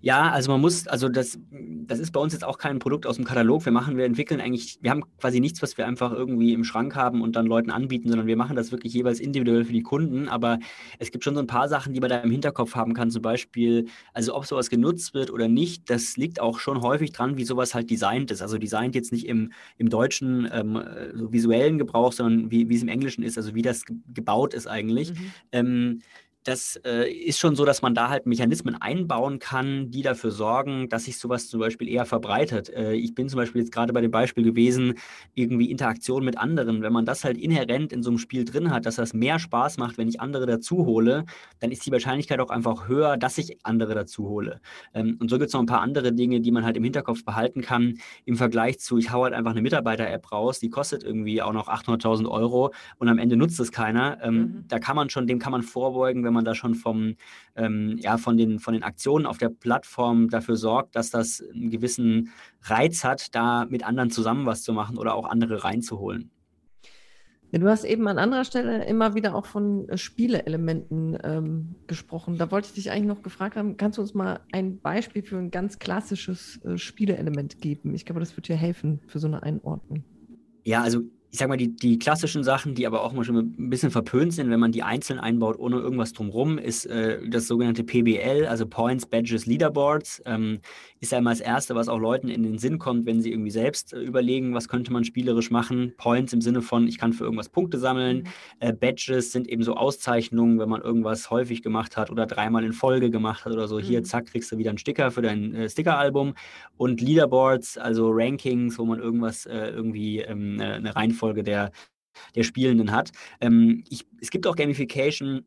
Ja, 0.00 0.30
also 0.30 0.52
man 0.52 0.60
muss, 0.60 0.86
also 0.86 1.08
das, 1.08 1.40
das 1.50 1.98
ist 1.98 2.12
bei 2.12 2.20
uns 2.20 2.32
jetzt 2.32 2.44
auch 2.44 2.58
kein 2.58 2.78
Produkt 2.78 3.04
aus 3.04 3.16
dem 3.16 3.24
Katalog. 3.24 3.64
Wir 3.64 3.72
machen, 3.72 3.96
wir 3.96 4.04
entwickeln 4.04 4.40
eigentlich, 4.40 4.78
wir 4.80 4.92
haben 4.92 5.02
quasi 5.18 5.40
nichts, 5.40 5.60
was 5.60 5.76
wir 5.76 5.88
einfach 5.88 6.12
irgendwie 6.12 6.52
im 6.52 6.62
Schrank 6.62 6.94
haben 6.94 7.20
und 7.20 7.34
dann 7.34 7.46
Leuten 7.46 7.70
anbieten, 7.72 8.08
sondern 8.08 8.28
wir 8.28 8.36
machen 8.36 8.54
das 8.54 8.70
wirklich 8.70 8.94
jeweils 8.94 9.18
individuell 9.18 9.64
für 9.64 9.72
die 9.72 9.82
Kunden. 9.82 10.28
Aber 10.28 10.60
es 11.00 11.10
gibt 11.10 11.24
schon 11.24 11.34
so 11.34 11.40
ein 11.40 11.48
paar 11.48 11.68
Sachen, 11.68 11.94
die 11.94 12.00
man 12.00 12.10
da 12.10 12.18
im 12.18 12.30
Hinterkopf 12.30 12.76
haben 12.76 12.94
kann. 12.94 13.10
Zum 13.10 13.22
Beispiel, 13.22 13.86
also 14.12 14.36
ob 14.36 14.46
sowas 14.46 14.70
genutzt 14.70 15.14
wird 15.14 15.32
oder 15.32 15.48
nicht, 15.48 15.90
das 15.90 16.16
liegt 16.16 16.40
auch 16.40 16.60
schon 16.60 16.80
häufig 16.80 17.10
dran, 17.10 17.36
wie 17.36 17.44
sowas 17.44 17.74
halt 17.74 17.90
designt 17.90 18.30
ist. 18.30 18.40
Also 18.40 18.56
designt 18.56 18.94
jetzt 18.94 19.10
nicht 19.10 19.26
im, 19.26 19.52
im 19.78 19.88
deutschen 19.88 20.48
ähm, 20.52 20.80
so 21.14 21.32
visuellen 21.32 21.76
Gebrauch, 21.76 22.12
sondern 22.12 22.52
wie, 22.52 22.68
wie 22.68 22.76
es 22.76 22.82
im 22.82 22.88
Englischen 22.88 23.24
ist, 23.24 23.36
also 23.36 23.56
wie 23.56 23.62
das 23.62 23.82
gebaut 24.14 24.54
ist 24.54 24.68
eigentlich. 24.68 25.10
Mhm. 25.10 25.32
Ähm, 25.50 26.02
das 26.48 26.80
äh, 26.86 27.12
ist 27.12 27.38
schon 27.38 27.54
so, 27.56 27.66
dass 27.66 27.82
man 27.82 27.94
da 27.94 28.08
halt 28.08 28.24
Mechanismen 28.24 28.74
einbauen 28.74 29.38
kann, 29.38 29.90
die 29.90 30.00
dafür 30.00 30.30
sorgen, 30.30 30.88
dass 30.88 31.04
sich 31.04 31.18
sowas 31.18 31.48
zum 31.48 31.60
Beispiel 31.60 31.88
eher 31.88 32.06
verbreitet. 32.06 32.70
Äh, 32.70 32.94
ich 32.94 33.14
bin 33.14 33.28
zum 33.28 33.36
Beispiel 33.36 33.60
jetzt 33.60 33.70
gerade 33.70 33.92
bei 33.92 34.00
dem 34.00 34.10
Beispiel 34.10 34.44
gewesen, 34.44 34.94
irgendwie 35.34 35.70
Interaktion 35.70 36.24
mit 36.24 36.38
anderen. 36.38 36.80
Wenn 36.80 36.92
man 36.92 37.04
das 37.04 37.22
halt 37.22 37.36
inhärent 37.36 37.92
in 37.92 38.02
so 38.02 38.08
einem 38.08 38.18
Spiel 38.18 38.46
drin 38.46 38.70
hat, 38.70 38.86
dass 38.86 38.96
das 38.96 39.12
mehr 39.12 39.38
Spaß 39.38 39.76
macht, 39.76 39.98
wenn 39.98 40.08
ich 40.08 40.22
andere 40.22 40.46
dazu 40.46 40.86
hole, 40.86 41.26
dann 41.60 41.70
ist 41.70 41.84
die 41.84 41.92
Wahrscheinlichkeit 41.92 42.40
auch 42.40 42.48
einfach 42.48 42.88
höher, 42.88 43.18
dass 43.18 43.36
ich 43.36 43.58
andere 43.64 43.94
dazu 43.94 44.26
hole. 44.26 44.62
Ähm, 44.94 45.18
und 45.20 45.28
so 45.28 45.36
gibt 45.36 45.48
es 45.48 45.52
noch 45.52 45.60
ein 45.60 45.66
paar 45.66 45.82
andere 45.82 46.14
Dinge, 46.14 46.40
die 46.40 46.50
man 46.50 46.64
halt 46.64 46.78
im 46.78 46.84
Hinterkopf 46.84 47.26
behalten 47.26 47.60
kann, 47.60 47.98
im 48.24 48.36
Vergleich 48.36 48.80
zu, 48.80 48.96
ich 48.96 49.12
hau 49.12 49.24
halt 49.24 49.34
einfach 49.34 49.50
eine 49.50 49.60
Mitarbeiter-App 49.60 50.32
raus, 50.32 50.60
die 50.60 50.70
kostet 50.70 51.04
irgendwie 51.04 51.42
auch 51.42 51.52
noch 51.52 51.68
800.000 51.68 52.26
Euro 52.26 52.72
und 52.96 53.08
am 53.08 53.18
Ende 53.18 53.36
nutzt 53.36 53.60
es 53.60 53.70
keiner. 53.70 54.16
Ähm, 54.22 54.34
mhm. 54.34 54.64
Da 54.68 54.78
kann 54.78 54.96
man 54.96 55.10
schon, 55.10 55.26
dem 55.26 55.38
kann 55.38 55.52
man 55.52 55.62
vorbeugen, 55.62 56.24
wenn 56.24 56.32
man 56.32 56.37
man 56.38 56.44
da 56.44 56.54
schon 56.54 56.74
vom, 56.74 57.16
ähm, 57.56 57.96
ja, 57.98 58.16
von, 58.16 58.36
den, 58.36 58.58
von 58.58 58.74
den 58.74 58.82
Aktionen 58.82 59.26
auf 59.26 59.38
der 59.38 59.48
Plattform 59.48 60.28
dafür 60.30 60.56
sorgt, 60.56 60.96
dass 60.96 61.10
das 61.10 61.42
einen 61.52 61.70
gewissen 61.70 62.30
Reiz 62.62 63.04
hat, 63.04 63.34
da 63.34 63.66
mit 63.68 63.84
anderen 63.84 64.10
zusammen 64.10 64.46
was 64.46 64.62
zu 64.62 64.72
machen 64.72 64.96
oder 64.98 65.14
auch 65.14 65.26
andere 65.26 65.64
reinzuholen. 65.64 66.30
Ja, 67.50 67.58
du 67.58 67.68
hast 67.68 67.84
eben 67.84 68.06
an 68.08 68.18
anderer 68.18 68.44
Stelle 68.44 68.84
immer 68.84 69.14
wieder 69.14 69.34
auch 69.34 69.46
von 69.46 69.88
äh, 69.88 69.96
Spieleelementen 69.96 71.18
ähm, 71.24 71.76
gesprochen. 71.86 72.36
Da 72.36 72.50
wollte 72.50 72.68
ich 72.68 72.74
dich 72.74 72.90
eigentlich 72.90 73.06
noch 73.06 73.22
gefragt 73.22 73.56
haben, 73.56 73.78
kannst 73.78 73.96
du 73.96 74.02
uns 74.02 74.12
mal 74.12 74.40
ein 74.52 74.80
Beispiel 74.80 75.22
für 75.22 75.38
ein 75.38 75.50
ganz 75.50 75.78
klassisches 75.78 76.62
äh, 76.64 76.76
Spieleelement 76.76 77.60
geben? 77.62 77.94
Ich 77.94 78.04
glaube, 78.04 78.20
das 78.20 78.36
wird 78.36 78.48
dir 78.48 78.56
helfen 78.56 79.00
für 79.06 79.18
so 79.18 79.26
eine 79.26 79.42
Einordnung. 79.42 80.04
Ja, 80.64 80.82
also 80.82 81.04
ich 81.30 81.38
sag 81.38 81.48
mal, 81.48 81.58
die, 81.58 81.74
die 81.76 81.98
klassischen 81.98 82.42
Sachen, 82.42 82.74
die 82.74 82.86
aber 82.86 83.02
auch 83.02 83.12
mal 83.12 83.22
schon 83.22 83.36
ein 83.36 83.70
bisschen 83.70 83.90
verpönt 83.90 84.32
sind, 84.32 84.50
wenn 84.50 84.60
man 84.60 84.72
die 84.72 84.82
einzeln 84.82 85.18
einbaut, 85.18 85.58
ohne 85.58 85.76
irgendwas 85.76 86.14
drumherum, 86.14 86.56
ist 86.56 86.86
äh, 86.86 87.18
das 87.28 87.46
sogenannte 87.46 87.84
PBL, 87.84 88.46
also 88.46 88.66
Points, 88.66 89.04
Badges, 89.04 89.44
Leaderboards. 89.44 90.22
Ähm, 90.24 90.60
ist 91.00 91.12
ja 91.12 91.18
immer 91.18 91.30
das 91.30 91.40
Erste, 91.40 91.74
was 91.74 91.88
auch 91.88 91.98
Leuten 91.98 92.28
in 92.28 92.42
den 92.42 92.58
Sinn 92.58 92.78
kommt, 92.78 93.04
wenn 93.04 93.20
sie 93.20 93.30
irgendwie 93.30 93.50
selbst 93.50 93.92
äh, 93.92 94.00
überlegen, 94.00 94.54
was 94.54 94.68
könnte 94.68 94.90
man 94.90 95.04
spielerisch 95.04 95.50
machen. 95.50 95.92
Points 95.98 96.32
im 96.32 96.40
Sinne 96.40 96.62
von, 96.62 96.88
ich 96.88 96.96
kann 96.96 97.12
für 97.12 97.24
irgendwas 97.24 97.50
Punkte 97.50 97.78
sammeln. 97.78 98.18
Mhm. 98.18 98.24
Äh, 98.60 98.72
Badges 98.72 99.30
sind 99.30 99.48
eben 99.48 99.62
so 99.62 99.74
Auszeichnungen, 99.74 100.58
wenn 100.58 100.68
man 100.70 100.80
irgendwas 100.80 101.30
häufig 101.30 101.62
gemacht 101.62 101.98
hat 101.98 102.10
oder 102.10 102.24
dreimal 102.24 102.64
in 102.64 102.72
Folge 102.72 103.10
gemacht 103.10 103.44
hat 103.44 103.52
oder 103.52 103.68
so. 103.68 103.76
Mhm. 103.76 103.82
Hier, 103.82 104.02
zack, 104.02 104.26
kriegst 104.26 104.50
du 104.50 104.56
wieder 104.56 104.70
einen 104.70 104.78
Sticker 104.78 105.10
für 105.10 105.20
dein 105.20 105.54
äh, 105.54 105.68
Stickeralbum. 105.68 106.34
Und 106.78 107.02
Leaderboards, 107.02 107.76
also 107.76 108.10
Rankings, 108.10 108.78
wo 108.78 108.86
man 108.86 108.98
irgendwas 108.98 109.44
äh, 109.44 109.68
irgendwie 109.68 110.20
ähm, 110.20 110.58
eine 110.58 110.96
Reihenfolge 110.96 111.17
Reihenfolge 111.18 111.42
der, 111.42 111.70
der 112.34 112.42
Spielenden 112.42 112.92
hat. 112.92 113.10
Ähm, 113.40 113.84
ich, 113.88 114.06
es 114.20 114.30
gibt 114.30 114.46
auch 114.46 114.56
Gamification. 114.56 115.44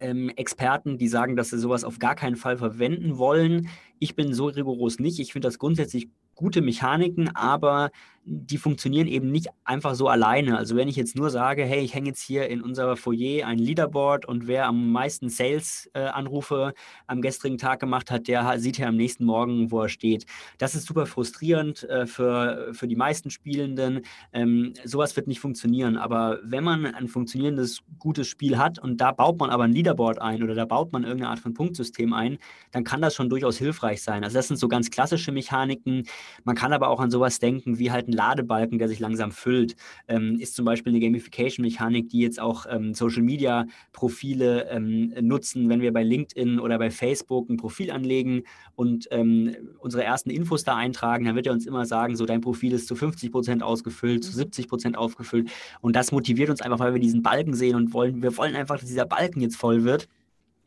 Ähm, 0.00 0.28
Experten, 0.36 0.96
die 0.96 1.08
sagen, 1.08 1.34
dass 1.34 1.50
sie 1.50 1.58
sowas 1.58 1.82
auf 1.82 1.98
gar 1.98 2.14
keinen 2.14 2.36
Fall 2.36 2.56
verwenden 2.56 3.18
wollen. 3.18 3.68
Ich 3.98 4.14
bin 4.14 4.32
so 4.32 4.46
rigoros 4.46 5.00
nicht. 5.00 5.18
Ich 5.18 5.32
finde 5.32 5.48
das 5.48 5.58
grundsätzlich 5.58 6.08
gute 6.36 6.62
Mechaniken, 6.62 7.34
aber 7.34 7.90
die 8.30 8.58
funktionieren 8.58 9.06
eben 9.06 9.30
nicht 9.30 9.48
einfach 9.64 9.94
so 9.94 10.08
alleine. 10.08 10.58
Also 10.58 10.76
wenn 10.76 10.88
ich 10.88 10.96
jetzt 10.96 11.16
nur 11.16 11.30
sage, 11.30 11.64
hey, 11.64 11.80
ich 11.80 11.94
hänge 11.94 12.08
jetzt 12.08 12.20
hier 12.20 12.48
in 12.48 12.60
unser 12.60 12.96
Foyer 12.96 13.46
ein 13.46 13.58
Leaderboard 13.58 14.26
und 14.26 14.46
wer 14.46 14.66
am 14.66 14.92
meisten 14.92 15.30
Sales-Anrufe 15.30 16.74
äh, 16.74 16.80
am 17.06 17.22
gestrigen 17.22 17.56
Tag 17.56 17.80
gemacht 17.80 18.10
hat, 18.10 18.28
der 18.28 18.58
sieht 18.58 18.76
ja 18.76 18.88
am 18.88 18.96
nächsten 18.96 19.24
Morgen, 19.24 19.70
wo 19.70 19.82
er 19.82 19.88
steht. 19.88 20.26
Das 20.58 20.74
ist 20.74 20.86
super 20.86 21.06
frustrierend 21.06 21.84
äh, 21.84 22.06
für, 22.06 22.68
für 22.72 22.86
die 22.86 22.96
meisten 22.96 23.30
Spielenden. 23.30 24.02
Ähm, 24.32 24.74
sowas 24.84 25.16
wird 25.16 25.26
nicht 25.26 25.40
funktionieren. 25.40 25.96
Aber 25.96 26.38
wenn 26.44 26.64
man 26.64 26.86
ein 26.86 27.08
funktionierendes, 27.08 27.80
gutes 27.98 28.28
Spiel 28.28 28.58
hat 28.58 28.78
und 28.78 28.98
da 29.00 29.12
baut 29.12 29.38
man 29.38 29.48
aber 29.48 29.64
ein 29.64 29.72
Leaderboard 29.72 30.20
ein 30.20 30.42
oder 30.42 30.54
da 30.54 30.66
baut 30.66 30.92
man 30.92 31.04
irgendeine 31.04 31.30
Art 31.30 31.40
von 31.40 31.54
Punktsystem 31.54 32.12
ein, 32.12 32.38
dann 32.72 32.84
kann 32.84 33.00
das 33.00 33.14
schon 33.14 33.30
durchaus 33.30 33.56
hilfreich 33.56 34.02
sein. 34.02 34.22
Also 34.22 34.36
das 34.36 34.48
sind 34.48 34.58
so 34.58 34.68
ganz 34.68 34.90
klassische 34.90 35.32
Mechaniken. 35.32 36.06
Man 36.44 36.56
kann 36.56 36.74
aber 36.74 36.88
auch 36.88 37.00
an 37.00 37.10
sowas 37.10 37.38
denken, 37.38 37.78
wie 37.78 37.90
halt 37.90 38.08
ein 38.08 38.17
Ladebalken, 38.18 38.78
der 38.78 38.88
sich 38.88 38.98
langsam 38.98 39.32
füllt. 39.32 39.76
Ähm, 40.08 40.38
ist 40.38 40.54
zum 40.54 40.64
Beispiel 40.64 40.92
eine 40.92 41.00
Gamification-Mechanik, 41.00 42.08
die 42.08 42.20
jetzt 42.20 42.40
auch 42.40 42.66
ähm, 42.68 42.92
Social-Media-Profile 42.92 44.68
ähm, 44.70 45.14
nutzen, 45.20 45.68
wenn 45.68 45.80
wir 45.80 45.92
bei 45.92 46.02
LinkedIn 46.02 46.58
oder 46.58 46.78
bei 46.78 46.90
Facebook 46.90 47.48
ein 47.48 47.56
Profil 47.56 47.90
anlegen 47.90 48.42
und 48.74 49.08
ähm, 49.10 49.54
unsere 49.78 50.04
ersten 50.04 50.30
Infos 50.30 50.64
da 50.64 50.76
eintragen, 50.76 51.24
dann 51.24 51.36
wird 51.36 51.46
er 51.46 51.52
uns 51.52 51.66
immer 51.66 51.86
sagen, 51.86 52.16
so 52.16 52.26
dein 52.26 52.40
Profil 52.40 52.72
ist 52.72 52.88
zu 52.88 52.96
50 52.96 53.30
Prozent 53.30 53.62
ausgefüllt, 53.62 54.24
zu 54.24 54.32
70 54.32 54.66
mhm. 54.66 54.68
Prozent 54.68 54.98
aufgefüllt. 54.98 55.50
Und 55.80 55.94
das 55.96 56.12
motiviert 56.12 56.50
uns 56.50 56.60
einfach, 56.60 56.80
weil 56.80 56.94
wir 56.94 57.00
diesen 57.00 57.22
Balken 57.22 57.54
sehen 57.54 57.76
und 57.76 57.92
wollen, 57.92 58.22
wir 58.22 58.36
wollen 58.36 58.56
einfach, 58.56 58.78
dass 58.78 58.88
dieser 58.88 59.06
Balken 59.06 59.40
jetzt 59.40 59.56
voll 59.56 59.84
wird 59.84 60.08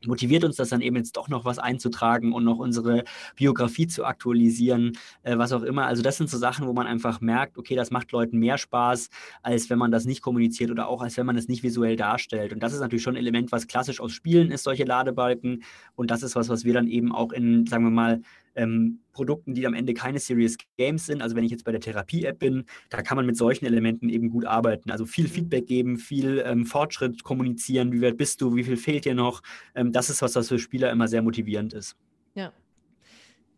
motiviert 0.06 0.44
uns 0.44 0.56
das 0.56 0.70
dann 0.70 0.82
eben 0.82 0.96
jetzt 0.96 1.18
doch 1.18 1.30
noch 1.30 1.46
was 1.46 1.60
einzutragen 1.60 2.34
und 2.34 2.44
noch 2.44 2.58
unsere 2.58 3.04
Biografie 3.36 3.88
zu 3.88 4.06
aktualisieren, 4.06 4.94
äh, 5.24 5.38
was 5.38 5.52
auch 5.52 5.64
immer. 5.64 5.86
Also 5.86 6.02
das 6.02 6.18
sind 6.18 6.30
so 6.30 6.38
Sachen, 6.38 6.68
wo 6.68 6.74
man 6.74 6.88
einfach 6.88 7.22
merkt, 7.22 7.58
okay, 7.58 7.76
das 7.76 7.92
macht 7.92 8.12
Leuten 8.12 8.40
mehr 8.40 8.58
Spaß, 8.58 9.10
als 9.44 9.70
wenn 9.70 9.78
man 9.78 9.92
das 9.92 10.06
nicht 10.06 10.22
kommuniziert 10.22 10.72
oder 10.72 10.88
auch 10.88 11.02
als 11.02 11.18
wenn 11.18 11.26
man 11.26 11.38
es 11.38 11.48
nicht 11.48 11.64
visuell 11.64 11.96
darstellt. 11.96 12.54
Und 12.54 12.62
das 12.62 12.74
ist 12.74 12.80
natürlich 12.80 13.04
schon 13.04 13.16
ein 13.16 13.20
Element, 13.20 13.52
was 13.52 13.68
klassisch 13.68 14.00
aus 14.00 14.12
Spielen 14.12 14.52
ist, 14.52 14.64
solche 14.64 14.84
Ladebalken. 14.84 15.64
Und 15.96 16.12
das 16.12 16.24
ist 16.24 16.36
was, 16.36 16.50
was 16.50 16.66
wir 16.66 16.74
dann 16.74 16.88
eben 16.88 17.12
auch 17.12 17.32
in, 17.32 17.66
sagen 17.68 17.84
wir 17.84 17.92
mal, 17.92 18.22
ähm, 18.56 19.00
Produkten, 19.14 19.54
die 19.54 19.66
am 19.68 19.74
Ende 19.74 19.94
keine 19.94 20.20
Serious 20.20 20.58
Games 20.78 21.06
sind. 21.06 21.22
Also 21.22 21.36
wenn 21.36 21.44
ich 21.44 21.52
jetzt 21.52 21.66
bei 21.66 21.72
der 21.72 21.82
Therapie-App 21.82 22.40
bin, 22.40 22.66
da 22.90 23.02
kann 23.02 23.18
man 23.18 23.26
mit 23.26 23.38
solchen 23.38 23.66
Elementen 23.66 24.10
eben 24.10 24.30
gut 24.30 24.46
arbeiten. 24.46 24.92
Also 24.92 25.06
viel 25.06 25.28
Feedback 25.28 25.68
geben, 25.68 25.98
viel 25.98 26.44
ähm, 26.46 26.66
Fortschritt 26.66 27.24
kommunizieren, 27.24 27.92
wie 27.92 28.02
weit 28.02 28.18
bist 28.18 28.42
du, 28.42 28.56
wie 28.56 28.64
viel 28.64 28.78
fehlt 28.78 29.06
dir 29.06 29.16
noch. 29.16 29.42
Ähm, 29.76 29.92
das 29.92 30.10
ist 30.10 30.22
was, 30.22 30.36
was 30.36 30.48
für 30.48 30.60
Spieler 30.60 30.92
immer 30.92 31.08
sehr 31.08 31.22
motivierend 31.22 31.74
ist. 31.74 31.96
Ja. 32.36 32.54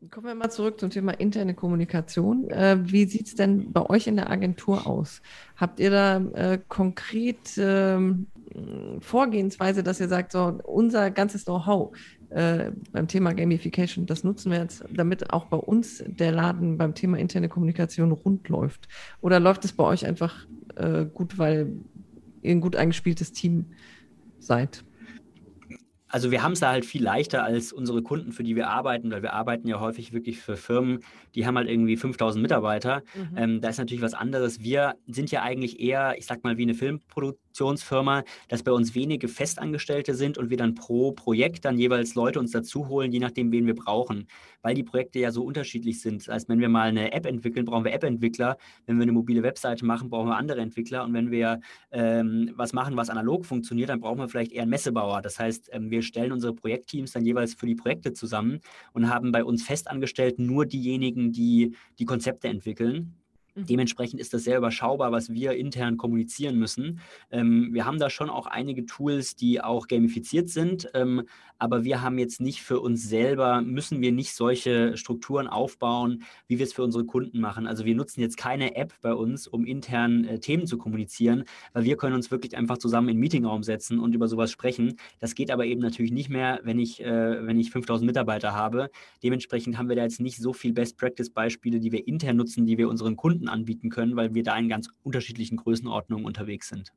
Kommen 0.09 0.27
wir 0.27 0.35
mal 0.35 0.49
zurück 0.49 0.81
zum 0.81 0.89
Thema 0.89 1.13
interne 1.13 1.53
Kommunikation. 1.53 2.49
Äh, 2.49 2.77
wie 2.83 3.05
sieht 3.05 3.27
es 3.27 3.35
denn 3.35 3.71
bei 3.71 3.89
euch 3.89 4.07
in 4.07 4.17
der 4.17 4.29
Agentur 4.29 4.85
aus? 4.85 5.21
Habt 5.55 5.79
ihr 5.79 5.91
da 5.91 6.17
äh, 6.17 6.59
konkret 6.67 7.57
äh, 7.57 7.97
Vorgehensweise, 8.99 9.81
dass 9.81 9.99
ihr 9.99 10.09
sagt, 10.09 10.33
so 10.33 10.59
unser 10.63 11.09
ganzes 11.09 11.45
Know-how 11.45 11.95
äh, 12.33 12.71
beim 12.91 13.07
Thema 13.07 13.33
Gamification, 13.33 14.05
das 14.05 14.23
nutzen 14.23 14.51
wir 14.51 14.59
jetzt, 14.59 14.83
damit 14.89 15.31
auch 15.31 15.45
bei 15.45 15.57
uns 15.57 16.03
der 16.07 16.31
Laden 16.31 16.77
beim 16.77 16.95
Thema 16.95 17.19
interne 17.19 17.49
Kommunikation 17.49 18.11
rund 18.11 18.49
läuft? 18.49 18.87
Oder 19.21 19.39
läuft 19.39 19.65
es 19.65 19.73
bei 19.73 19.83
euch 19.83 20.05
einfach 20.05 20.47
äh, 20.75 21.05
gut, 21.05 21.37
weil 21.37 21.73
ihr 22.41 22.51
ein 22.51 22.61
gut 22.61 22.75
eingespieltes 22.75 23.33
Team 23.33 23.67
seid? 24.39 24.83
Also 26.07 26.29
wir 26.29 26.43
haben 26.43 26.51
es 26.51 26.59
da 26.59 26.69
halt 26.69 26.85
viel 26.85 27.01
leichter 27.01 27.43
als 27.43 27.73
unsere 27.73 28.03
Kunden, 28.03 28.31
für 28.33 28.43
die 28.43 28.55
wir 28.55 28.69
arbeiten, 28.69 29.09
weil 29.09 29.23
wir 29.23 29.33
arbeiten 29.33 29.67
ja 29.67 29.79
häufig 29.79 30.13
wirklich 30.13 30.39
für 30.41 30.57
Firmen, 30.57 30.99
die 31.33 31.47
haben 31.47 31.57
halt 31.57 31.67
irgendwie 31.67 31.97
5000 31.97 32.39
Mitarbeiter. 32.39 33.01
Mhm. 33.15 33.37
Ähm, 33.37 33.61
da 33.61 33.69
ist 33.69 33.79
natürlich 33.79 34.03
was 34.03 34.13
anderes. 34.13 34.59
Wir 34.59 34.95
sind 35.07 35.31
ja 35.31 35.41
eigentlich 35.41 35.79
eher, 35.79 36.15
ich 36.17 36.27
sag 36.27 36.43
mal, 36.43 36.57
wie 36.57 36.63
eine 36.63 36.75
Filmproduktionsfirma, 37.53 38.23
dass 38.47 38.63
bei 38.63 38.71
uns 38.71 38.95
wenige 38.95 39.27
Festangestellte 39.27 40.15
sind 40.15 40.37
und 40.37 40.49
wir 40.49 40.57
dann 40.57 40.75
pro 40.75 41.11
Projekt 41.11 41.65
dann 41.65 41.77
jeweils 41.77 42.15
Leute 42.15 42.39
uns 42.39 42.51
dazu 42.51 42.87
holen, 42.87 43.11
je 43.11 43.19
nachdem, 43.19 43.51
wen 43.51 43.65
wir 43.65 43.75
brauchen, 43.75 44.27
weil 44.61 44.75
die 44.75 44.83
Projekte 44.83 45.19
ja 45.19 45.31
so 45.31 45.43
unterschiedlich 45.43 46.01
sind. 46.01 46.27
Das 46.27 46.33
heißt, 46.33 46.49
wenn 46.49 46.59
wir 46.59 46.69
mal 46.69 46.89
eine 46.89 47.13
App 47.13 47.25
entwickeln, 47.25 47.65
brauchen 47.65 47.85
wir 47.85 47.93
App-Entwickler. 47.93 48.57
Wenn 48.85 48.97
wir 48.97 49.03
eine 49.03 49.11
mobile 49.11 49.43
Webseite 49.43 49.85
machen, 49.85 50.09
brauchen 50.09 50.27
wir 50.29 50.37
andere 50.37 50.61
Entwickler. 50.61 51.03
Und 51.03 51.13
wenn 51.13 51.31
wir 51.31 51.59
ähm, 51.91 52.51
was 52.55 52.73
machen, 52.73 52.97
was 52.97 53.09
analog 53.09 53.45
funktioniert, 53.45 53.89
dann 53.89 53.99
brauchen 53.99 54.19
wir 54.19 54.27
vielleicht 54.27 54.51
eher 54.51 54.63
einen 54.63 54.71
Messebauer. 54.71 55.21
Das 55.21 55.39
heißt, 55.39 55.69
ähm, 55.73 55.91
wir 55.91 56.01
stellen 56.01 56.31
unsere 56.31 56.53
Projektteams 56.53 57.11
dann 57.11 57.25
jeweils 57.25 57.53
für 57.53 57.67
die 57.67 57.75
Projekte 57.75 58.13
zusammen 58.13 58.59
und 58.93 59.09
haben 59.09 59.31
bei 59.31 59.43
uns 59.43 59.63
festangestellt 59.63 60.39
nur 60.39 60.65
diejenigen, 60.65 61.31
die 61.31 61.75
die 61.99 62.05
Konzepte 62.05 62.47
entwickeln. 62.47 63.22
Mhm. 63.55 63.65
Dementsprechend 63.65 64.19
ist 64.19 64.33
das 64.33 64.43
sehr 64.43 64.57
überschaubar, 64.57 65.11
was 65.11 65.31
wir 65.31 65.53
intern 65.53 65.97
kommunizieren 65.97 66.57
müssen. 66.57 66.99
Ähm, 67.31 67.69
wir 67.73 67.85
haben 67.85 67.99
da 67.99 68.09
schon 68.09 68.29
auch 68.29 68.47
einige 68.47 68.85
Tools, 68.85 69.35
die 69.35 69.61
auch 69.61 69.87
gamifiziert 69.87 70.49
sind, 70.49 70.89
ähm, 70.93 71.23
aber 71.59 71.83
wir 71.83 72.01
haben 72.01 72.17
jetzt 72.17 72.41
nicht 72.41 72.61
für 72.61 72.79
uns 72.79 73.07
selber, 73.07 73.61
müssen 73.61 74.01
wir 74.01 74.11
nicht 74.11 74.33
solche 74.33 74.97
Strukturen 74.97 75.47
aufbauen, 75.47 76.23
wie 76.47 76.57
wir 76.57 76.65
es 76.65 76.73
für 76.73 76.83
unsere 76.83 77.05
Kunden 77.05 77.39
machen. 77.39 77.67
Also 77.67 77.85
wir 77.85 77.95
nutzen 77.95 78.21
jetzt 78.21 78.37
keine 78.37 78.75
App 78.75 78.93
bei 79.01 79.13
uns, 79.13 79.47
um 79.47 79.65
intern 79.65 80.25
äh, 80.25 80.39
Themen 80.39 80.67
zu 80.67 80.77
kommunizieren, 80.77 81.45
weil 81.73 81.85
wir 81.85 81.95
können 81.95 82.15
uns 82.15 82.31
wirklich 82.31 82.57
einfach 82.57 82.79
zusammen 82.79 83.09
in 83.09 83.15
den 83.15 83.21
Meetingraum 83.21 83.63
setzen 83.63 83.99
und 83.99 84.13
über 84.15 84.27
sowas 84.27 84.51
sprechen. 84.51 84.97
Das 85.19 85.35
geht 85.35 85.51
aber 85.51 85.65
eben 85.65 85.79
natürlich 85.79 86.11
nicht 86.11 86.29
mehr, 86.29 86.59
wenn 86.63 86.79
ich, 86.79 87.01
äh, 87.01 87.45
wenn 87.45 87.59
ich 87.59 87.71
5000 87.71 88.05
Mitarbeiter 88.05 88.53
habe. 88.53 88.89
Dementsprechend 89.21 89.77
haben 89.77 89.89
wir 89.89 89.95
da 89.95 90.03
jetzt 90.03 90.19
nicht 90.19 90.37
so 90.37 90.53
viel 90.53 90.73
Best-Practice-Beispiele, 90.73 91.79
die 91.79 91.91
wir 91.91 92.07
intern 92.07 92.37
nutzen, 92.37 92.65
die 92.65 92.77
wir 92.77 92.89
unseren 92.89 93.15
Kunden 93.15 93.42
Kunden 93.43 93.49
anbieten 93.49 93.89
können, 93.89 94.15
weil 94.15 94.33
wir 94.33 94.43
da 94.43 94.57
in 94.57 94.69
ganz 94.69 94.89
unterschiedlichen 95.03 95.57
Größenordnungen 95.57 96.25
unterwegs 96.25 96.69
sind. 96.69 96.91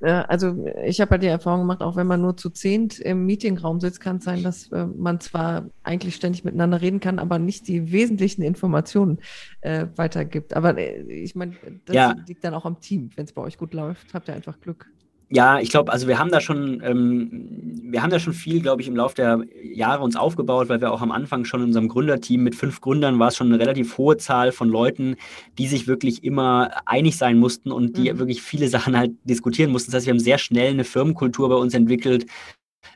Also 0.00 0.66
ich 0.84 1.00
habe 1.00 1.12
halt 1.12 1.22
die 1.22 1.26
Erfahrung 1.26 1.60
gemacht, 1.60 1.80
auch 1.80 1.96
wenn 1.96 2.06
man 2.06 2.20
nur 2.20 2.36
zu 2.36 2.50
zehnt 2.50 2.98
im 2.98 3.24
Meetingraum 3.24 3.80
sitzt, 3.80 3.98
kann 3.98 4.18
es 4.18 4.24
sein, 4.24 4.42
dass 4.42 4.70
äh, 4.70 4.84
man 4.84 5.20
zwar 5.20 5.70
eigentlich 5.84 6.14
ständig 6.14 6.44
miteinander 6.44 6.82
reden 6.82 7.00
kann, 7.00 7.18
aber 7.18 7.38
nicht 7.38 7.66
die 7.66 7.92
wesentlichen 7.92 8.42
Informationen 8.42 9.20
äh, 9.62 9.86
weitergibt. 9.96 10.52
Aber 10.52 10.76
äh, 10.76 11.00
ich 11.00 11.34
meine, 11.34 11.56
das 11.86 11.96
ja. 11.96 12.14
liegt 12.26 12.44
dann 12.44 12.52
auch 12.52 12.66
am 12.66 12.78
Team. 12.78 13.08
Wenn 13.16 13.24
es 13.24 13.32
bei 13.32 13.40
euch 13.40 13.56
gut 13.56 13.72
läuft, 13.72 14.12
habt 14.12 14.28
ihr 14.28 14.34
einfach 14.34 14.60
Glück. 14.60 14.86
Ja, 15.28 15.58
ich 15.58 15.70
glaube, 15.70 15.92
also 15.92 16.06
wir 16.06 16.20
haben 16.20 16.30
da 16.30 16.40
schon, 16.40 16.80
ähm, 16.84 17.80
wir 17.82 18.00
haben 18.00 18.10
da 18.10 18.20
schon 18.20 18.32
viel, 18.32 18.60
glaube 18.62 18.80
ich, 18.80 18.86
im 18.86 18.94
Laufe 18.94 19.16
der 19.16 19.40
Jahre 19.60 20.04
uns 20.04 20.14
aufgebaut, 20.14 20.68
weil 20.68 20.80
wir 20.80 20.92
auch 20.92 21.02
am 21.02 21.10
Anfang 21.10 21.44
schon 21.44 21.62
in 21.62 21.66
unserem 21.66 21.88
Gründerteam 21.88 22.44
mit 22.44 22.54
fünf 22.54 22.80
Gründern 22.80 23.18
war 23.18 23.28
es 23.28 23.36
schon 23.36 23.48
eine 23.48 23.58
relativ 23.58 23.98
hohe 23.98 24.16
Zahl 24.18 24.52
von 24.52 24.68
Leuten, 24.68 25.16
die 25.58 25.66
sich 25.66 25.88
wirklich 25.88 26.22
immer 26.22 26.70
einig 26.86 27.16
sein 27.16 27.38
mussten 27.38 27.72
und 27.72 27.96
die 27.96 28.12
mhm. 28.12 28.20
wirklich 28.20 28.40
viele 28.40 28.68
Sachen 28.68 28.96
halt 28.96 29.12
diskutieren 29.24 29.72
mussten. 29.72 29.90
Das 29.90 29.98
heißt, 29.98 30.06
wir 30.06 30.12
haben 30.12 30.20
sehr 30.20 30.38
schnell 30.38 30.70
eine 30.70 30.84
Firmenkultur 30.84 31.48
bei 31.48 31.56
uns 31.56 31.74
entwickelt, 31.74 32.26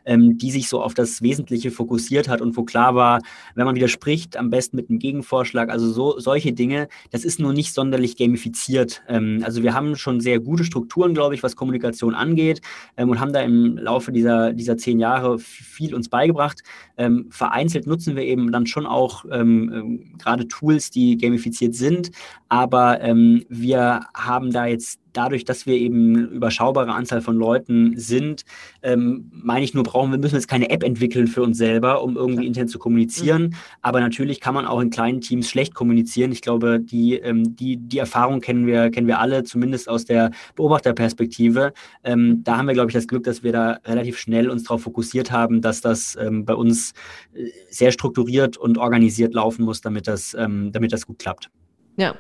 ähm, 0.05 0.39
die 0.39 0.51
sich 0.51 0.69
so 0.69 0.83
auf 0.83 0.95
das 0.95 1.23
Wesentliche 1.23 1.71
fokussiert 1.71 2.29
hat 2.29 2.41
und 2.41 2.57
wo 2.57 2.65
klar 2.65 2.95
war, 2.95 3.21
wenn 3.55 3.67
man 3.67 3.75
widerspricht, 3.75 4.37
am 4.37 4.51
besten 4.51 4.77
mit 4.77 4.91
einem 4.91 4.99
Gegenvorschlag, 4.99 5.71
also 5.71 5.91
so 5.91 6.19
solche 6.19 6.53
Dinge, 6.53 6.89
das 7.11 7.25
ist 7.25 7.41
nur 7.41 7.53
nicht 7.53 7.75
sonderlich 7.75 8.17
gamifiziert. 8.17 9.03
Ähm, 9.09 9.43
also 9.45 9.63
wir 9.63 9.75
haben 9.75 9.97
schon 9.97 10.21
sehr 10.21 10.41
gute 10.41 10.65
Strukturen, 10.65 11.15
glaube 11.15 11.35
ich, 11.35 11.43
was 11.43 11.57
Kommunikation 11.57 12.15
angeht 12.15 12.61
ähm, 12.97 13.11
und 13.11 13.21
haben 13.21 13.33
da 13.33 13.41
im 13.41 13.77
Laufe 13.77 14.13
dieser, 14.13 14.53
dieser 14.53 14.77
zehn 14.77 14.99
Jahre 14.99 15.39
viel 15.39 15.95
uns 15.95 16.09
beigebracht. 16.09 16.63
Ähm, 16.97 17.27
vereinzelt 17.31 17.87
nutzen 17.87 18.17
wir 18.17 18.25
eben 18.25 18.53
dann 18.53 18.67
schon 18.67 18.87
auch 18.87 19.25
ähm, 19.31 19.73
ähm, 19.73 20.19
gerade 20.19 20.49
Tools, 20.49 20.91
die 20.91 21.17
gamifiziert 21.17 21.75
sind, 21.75 22.11
aber 22.49 23.01
wir 23.01 24.01
haben 24.15 24.53
da 24.53 24.67
jetzt 24.67 25.00
dadurch, 25.13 25.45
dass 25.45 25.67
wir 25.67 25.75
eben 25.75 26.29
überschaubare 26.29 26.93
Anzahl 26.93 27.21
von 27.21 27.37
Leuten 27.37 27.97
sind, 27.97 28.45
ähm, 28.83 29.31
meine 29.33 29.65
ich 29.65 29.75
nur, 29.75 29.85
brauchen 29.85 30.11
wir 30.11 30.19
müssen 30.19 30.35
jetzt 30.35 30.49
keine 30.49 30.71
App 30.71 30.83
entwickeln 30.83 31.27
für 31.27 31.43
uns 31.43 31.59
selber, 31.59 32.03
um 32.03 32.17
irgendwie 32.17 32.47
intern 32.47 32.69
zu 32.69 32.79
kommunizieren. 32.79 33.43
Mhm. 33.43 33.55
Aber 33.83 34.01
natürlich 34.01 34.41
kann 34.41 34.55
man 34.55 34.67
auch 34.67 34.81
in 34.81 34.91
kleinen 34.91 35.21
Teams 35.21 35.49
schlecht 35.49 35.75
kommunizieren. 35.75 36.33
Ich 36.33 36.43
glaube, 36.43 36.81
die, 36.81 37.15
ähm, 37.15 37.57
die, 37.57 37.77
die 37.77 37.99
Erfahrung 37.99 38.41
kennen 38.41 38.67
wir, 38.67 38.91
kennen 38.91 39.07
wir 39.07 39.19
alle, 39.19 39.45
zumindest 39.45 39.89
aus 39.89 40.05
der 40.05 40.31
Beobachterperspektive. 40.57 41.73
Ähm, 42.05 42.43
da 42.45 42.57
haben 42.57 42.67
wir, 42.67 42.75
glaube 42.75 42.91
ich, 42.91 42.95
das 42.95 43.07
Glück, 43.07 43.25
dass 43.25 43.43
wir 43.43 43.53
da 43.53 43.79
relativ 43.85 44.19
schnell 44.19 44.51
uns 44.51 44.65
darauf 44.65 44.83
fokussiert 44.83 45.31
haben, 45.31 45.61
dass 45.61 45.81
das 45.81 46.17
ähm, 46.21 46.45
bei 46.45 46.55
uns 46.55 46.93
äh, 47.35 47.47
sehr 47.71 47.93
strukturiert 47.93 48.57
und 48.57 48.79
organisiert 48.79 49.35
laufen 49.35 49.65
muss, 49.65 49.81
damit 49.81 50.07
das, 50.07 50.35
ähm, 50.35 50.73
damit 50.73 50.93
das 50.93 51.07
gut 51.07 51.19
klappt. 51.19 51.51
Ja. 51.97 52.15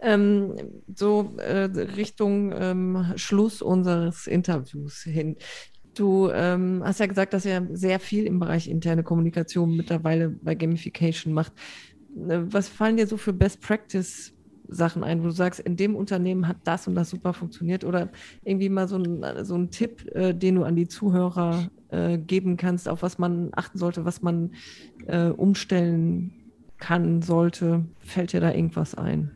Ähm, 0.00 0.54
so 0.94 1.34
äh, 1.38 1.64
Richtung 1.96 2.52
ähm, 2.52 3.12
Schluss 3.16 3.62
unseres 3.62 4.26
Interviews 4.26 5.02
hin. 5.02 5.36
Du 5.94 6.28
ähm, 6.30 6.82
hast 6.84 7.00
ja 7.00 7.06
gesagt, 7.06 7.32
dass 7.32 7.46
ihr 7.46 7.66
sehr 7.72 7.98
viel 7.98 8.26
im 8.26 8.38
Bereich 8.38 8.68
interne 8.68 9.02
Kommunikation 9.02 9.74
mittlerweile 9.74 10.28
bei 10.28 10.54
Gamification 10.54 11.32
macht. 11.32 11.52
Äh, 12.28 12.40
was 12.44 12.68
fallen 12.68 12.98
dir 12.98 13.06
so 13.06 13.16
für 13.16 13.32
Best 13.32 13.62
Practice 13.62 14.34
Sachen 14.68 15.04
ein, 15.04 15.20
wo 15.20 15.26
du 15.26 15.30
sagst, 15.30 15.60
in 15.60 15.76
dem 15.76 15.94
Unternehmen 15.94 16.48
hat 16.48 16.58
das 16.64 16.86
und 16.86 16.94
das 16.94 17.10
super 17.10 17.32
funktioniert 17.32 17.84
oder 17.84 18.10
irgendwie 18.44 18.68
mal 18.68 18.88
so 18.88 18.96
ein, 18.96 19.44
so 19.44 19.54
ein 19.54 19.70
Tipp, 19.70 20.06
äh, 20.14 20.34
den 20.34 20.56
du 20.56 20.64
an 20.64 20.76
die 20.76 20.88
Zuhörer 20.88 21.70
äh, 21.90 22.18
geben 22.18 22.56
kannst, 22.56 22.88
auf 22.88 23.02
was 23.02 23.18
man 23.18 23.50
achten 23.52 23.78
sollte, 23.78 24.04
was 24.04 24.22
man 24.22 24.52
äh, 25.06 25.28
umstellen 25.28 26.32
kann, 26.78 27.22
sollte. 27.22 27.84
Fällt 28.00 28.32
dir 28.32 28.40
da 28.40 28.52
irgendwas 28.52 28.94
ein? 28.94 29.30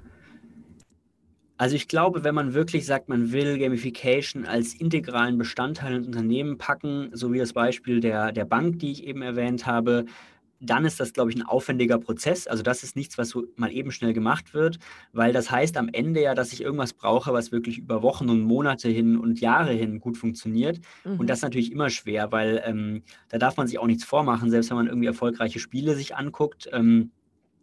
Also 1.60 1.76
ich 1.76 1.88
glaube, 1.88 2.24
wenn 2.24 2.34
man 2.34 2.54
wirklich 2.54 2.86
sagt, 2.86 3.10
man 3.10 3.32
will 3.32 3.58
Gamification 3.58 4.46
als 4.46 4.72
integralen 4.72 5.36
Bestandteil 5.36 5.96
ins 5.96 6.06
Unternehmen 6.06 6.56
packen, 6.56 7.10
so 7.12 7.34
wie 7.34 7.38
das 7.38 7.52
Beispiel 7.52 8.00
der, 8.00 8.32
der 8.32 8.46
Bank, 8.46 8.78
die 8.78 8.90
ich 8.92 9.04
eben 9.04 9.20
erwähnt 9.20 9.66
habe, 9.66 10.06
dann 10.58 10.86
ist 10.86 11.00
das, 11.00 11.12
glaube 11.12 11.30
ich, 11.30 11.36
ein 11.36 11.42
aufwendiger 11.42 11.98
Prozess. 11.98 12.46
Also 12.46 12.62
das 12.62 12.82
ist 12.82 12.96
nichts, 12.96 13.18
was 13.18 13.28
so 13.28 13.44
mal 13.56 13.70
eben 13.70 13.92
schnell 13.92 14.14
gemacht 14.14 14.54
wird, 14.54 14.78
weil 15.12 15.34
das 15.34 15.50
heißt 15.50 15.76
am 15.76 15.90
Ende 15.92 16.22
ja, 16.22 16.34
dass 16.34 16.54
ich 16.54 16.62
irgendwas 16.62 16.94
brauche, 16.94 17.34
was 17.34 17.52
wirklich 17.52 17.76
über 17.76 18.02
Wochen 18.02 18.30
und 18.30 18.40
Monate 18.40 18.88
hin 18.88 19.18
und 19.18 19.38
Jahre 19.42 19.72
hin 19.72 20.00
gut 20.00 20.16
funktioniert. 20.16 20.80
Mhm. 21.04 21.20
Und 21.20 21.28
das 21.28 21.40
ist 21.40 21.42
natürlich 21.42 21.72
immer 21.72 21.90
schwer, 21.90 22.32
weil 22.32 22.62
ähm, 22.64 23.02
da 23.28 23.36
darf 23.36 23.58
man 23.58 23.66
sich 23.66 23.78
auch 23.78 23.86
nichts 23.86 24.04
vormachen, 24.04 24.50
selbst 24.50 24.70
wenn 24.70 24.78
man 24.78 24.86
irgendwie 24.86 25.08
erfolgreiche 25.08 25.58
Spiele 25.58 25.94
sich 25.94 26.16
anguckt. 26.16 26.70
Ähm, 26.72 27.10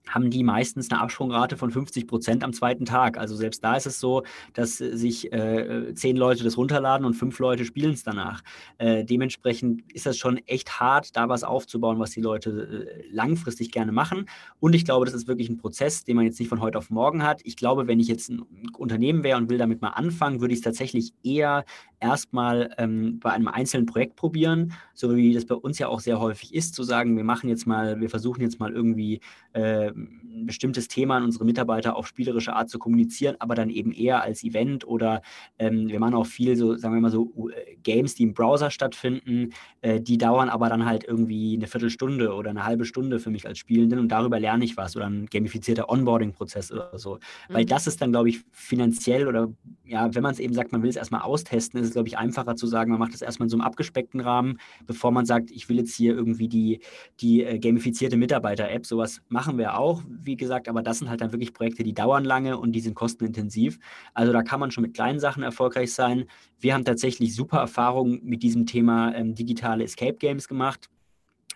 haben 0.09 0.29
die 0.29 0.43
meistens 0.43 0.91
eine 0.91 1.01
Absprungrate 1.01 1.57
von 1.57 1.71
50 1.71 2.07
Prozent 2.07 2.43
am 2.43 2.53
zweiten 2.53 2.85
Tag. 2.85 3.17
Also 3.17 3.35
selbst 3.35 3.63
da 3.63 3.75
ist 3.75 3.85
es 3.85 3.99
so, 3.99 4.23
dass 4.53 4.77
sich 4.77 5.31
äh, 5.31 5.93
zehn 5.93 6.17
Leute 6.17 6.43
das 6.43 6.57
runterladen 6.57 7.05
und 7.05 7.13
fünf 7.13 7.39
Leute 7.39 7.65
spielen 7.65 7.93
es 7.93 8.03
danach. 8.03 8.41
Äh, 8.77 9.03
dementsprechend 9.03 9.83
ist 9.93 10.05
das 10.05 10.17
schon 10.17 10.37
echt 10.47 10.79
hart, 10.79 11.15
da 11.15 11.29
was 11.29 11.43
aufzubauen, 11.43 11.99
was 11.99 12.11
die 12.11 12.21
Leute 12.21 12.87
äh, 13.01 13.07
langfristig 13.11 13.71
gerne 13.71 13.91
machen. 13.91 14.27
Und 14.59 14.73
ich 14.73 14.85
glaube, 14.85 15.05
das 15.05 15.13
ist 15.13 15.27
wirklich 15.27 15.49
ein 15.49 15.57
Prozess, 15.57 16.03
den 16.03 16.15
man 16.15 16.25
jetzt 16.25 16.39
nicht 16.39 16.49
von 16.49 16.61
heute 16.61 16.77
auf 16.77 16.89
morgen 16.89 17.23
hat. 17.23 17.41
Ich 17.43 17.55
glaube, 17.55 17.87
wenn 17.87 17.99
ich 17.99 18.07
jetzt 18.07 18.29
ein 18.29 18.43
Unternehmen 18.77 19.23
wäre 19.23 19.37
und 19.37 19.49
will 19.49 19.57
damit 19.57 19.81
mal 19.81 19.89
anfangen, 19.89 20.41
würde 20.41 20.53
ich 20.53 20.59
es 20.59 20.63
tatsächlich 20.63 21.13
eher 21.23 21.65
erstmal 21.99 22.73
ähm, 22.77 23.19
bei 23.19 23.31
einem 23.31 23.47
einzelnen 23.47 23.85
Projekt 23.85 24.15
probieren, 24.15 24.73
so 24.93 25.15
wie 25.15 25.33
das 25.33 25.45
bei 25.45 25.55
uns 25.55 25.79
ja 25.79 25.87
auch 25.87 25.99
sehr 25.99 26.19
häufig 26.19 26.53
ist, 26.53 26.75
zu 26.75 26.83
sagen, 26.83 27.17
wir 27.17 27.23
machen 27.23 27.49
jetzt 27.49 27.65
mal, 27.65 27.99
wir 27.99 28.09
versuchen 28.09 28.41
jetzt 28.41 28.59
mal 28.59 28.71
irgendwie 28.71 29.19
äh, 29.53 29.91
ein 29.97 30.45
bestimmtes 30.45 30.87
Thema 30.87 31.17
an 31.17 31.23
unsere 31.23 31.45
Mitarbeiter 31.45 31.95
auf 31.95 32.07
spielerische 32.07 32.53
Art 32.53 32.69
zu 32.69 32.79
kommunizieren, 32.79 33.35
aber 33.39 33.55
dann 33.55 33.69
eben 33.69 33.91
eher 33.91 34.21
als 34.21 34.43
Event 34.43 34.87
oder 34.87 35.21
ähm, 35.57 35.87
wir 35.87 35.99
machen 35.99 36.13
auch 36.13 36.25
viel 36.25 36.55
so, 36.55 36.75
sagen 36.75 36.93
wir 36.93 37.01
mal 37.01 37.11
so, 37.11 37.49
äh, 37.49 37.75
Games, 37.83 38.15
die 38.15 38.23
im 38.23 38.33
Browser 38.33 38.69
stattfinden, 38.69 39.49
äh, 39.81 39.99
die 39.99 40.17
dauern 40.17 40.49
aber 40.49 40.69
dann 40.69 40.85
halt 40.85 41.03
irgendwie 41.03 41.55
eine 41.55 41.67
Viertelstunde 41.67 42.33
oder 42.33 42.51
eine 42.51 42.65
halbe 42.65 42.85
Stunde 42.85 43.19
für 43.19 43.29
mich 43.29 43.47
als 43.47 43.57
Spielenden 43.57 43.99
und 43.99 44.09
darüber 44.09 44.39
lerne 44.39 44.63
ich 44.63 44.77
was 44.77 44.95
oder 44.95 45.09
ein 45.09 45.25
gamifizierter 45.25 45.89
Onboarding-Prozess 45.89 46.71
oder 46.71 46.97
so. 46.97 47.15
Mhm. 47.15 47.53
Weil 47.53 47.65
das 47.65 47.87
ist 47.87 48.01
dann, 48.01 48.11
glaube 48.11 48.29
ich, 48.29 48.41
finanziell 48.51 49.27
oder 49.27 49.51
ja, 49.83 50.13
wenn 50.13 50.23
man 50.23 50.33
es 50.33 50.39
eben 50.39 50.53
sagt, 50.53 50.71
man 50.71 50.83
will 50.83 50.89
es 50.89 50.97
erstmal 50.97 51.21
austesten, 51.21 51.79
ist 51.79 51.87
es, 51.87 51.93
glaube 51.93 52.07
ich, 52.07 52.17
einfacher 52.17 52.55
zu 52.55 52.67
sagen, 52.67 52.91
man 52.91 52.99
macht 52.99 53.13
das 53.13 53.21
erstmal 53.21 53.45
in 53.45 53.49
so 53.49 53.57
einem 53.57 53.65
abgespeckten 53.65 54.19
Rahmen, 54.19 54.59
bevor 54.85 55.11
man 55.11 55.25
sagt, 55.25 55.49
ich 55.49 55.69
will 55.69 55.77
jetzt 55.77 55.95
hier 55.95 56.13
irgendwie 56.13 56.47
die, 56.47 56.81
die 57.21 57.43
äh, 57.43 57.57
gamifizierte 57.57 58.17
Mitarbeiter-App, 58.17 58.85
sowas 58.85 59.21
machen 59.29 59.57
wir 59.57 59.77
auch 59.77 59.86
auch, 59.87 60.03
wie 60.07 60.35
gesagt, 60.35 60.67
aber 60.67 60.81
das 60.81 60.99
sind 60.99 61.09
halt 61.09 61.21
dann 61.21 61.31
wirklich 61.31 61.53
Projekte, 61.53 61.83
die 61.83 61.93
dauern 61.93 62.25
lange 62.25 62.57
und 62.57 62.73
die 62.73 62.81
sind 62.81 62.95
kostenintensiv. 62.95 63.79
Also 64.13 64.33
da 64.33 64.43
kann 64.43 64.59
man 64.59 64.71
schon 64.71 64.83
mit 64.83 64.93
kleinen 64.93 65.19
Sachen 65.19 65.43
erfolgreich 65.43 65.93
sein. 65.93 66.25
Wir 66.59 66.73
haben 66.73 66.85
tatsächlich 66.85 67.33
super 67.33 67.59
Erfahrungen 67.59 68.19
mit 68.23 68.43
diesem 68.43 68.65
Thema 68.65 69.15
ähm, 69.15 69.33
digitale 69.35 69.83
Escape 69.83 70.17
Games 70.17 70.47
gemacht. 70.47 70.89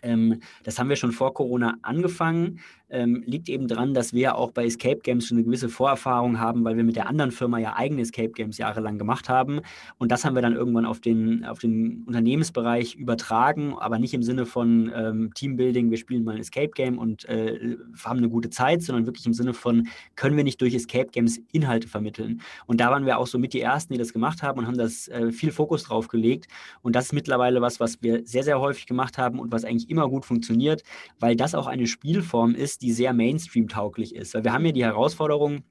Ähm, 0.02 0.40
das 0.64 0.80
haben 0.80 0.90
wir 0.90 0.96
schon 0.96 1.12
vor 1.12 1.34
Corona 1.34 1.78
angefangen 1.82 2.60
ähm, 2.92 3.24
liegt 3.26 3.50
eben 3.50 3.68
daran, 3.68 3.94
dass 3.94 4.14
wir 4.14 4.36
auch 4.36 4.52
bei 4.52 4.66
Escape 4.66 5.00
Games 5.02 5.28
schon 5.28 5.38
eine 5.38 5.46
gewisse 5.46 5.70
Vorerfahrung 5.70 6.40
haben, 6.40 6.64
weil 6.64 6.78
wir 6.78 6.84
mit 6.84 6.96
der 6.96 7.08
anderen 7.08 7.32
Firma 7.32 7.58
ja 7.58 7.76
eigene 7.76 8.02
Escape 8.02 8.32
Games 8.32 8.58
jahrelang 8.58 8.98
gemacht 8.98 9.30
haben. 9.30 9.62
Und 9.98 10.12
das 10.12 10.26
haben 10.26 10.36
wir 10.36 10.42
dann 10.42 10.56
irgendwann 10.56 10.86
auf 10.86 11.00
den, 11.00 11.46
auf 11.46 11.60
den 11.60 12.04
Unternehmensbereich 12.06 12.96
übertragen, 12.96 13.76
aber 13.80 13.98
nicht 13.98 14.14
im 14.14 14.24
Sinne 14.24 14.46
von 14.46 14.92
ähm, 14.94 15.32
Teambuilding, 15.34 15.90
wir 15.90 15.98
spielen 15.98 16.24
mal 16.24 16.36
ein 16.36 16.42
Escape 16.42 16.72
Game 16.76 16.98
und 16.98 17.26
äh, 17.26 17.78
haben 18.04 18.18
eine 18.18 18.30
gute 18.30 18.50
Zeit, 18.50 18.82
sondern 18.84 19.06
wirklich 19.06 19.26
im 19.26 19.34
Sinne 19.34 19.54
von, 19.54 19.88
können 20.16 20.36
wir 20.38 20.44
nicht 20.44 20.62
durch 20.62 20.74
Escape 20.74 21.10
Games 21.12 21.42
Inhalte 21.52 21.88
vermitteln? 21.88 22.42
Und 22.66 22.82
da 22.82 22.92
waren 22.92 23.06
wir 23.06 23.18
auch 23.18 23.28
so 23.28 23.40
mit 23.40 23.54
die 23.54 23.62
Ersten, 23.62 23.94
die 23.94 24.00
das 24.00 24.14
gemacht 24.14 24.44
haben 24.44 24.60
und 24.60 24.68
haben 24.68 24.78
das 24.78 25.08
äh, 25.08 25.32
viel 25.32 25.52
Fokus 25.52 25.84
drauf 25.84 26.08
gelegt. 26.08 26.48
Und 26.82 26.96
das 26.96 27.06
ist 27.06 27.14
mittlerweile 27.14 27.62
was, 27.62 27.80
was 27.80 28.02
wir 28.02 28.26
sehr, 28.26 28.44
sehr 28.44 28.60
häufig 28.60 28.86
gemacht 28.86 29.18
haben 29.18 29.40
und 29.40 29.52
was 29.52 29.64
eigentlich 29.64 29.90
immer 29.90 30.10
gut 30.10 30.26
funktioniert, 30.26 30.84
weil 31.20 31.36
das 31.36 31.56
auch 31.56 31.68
eine 31.68 31.88
Spielform 31.88 32.56
ist, 32.56 32.81
die 32.82 32.92
sehr 32.92 33.14
Mainstream-tauglich 33.14 34.16
ist. 34.16 34.34
Weil 34.34 34.44
wir 34.44 34.54
haben 34.54 34.66
ja 34.66 34.72
die 34.72 34.84
Herausforderung, 34.84 35.64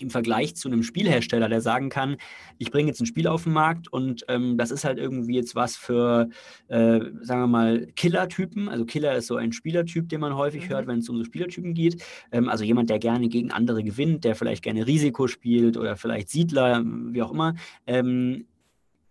im 0.00 0.10
Vergleich 0.10 0.56
zu 0.56 0.68
einem 0.68 0.82
Spielhersteller, 0.82 1.48
der 1.48 1.60
sagen 1.60 1.88
kann, 1.88 2.16
ich 2.58 2.70
bringe 2.70 2.88
jetzt 2.88 3.00
ein 3.00 3.06
Spiel 3.06 3.26
auf 3.26 3.44
den 3.44 3.52
Markt 3.52 3.92
und 3.92 4.24
ähm, 4.28 4.56
das 4.56 4.70
ist 4.70 4.84
halt 4.84 4.98
irgendwie 4.98 5.34
jetzt 5.34 5.54
was 5.54 5.76
für, 5.76 6.28
äh, 6.68 7.00
sagen 7.20 7.42
wir 7.42 7.46
mal, 7.46 7.86
Killer-Typen. 7.96 8.68
Also 8.68 8.84
Killer 8.84 9.14
ist 9.14 9.26
so 9.26 9.36
ein 9.36 9.52
Spielertyp, 9.52 10.08
den 10.08 10.20
man 10.20 10.36
häufig 10.36 10.64
mhm. 10.64 10.70
hört, 10.70 10.86
wenn 10.86 10.98
es 10.98 11.08
um 11.08 11.18
so 11.18 11.24
Spielertypen 11.24 11.74
geht. 11.74 12.02
Ähm, 12.32 12.48
also 12.48 12.64
jemand, 12.64 12.90
der 12.90 12.98
gerne 12.98 13.28
gegen 13.28 13.50
andere 13.50 13.82
gewinnt, 13.82 14.24
der 14.24 14.34
vielleicht 14.34 14.62
gerne 14.62 14.86
Risiko 14.86 15.26
spielt 15.26 15.76
oder 15.76 15.96
vielleicht 15.96 16.28
Siedler, 16.28 16.82
wie 16.84 17.22
auch 17.22 17.32
immer. 17.32 17.54
Ähm, 17.86 18.46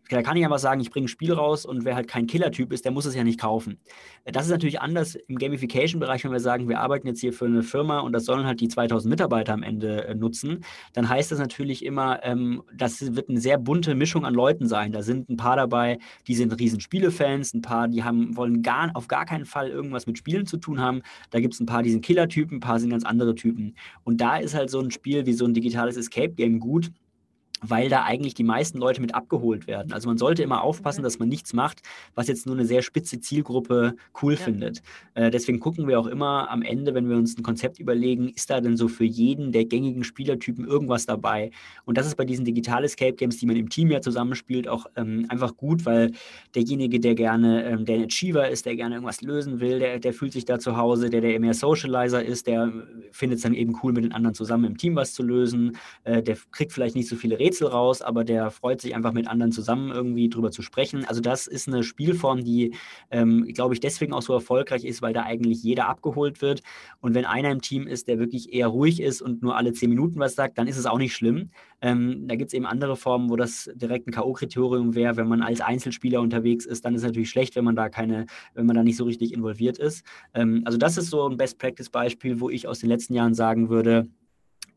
da 0.10 0.24
kann 0.24 0.36
ich 0.38 0.43
einfach 0.43 0.60
sagen, 0.60 0.82
ich 0.82 0.89
bringe 0.89 1.05
ein 1.05 1.07
Spiel 1.07 1.34
raus 1.34 1.66
und 1.66 1.86
wer 1.86 1.95
halt 1.95 2.07
kein 2.07 2.28
Killer-Typ 2.28 2.74
ist, 2.74 2.86
der 2.86 2.91
muss 2.91 3.05
es 3.05 3.16
ja 3.16 3.24
nicht 3.24 3.39
kaufen. 3.39 3.80
Das 4.26 4.45
ist 4.45 4.51
natürlich 4.51 4.82
anders 4.82 5.16
im 5.16 5.38
Gamification-Bereich, 5.38 6.24
wenn 6.24 6.32
wir 6.32 6.39
sagen, 6.39 6.68
wir 6.68 6.80
arbeiten 6.80 7.07
jetzt 7.07 7.22
hier 7.22 7.34
für 7.34 7.45
eine 7.45 7.64
Firma 7.64 7.99
und 7.99 8.14
das 8.14 8.26
sollen 8.26 8.45
halt 8.45 8.60
die 8.60 8.68
2000 8.68 9.10
Mitarbeiter 9.10 9.53
am 9.53 9.64
Ende 9.64 10.05
äh, 10.05 10.16
nutzen, 10.16 10.64
dann 10.93 11.07
heißt 11.07 11.32
das 11.32 11.39
natürlich 11.39 11.86
immer, 11.86 12.24
ähm, 12.24 12.64
das 12.74 13.16
wird 13.16 13.30
eine 13.30 13.39
sehr 13.39 13.57
bunte 13.57 13.95
Mischung 13.95 14.26
an 14.26 14.34
Leuten 14.34 14.68
sein. 14.68 14.91
Da 14.91 15.01
sind 15.01 15.30
ein 15.30 15.38
paar 15.38 15.55
dabei, 15.55 15.99
die 16.28 16.36
sind 16.36 16.60
riesen 16.60 16.80
Spielefans, 16.80 17.53
ein 17.53 17.62
paar, 17.62 17.88
die 17.88 18.03
haben, 18.03 18.36
wollen 18.36 18.62
gar, 18.62 18.91
auf 18.95 19.07
gar 19.07 19.26
keinen 19.26 19.45
Fall 19.45 19.70
irgendwas 19.70 20.07
mit 20.07 20.18
Spielen 20.18 20.45
zu 20.45 20.57
tun 20.57 20.82
haben. 20.82 21.01
Da 21.30 21.39
gibt 21.39 21.53
es 21.53 21.60
ein 21.60 21.66
paar, 21.66 21.84
die 21.84 21.91
sind 21.91 22.03
Killer-Typen, 22.03 22.57
ein 22.57 22.62
paar 22.62 22.80
sind 22.80 22.89
ganz 22.89 23.05
andere 23.05 23.36
Typen. 23.36 23.76
Und 24.03 24.22
da 24.22 24.38
ist 24.38 24.55
halt 24.55 24.70
so 24.70 24.80
ein 24.80 24.91
Spiel 24.91 25.26
wie 25.26 25.34
so 25.34 25.45
ein 25.45 25.53
digitales 25.53 25.97
Escape-Game 25.97 26.60
gut, 26.60 26.91
weil 27.62 27.89
da 27.89 28.03
eigentlich 28.03 28.34
die 28.34 28.43
meisten 28.43 28.78
Leute 28.78 29.01
mit 29.01 29.14
abgeholt 29.14 29.68
werden. 29.68 29.91
Also 29.91 30.07
man 30.07 30.18
sollte 30.18 30.43
immer 30.43 30.64
aufpassen, 30.64 31.01
mhm. 31.01 31.03
dass 31.03 31.20
man 31.20 31.30
nichts 31.30 31.53
macht, 31.53 31.82
was 32.16 32.28
jetzt 32.28 32.45
nur 32.45 32.55
eine 32.55 32.66
sehr 32.66 32.82
spitze 32.82 33.20
Zielgruppe 33.20 33.95
cool 34.22 34.34
ja. 34.34 34.39
findet. 34.39 34.82
Äh, 35.14 35.32
deswegen 35.32 35.60
gucken 35.60 35.88
wir 35.88 35.99
auch 35.99 36.07
immer 36.07 36.49
am 36.49 36.62
Ende, 36.62 36.93
wenn 36.93 37.10
wir 37.10 37.18
uns 37.18 37.38
ein 37.38 37.43
Konzept 37.43 37.80
überlegen, 37.80 38.30
ist 38.30 38.49
da 38.49 38.62
denn 38.62 38.78
so 38.78 38.88
für 38.88 39.03
jeden 39.03 39.51
der 39.51 39.66
gängigen 39.66 40.03
Spielertypen 40.03 40.66
irgendwas 40.66 41.05
dabei? 41.05 41.51
Und 41.86 41.97
das 41.97 42.07
ist 42.07 42.16
bei 42.16 42.26
diesen 42.26 42.45
digitalen 42.45 42.86
Escape 42.86 43.14
Games, 43.14 43.38
die 43.38 43.45
man 43.45 43.55
im 43.55 43.70
Team 43.70 43.91
ja 43.91 44.01
zusammenspielt, 44.01 44.68
auch 44.68 44.86
ähm, 44.95 45.26
einfach 45.30 45.55
gut, 45.57 45.86
weil 45.86 46.12
derjenige, 46.55 46.99
der 46.99 47.16
gerne 47.16 47.66
ähm, 47.66 47.86
der 47.86 47.97
ein 47.97 48.05
Achiever 48.05 48.49
ist, 48.49 48.66
der 48.66 48.76
gerne 48.76 48.95
irgendwas 48.95 49.22
lösen 49.22 49.60
will, 49.60 49.80
der, 49.80 49.99
der 49.99 50.14
fühlt 50.14 50.34
sich 50.34 50.45
da 50.45 50.60
zu 50.60 50.78
Hause, 50.78 51.10
der, 51.10 51.22
der 51.22 51.39
mehr 51.39 51.53
Socializer 51.53 52.24
ist, 52.24 52.47
der 52.47 52.72
findet 53.12 53.38
es 53.38 53.43
dann 53.43 53.53
eben 53.53 53.78
cool, 53.84 53.93
mit 53.93 54.03
den 54.03 54.14
anderen 54.14 54.34
zusammen 54.34 54.66
im 54.66 54.78
Team 54.78 54.95
was 54.95 55.14
zu 55.14 55.24
lösen, 55.24 55.78
äh, 56.03 56.24
der 56.24 56.38
kriegt 56.51 56.72
vielleicht 56.72 56.95
nicht 56.95 57.07
so 57.07 57.16
viele 57.16 57.38
Reden 57.38 57.49
Rätsel 57.50 57.68
raus, 57.68 58.02
aber 58.02 58.24
der 58.24 58.52
freut 58.52 58.80
sich 58.80 58.95
einfach 58.95 59.12
mit 59.12 59.28
anderen 59.28 59.52
zusammen 59.52 59.91
irgendwie 59.91 60.30
drüber 60.30 60.52
zu 60.52 60.62
sprechen. 60.62 61.06
Also 61.06 61.20
das 61.20 61.47
ist 61.47 61.68
eine 61.68 61.84
Spielform, 61.84 62.43
die, 62.43 62.76
ähm, 63.10 63.45
glaube 63.54 63.74
ich, 63.74 63.80
deswegen 63.80 64.14
auch 64.14 64.22
so 64.22 64.34
erfolgreich 64.34 64.86
ist, 64.86 65.02
weil 65.02 65.14
da 65.14 65.24
eigentlich 65.24 65.64
jeder 65.64 65.88
abgeholt 65.88 66.41
wird. 66.41 66.62
Und 67.02 67.16
wenn 67.16 67.26
einer 67.26 67.50
im 67.50 67.62
Team 67.62 67.88
ist, 67.88 68.08
der 68.08 68.20
wirklich 68.20 68.54
eher 68.54 68.68
ruhig 68.68 69.02
ist 69.02 69.22
und 69.22 69.41
nur 69.41 69.58
alle 69.58 69.74
zehn 69.74 69.89
Minuten 69.89 70.20
was 70.20 70.36
sagt, 70.36 70.58
dann 70.58 70.68
ist 70.68 70.78
es 70.78 70.86
auch 70.86 71.00
nicht 71.00 71.16
schlimm. 71.16 71.50
Ähm, 71.82 72.28
da 72.28 72.36
gibt 72.36 72.50
es 72.50 72.54
eben 72.54 72.66
andere 72.66 72.95
Formen, 72.95 73.30
wo 73.30 73.36
das 73.36 73.70
direkt 73.74 74.08
ein 74.08 74.12
K.O.-Kriterium 74.12 74.93
wäre, 74.93 75.18
wenn 75.18 75.28
man 75.28 75.41
als 75.41 75.62
Einzelspieler 75.62 76.22
unterwegs 76.22 76.66
ist, 76.66 76.86
dann 76.86 76.93
ist 76.93 77.02
es 77.02 77.08
natürlich 77.08 77.30
schlecht, 77.30 77.56
wenn 77.56 77.64
man 77.64 77.76
da 77.76 77.89
keine, 77.89 78.26
wenn 78.54 78.66
man 78.66 78.76
da 78.76 78.84
nicht 78.84 78.97
so 78.97 79.06
richtig 79.06 79.34
involviert 79.34 79.80
ist. 79.80 80.06
Ähm, 80.34 80.62
also 80.66 80.78
das 80.78 80.97
ist 80.97 81.10
so 81.10 81.28
ein 81.28 81.38
Best-Practice-Beispiel, 81.38 82.39
wo 82.41 82.50
ich 82.50 82.68
aus 82.68 82.80
den 82.80 82.89
letzten 82.89 83.14
Jahren 83.14 83.34
sagen 83.34 83.70
würde, 83.70 84.08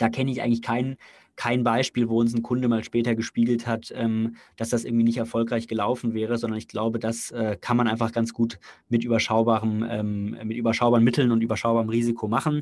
da 0.02 0.08
kenne 0.08 0.30
ich 0.30 0.42
eigentlich 0.42 0.62
keinen 0.62 0.96
kein 1.36 1.64
Beispiel, 1.64 2.08
wo 2.08 2.20
uns 2.20 2.34
ein 2.34 2.42
Kunde 2.42 2.68
mal 2.68 2.84
später 2.84 3.14
gespiegelt 3.14 3.66
hat, 3.66 3.92
ähm, 3.96 4.36
dass 4.56 4.68
das 4.68 4.84
irgendwie 4.84 5.04
nicht 5.04 5.16
erfolgreich 5.16 5.66
gelaufen 5.66 6.12
wäre, 6.14 6.36
sondern 6.36 6.58
ich 6.58 6.68
glaube, 6.68 6.98
das 6.98 7.30
äh, 7.30 7.56
kann 7.60 7.76
man 7.76 7.88
einfach 7.88 8.12
ganz 8.12 8.34
gut 8.34 8.58
mit 8.88 9.02
überschaubarem, 9.02 9.86
ähm, 9.88 10.36
mit 10.44 10.56
überschaubaren 10.56 11.04
Mitteln 11.04 11.30
und 11.32 11.42
überschaubarem 11.42 11.88
Risiko 11.88 12.28
machen. 12.28 12.60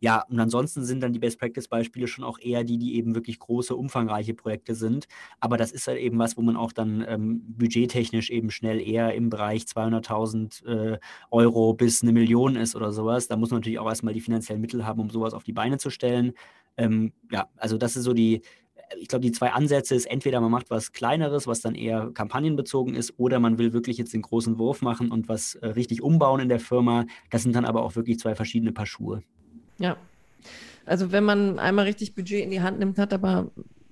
Ja, 0.00 0.24
und 0.28 0.38
ansonsten 0.38 0.84
sind 0.84 1.02
dann 1.02 1.12
die 1.12 1.18
Best-Practice-Beispiele 1.18 2.06
schon 2.06 2.24
auch 2.24 2.38
eher 2.38 2.62
die, 2.62 2.78
die 2.78 2.96
eben 2.96 3.14
wirklich 3.16 3.38
große, 3.40 3.74
umfangreiche 3.74 4.32
Projekte 4.32 4.74
sind. 4.74 5.08
Aber 5.40 5.56
das 5.56 5.72
ist 5.72 5.88
halt 5.88 5.98
eben 5.98 6.18
was, 6.18 6.36
wo 6.36 6.42
man 6.42 6.56
auch 6.56 6.72
dann 6.72 7.04
ähm, 7.08 7.42
budgettechnisch 7.58 8.30
eben 8.30 8.50
schnell 8.50 8.80
eher 8.80 9.14
im 9.14 9.28
Bereich 9.28 9.62
200.000 9.62 10.66
äh, 10.66 10.98
Euro 11.30 11.74
bis 11.74 12.02
eine 12.02 12.12
Million 12.12 12.54
ist 12.54 12.76
oder 12.76 12.92
sowas. 12.92 13.26
Da 13.26 13.36
muss 13.36 13.50
man 13.50 13.58
natürlich 13.60 13.80
auch 13.80 13.88
erstmal 13.88 14.14
die 14.14 14.20
finanziellen 14.20 14.60
Mittel 14.60 14.86
haben, 14.86 15.00
um 15.00 15.10
sowas 15.10 15.34
auf 15.34 15.42
die 15.42 15.52
Beine 15.52 15.78
zu 15.78 15.90
stellen. 15.90 16.32
Ähm, 16.76 17.12
ja, 17.32 17.48
also 17.56 17.76
das 17.76 17.96
ist 17.96 18.04
so 18.04 18.14
die, 18.14 18.42
ich 18.96 19.08
glaube, 19.08 19.22
die 19.22 19.32
zwei 19.32 19.50
Ansätze 19.50 19.96
ist, 19.96 20.06
entweder 20.06 20.40
man 20.40 20.50
macht 20.52 20.70
was 20.70 20.92
Kleineres, 20.92 21.48
was 21.48 21.60
dann 21.60 21.74
eher 21.74 22.10
kampagnenbezogen 22.14 22.94
ist, 22.94 23.18
oder 23.18 23.40
man 23.40 23.58
will 23.58 23.72
wirklich 23.72 23.98
jetzt 23.98 24.14
den 24.14 24.22
großen 24.22 24.58
Wurf 24.58 24.80
machen 24.80 25.10
und 25.10 25.28
was 25.28 25.56
äh, 25.56 25.66
richtig 25.66 26.02
umbauen 26.02 26.40
in 26.40 26.48
der 26.48 26.60
Firma. 26.60 27.06
Das 27.30 27.42
sind 27.42 27.56
dann 27.56 27.64
aber 27.64 27.82
auch 27.82 27.96
wirklich 27.96 28.20
zwei 28.20 28.36
verschiedene 28.36 28.72
Paar 28.72 28.86
Schuhe. 28.86 29.22
Ja. 29.78 29.96
Also 30.86 31.12
wenn 31.12 31.24
man 31.24 31.58
einmal 31.58 31.84
richtig 31.84 32.14
Budget 32.14 32.42
in 32.42 32.50
die 32.50 32.62
Hand 32.62 32.78
nimmt, 32.78 32.98
hat 32.98 33.12
aber 33.12 33.50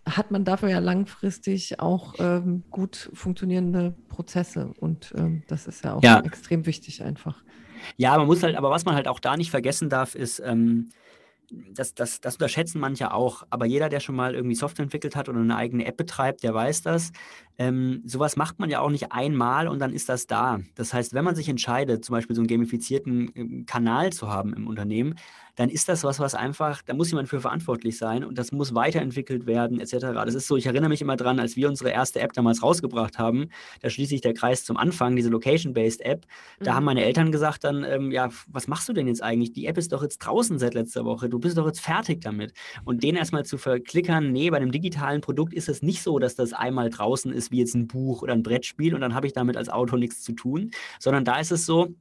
hat 0.09 0.30
man 0.30 0.45
dafür 0.45 0.68
ja 0.68 0.78
langfristig 0.78 1.80
auch 1.80 2.14
ähm, 2.18 2.62
gut 2.70 3.11
funktionierende 3.12 3.93
Prozesse 4.09 4.72
und 4.78 5.12
ähm, 5.16 5.43
das 5.49 5.66
ist 5.66 5.84
ja 5.84 5.95
auch 5.95 6.03
ja. 6.03 6.20
extrem 6.20 6.64
wichtig 6.64 7.03
einfach. 7.03 7.43
Ja, 7.97 8.16
man 8.16 8.26
muss 8.26 8.43
halt, 8.43 8.57
aber 8.57 8.70
was 8.70 8.84
man 8.84 8.95
halt 8.95 9.09
auch 9.09 9.20
da 9.20 9.37
nicht 9.37 9.51
vergessen 9.51 9.91
darf, 9.91 10.14
ist, 10.14 10.41
ähm, 10.45 10.91
das, 11.51 11.95
das, 11.95 12.20
das 12.20 12.34
unterschätzen 12.34 12.80
manche 12.80 13.12
auch, 13.12 13.45
aber 13.51 13.66
jeder, 13.66 13.89
der 13.89 14.01
schon 14.01 14.16
mal 14.16 14.34
irgendwie 14.34 14.55
Software 14.55 14.84
entwickelt 14.84 15.16
hat 15.16 15.28
oder 15.28 15.41
eine 15.41 15.57
eigene 15.57 15.84
App 15.87 15.97
betreibt, 15.97 16.43
der 16.43 16.55
weiß 16.55 16.82
das. 16.82 17.12
Ähm, 17.59 18.03
sowas 18.05 18.37
macht 18.37 18.59
man 18.59 18.70
ja 18.70 18.80
auch 18.80 18.91
nicht 18.91 19.12
einmal 19.12 19.68
und 19.68 19.78
dann 19.78 19.93
ist 19.93 20.09
das 20.09 20.26
da. 20.26 20.61
Das 20.74 20.93
heißt, 20.93 21.14
wenn 21.14 21.24
man 21.24 21.37
sich 21.37 21.49
entscheidet, 21.49 22.05
zum 22.05 22.14
Beispiel 22.14 22.34
so 22.34 22.43
einen 22.43 22.49
gamifizierten 22.49 23.30
ähm, 23.34 23.66
Kanal 23.66 24.12
zu 24.12 24.28
haben 24.28 24.55
im 24.55 24.66
Unternehmen, 24.66 25.14
dann 25.57 25.70
ist 25.70 25.88
das 25.88 26.04
was, 26.04 26.20
was 26.20 26.34
einfach, 26.34 26.82
da 26.82 26.94
muss 26.94 27.11
jemand 27.11 27.28
für 27.28 27.40
verantwortlich 27.40 27.98
sein 27.98 28.24
und 28.24 28.38
das 28.38 28.52
muss 28.52 28.74
weiterentwickelt 28.74 29.46
werden, 29.46 29.80
etc. 29.80 29.96
Das 30.24 30.34
ist 30.34 30.46
so, 30.46 30.57
ich 30.57 30.66
erinnere 30.66 30.90
mich 30.90 31.00
immer 31.02 31.16
dran, 31.16 31.40
als 31.40 31.57
wir 31.57 31.68
unsere 31.68 31.90
erste 31.90 32.20
App 32.20 32.32
damals 32.34 32.62
rausgebracht 32.62 33.18
haben, 33.18 33.48
da 33.80 33.90
schließt 33.90 34.11
sich 34.11 34.20
der 34.20 34.34
Kreis 34.34 34.64
zum 34.64 34.76
Anfang, 34.76 35.16
diese 35.16 35.30
Location-Based 35.30 36.02
App. 36.02 36.26
Da 36.61 36.72
mhm. 36.72 36.76
haben 36.76 36.84
meine 36.84 37.04
Eltern 37.04 37.32
gesagt 37.32 37.64
dann, 37.64 37.84
ähm, 37.84 38.12
ja, 38.12 38.28
was 38.48 38.68
machst 38.68 38.88
du 38.88 38.92
denn 38.92 39.09
jetzt 39.09 39.22
eigentlich? 39.22 39.52
Die 39.52 39.66
App 39.66 39.78
ist 39.78 39.92
doch 39.92 40.02
jetzt 40.02 40.18
draußen 40.18 40.59
seit 40.59 40.74
letzter 40.74 41.04
Woche, 41.04 41.28
du 41.28 41.38
bist 41.38 41.57
doch 41.57 41.66
jetzt 41.66 41.80
fertig 41.80 42.20
damit. 42.20 42.52
Und 42.84 43.02
den 43.02 43.16
erstmal 43.16 43.44
zu 43.44 43.57
verklickern, 43.57 44.32
nee, 44.32 44.50
bei 44.50 44.59
einem 44.59 44.72
digitalen 44.72 45.22
Produkt 45.22 45.54
ist 45.54 45.68
es 45.68 45.82
nicht 45.82 46.02
so, 46.02 46.18
dass 46.18 46.34
das 46.34 46.52
einmal 46.52 46.90
draußen 46.90 47.32
ist 47.32 47.50
wie 47.50 47.59
jetzt 47.59 47.74
ein 47.74 47.86
Buch 47.86 48.22
oder 48.22 48.34
ein 48.34 48.42
Brettspiel 48.42 48.94
und 48.94 49.00
dann 49.00 49.14
habe 49.14 49.26
ich 49.26 49.32
damit 49.32 49.57
als 49.57 49.70
Autor 49.70 49.98
nichts 49.98 50.22
zu 50.22 50.32
tun, 50.32 50.70
sondern 50.98 51.24
da 51.24 51.38
ist 51.38 51.50
es 51.50 51.64
so, 51.64 51.94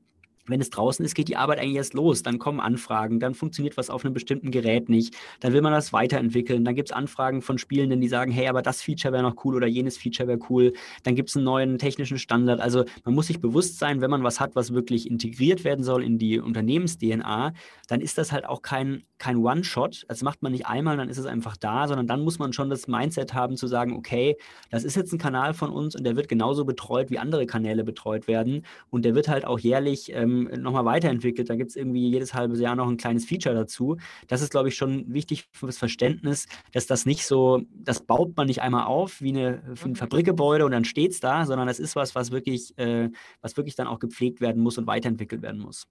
wenn 0.48 0.62
es 0.62 0.70
draußen 0.70 1.04
ist, 1.04 1.16
geht 1.16 1.28
die 1.28 1.38
Arbeit 1.38 1.60
eigentlich 1.60 1.76
erst 1.76 1.94
los. 1.94 2.24
Dann 2.24 2.40
kommen 2.40 2.60
Anfragen, 2.60 3.20
dann 3.20 3.34
funktioniert 3.34 3.78
was 3.78 3.90
auf 3.90 4.06
einem 4.06 4.14
bestimmten 4.14 4.52
Gerät 4.52 4.90
nicht, 4.90 5.16
dann 5.40 5.54
will 5.54 5.62
man 5.62 5.72
das 5.72 5.94
weiterentwickeln, 5.94 6.66
dann 6.66 6.76
gibt 6.76 6.90
es 6.90 6.96
Anfragen 6.96 7.42
von 7.42 7.58
Spielenden, 7.58 8.02
die 8.02 8.08
sagen, 8.08 8.32
hey, 8.32 8.48
aber 8.48 8.62
das 8.62 8.82
Feature 8.82 9.14
wäre 9.14 9.24
noch 9.24 9.44
cool 9.44 9.56
oder 9.56 9.68
jenes 9.68 9.98
Feature 9.98 10.28
wäre 10.28 10.40
cool, 10.50 10.74
dann 11.04 11.16
gibt 11.16 11.30
es 11.30 11.36
einen 11.36 11.46
neuen 11.46 11.78
technischen 11.78 12.18
Standard. 12.18 12.60
Also 12.60 12.86
man 13.04 13.16
muss 13.16 13.28
sich 13.28 13.40
bewusst 13.40 13.80
sein, 13.80 14.02
wenn 14.02 14.12
man 14.12 14.24
was 14.24 14.40
hat, 14.40 14.56
was 14.56 14.74
wirklich 14.74 15.10
integriert 15.10 15.64
werden 15.64 15.84
soll 15.84 16.04
in 16.04 16.18
die 16.18 16.40
Unternehmens-DNA, 16.40 17.54
dann 17.88 18.02
ist 18.02 18.18
das 18.18 18.32
halt 18.32 18.46
auch 18.46 18.62
kein, 18.62 19.04
kein 19.18 19.38
One-Shot. 19.38 20.06
Das 20.08 20.22
macht 20.22 20.44
man 20.44 20.52
nicht 20.52 20.68
einmal, 20.68 20.98
dann 20.98 21.10
ist 21.10 21.18
es 21.18 21.26
einfach 21.26 21.58
da, 21.58 21.88
sondern 21.88 22.08
dann 22.08 22.22
muss 22.22 22.40
man 22.40 22.54
schon 22.54 22.70
das 22.70 22.88
Mindset 22.88 23.34
haben 23.34 23.58
zu 23.58 23.68
sagen, 23.68 23.94
okay, 23.94 24.38
das 24.70 24.84
ist 24.84 24.96
jetzt 24.96 25.14
ein 25.14 25.20
Kanal 25.20 25.54
von 25.54 25.70
uns 25.70 25.96
und 25.96 26.04
der 26.04 26.16
wird 26.16 26.28
genauso 26.28 26.66
betreut, 26.66 27.10
wie 27.10 27.20
andere 27.20 27.46
Kanäle 27.46 27.84
betreut 27.84 28.28
werden 28.28 28.66
und 28.90 29.06
der 29.06 29.16
wird 29.16 29.28
halt 29.28 29.46
auch 29.46 29.60
jährlich 29.60 30.14
ähm, 30.14 30.35
ähm, 30.36 30.62
nochmal 30.62 30.86
weiterentwickelt. 30.86 31.50
Da 31.50 31.56
gibt 31.56 31.72
es 31.72 31.76
irgendwie 31.76 32.10
jedes 32.10 32.34
halbe 32.34 32.58
Jahr 32.58 32.76
noch 32.76 32.88
ein 32.88 32.98
kleines 32.98 33.26
Feature 33.26 33.56
dazu. 33.56 33.98
Das 34.28 34.42
ist, 34.42 34.52
glaube 34.52 34.70
ich, 34.70 34.76
schon 34.76 35.14
wichtig 35.14 35.48
für 35.52 35.66
das 35.66 35.78
Verständnis, 35.78 36.48
dass 36.74 36.88
das 36.88 37.06
nicht 37.06 37.26
so, 37.26 37.62
das 37.74 38.02
baut 38.02 38.36
man 38.38 38.48
nicht 38.48 38.62
einmal 38.62 38.86
auf 38.86 39.22
wie, 39.22 39.30
eine, 39.30 39.62
wie 39.66 39.86
ein 39.86 39.92
mhm. 39.92 39.96
Fabrikgebäude 39.96 40.66
und 40.66 40.72
dann 40.72 40.86
steht 40.86 41.12
es 41.12 41.20
da, 41.20 41.46
sondern 41.46 41.68
das 41.68 41.80
ist 41.80 41.96
was, 41.96 42.16
was 42.16 42.32
wirklich, 42.32 42.78
äh, 42.78 43.10
was 43.42 43.58
wirklich 43.58 43.76
dann 43.76 43.88
auch 43.88 44.00
gepflegt 44.00 44.42
werden 44.42 44.62
muss 44.62 44.78
und 44.78 44.88
weiterentwickelt 44.88 45.42
werden 45.42 45.62
muss. 45.62 45.88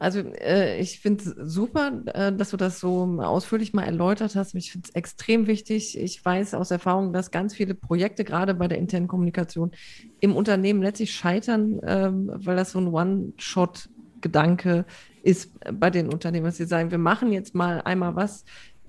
Also 0.00 0.20
äh, 0.20 0.80
ich 0.80 0.98
finde 1.00 1.22
es 1.22 1.52
super, 1.52 1.92
äh, 2.06 2.32
dass 2.32 2.50
du 2.50 2.56
das 2.56 2.80
so 2.80 3.02
ausführlich 3.20 3.74
mal 3.74 3.84
erläutert 3.84 4.34
hast. 4.34 4.54
Ich 4.54 4.72
finde 4.72 4.88
es 4.88 4.94
extrem 4.94 5.46
wichtig. 5.46 5.98
Ich 5.98 6.24
weiß 6.24 6.54
aus 6.54 6.70
Erfahrung, 6.70 7.12
dass 7.12 7.30
ganz 7.30 7.54
viele 7.54 7.74
Projekte 7.74 8.24
gerade 8.24 8.54
bei 8.54 8.66
der 8.66 8.78
internen 8.78 9.08
Kommunikation 9.08 9.72
im 10.20 10.34
Unternehmen 10.34 10.80
letztlich 10.80 11.12
scheitern, 11.12 11.80
äh, 11.80 12.08
weil 12.12 12.56
das 12.56 12.72
so 12.72 12.80
ein 12.80 12.88
One-Shot-Gedanke 12.88 14.86
ist 15.22 15.52
bei 15.70 15.90
den 15.90 16.08
Unternehmen, 16.10 16.46
dass 16.46 16.56
sie 16.56 16.64
sagen, 16.64 16.90
wir 16.90 16.96
machen 16.96 17.30
jetzt 17.30 17.54
mal 17.54 17.82
einmal 17.82 18.16
was, 18.16 18.46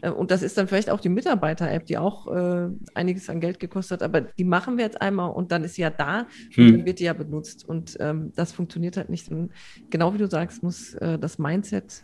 und 0.09 0.31
das 0.31 0.41
ist 0.41 0.57
dann 0.57 0.67
vielleicht 0.67 0.89
auch 0.89 0.99
die 0.99 1.09
Mitarbeiter-App, 1.09 1.85
die 1.85 1.97
auch 1.97 2.27
äh, 2.27 2.69
einiges 2.95 3.29
an 3.29 3.39
Geld 3.39 3.59
gekostet 3.59 4.01
hat, 4.01 4.03
aber 4.03 4.21
die 4.21 4.43
machen 4.43 4.77
wir 4.77 4.85
jetzt 4.85 5.01
einmal 5.01 5.31
und 5.31 5.51
dann 5.51 5.63
ist 5.63 5.75
sie 5.75 5.83
ja 5.83 5.91
da 5.91 6.25
hm. 6.53 6.65
und 6.65 6.71
dann 6.77 6.85
wird 6.85 6.99
die 6.99 7.03
ja 7.03 7.13
benutzt. 7.13 7.67
Und 7.67 7.97
ähm, 7.99 8.31
das 8.35 8.51
funktioniert 8.51 8.97
halt 8.97 9.09
nicht. 9.09 9.29
Und 9.29 9.51
genau 9.89 10.13
wie 10.13 10.17
du 10.17 10.27
sagst, 10.27 10.63
muss 10.63 10.95
äh, 10.95 11.19
das 11.19 11.37
Mindset 11.37 12.03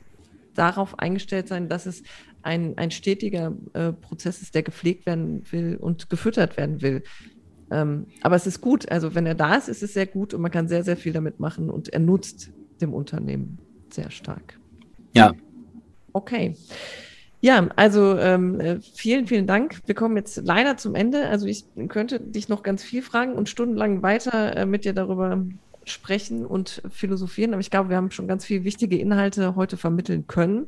darauf 0.53 0.99
eingestellt 0.99 1.47
sein, 1.47 1.69
dass 1.69 1.85
es 1.85 2.03
ein, 2.41 2.77
ein 2.77 2.91
stetiger 2.91 3.53
äh, 3.73 3.93
Prozess 3.93 4.41
ist, 4.41 4.55
der 4.55 4.63
gepflegt 4.63 5.05
werden 5.05 5.43
will 5.51 5.75
und 5.75 6.09
gefüttert 6.09 6.57
werden 6.57 6.81
will. 6.81 7.03
Ähm, 7.71 8.07
aber 8.21 8.35
es 8.35 8.47
ist 8.47 8.61
gut. 8.61 8.89
Also 8.91 9.15
wenn 9.15 9.25
er 9.25 9.35
da 9.35 9.55
ist, 9.55 9.67
ist 9.67 9.83
es 9.83 9.93
sehr 9.93 10.05
gut 10.05 10.33
und 10.33 10.41
man 10.41 10.51
kann 10.51 10.67
sehr, 10.67 10.83
sehr 10.83 10.97
viel 10.97 11.13
damit 11.13 11.39
machen 11.39 11.69
und 11.69 11.89
er 11.89 11.99
nutzt 11.99 12.51
dem 12.79 12.93
Unternehmen 12.93 13.57
sehr 13.89 14.11
stark. 14.11 14.59
Ja. 15.13 15.33
Okay. 16.13 16.55
Ja, 17.39 17.67
also 17.75 18.17
ähm, 18.17 18.59
äh, 18.59 18.79
vielen, 18.81 19.27
vielen 19.27 19.45
Dank. 19.45 19.81
Wir 19.85 19.93
kommen 19.93 20.17
jetzt 20.17 20.41
leider 20.43 20.77
zum 20.77 20.95
Ende. 20.95 21.27
Also 21.27 21.45
ich 21.45 21.65
könnte 21.87 22.19
dich 22.19 22.49
noch 22.49 22.63
ganz 22.63 22.83
viel 22.83 23.03
fragen 23.03 23.33
und 23.33 23.47
stundenlang 23.47 24.01
weiter 24.01 24.57
äh, 24.57 24.65
mit 24.65 24.85
dir 24.85 24.93
darüber 24.93 25.45
sprechen 25.85 26.45
und 26.45 26.81
philosophieren. 26.89 27.53
Aber 27.53 27.61
ich 27.61 27.69
glaube, 27.69 27.89
wir 27.89 27.95
haben 27.95 28.11
schon 28.11 28.27
ganz 28.27 28.43
viele 28.43 28.63
wichtige 28.63 28.97
Inhalte 28.97 29.55
heute 29.55 29.77
vermitteln 29.77 30.25
können. 30.27 30.67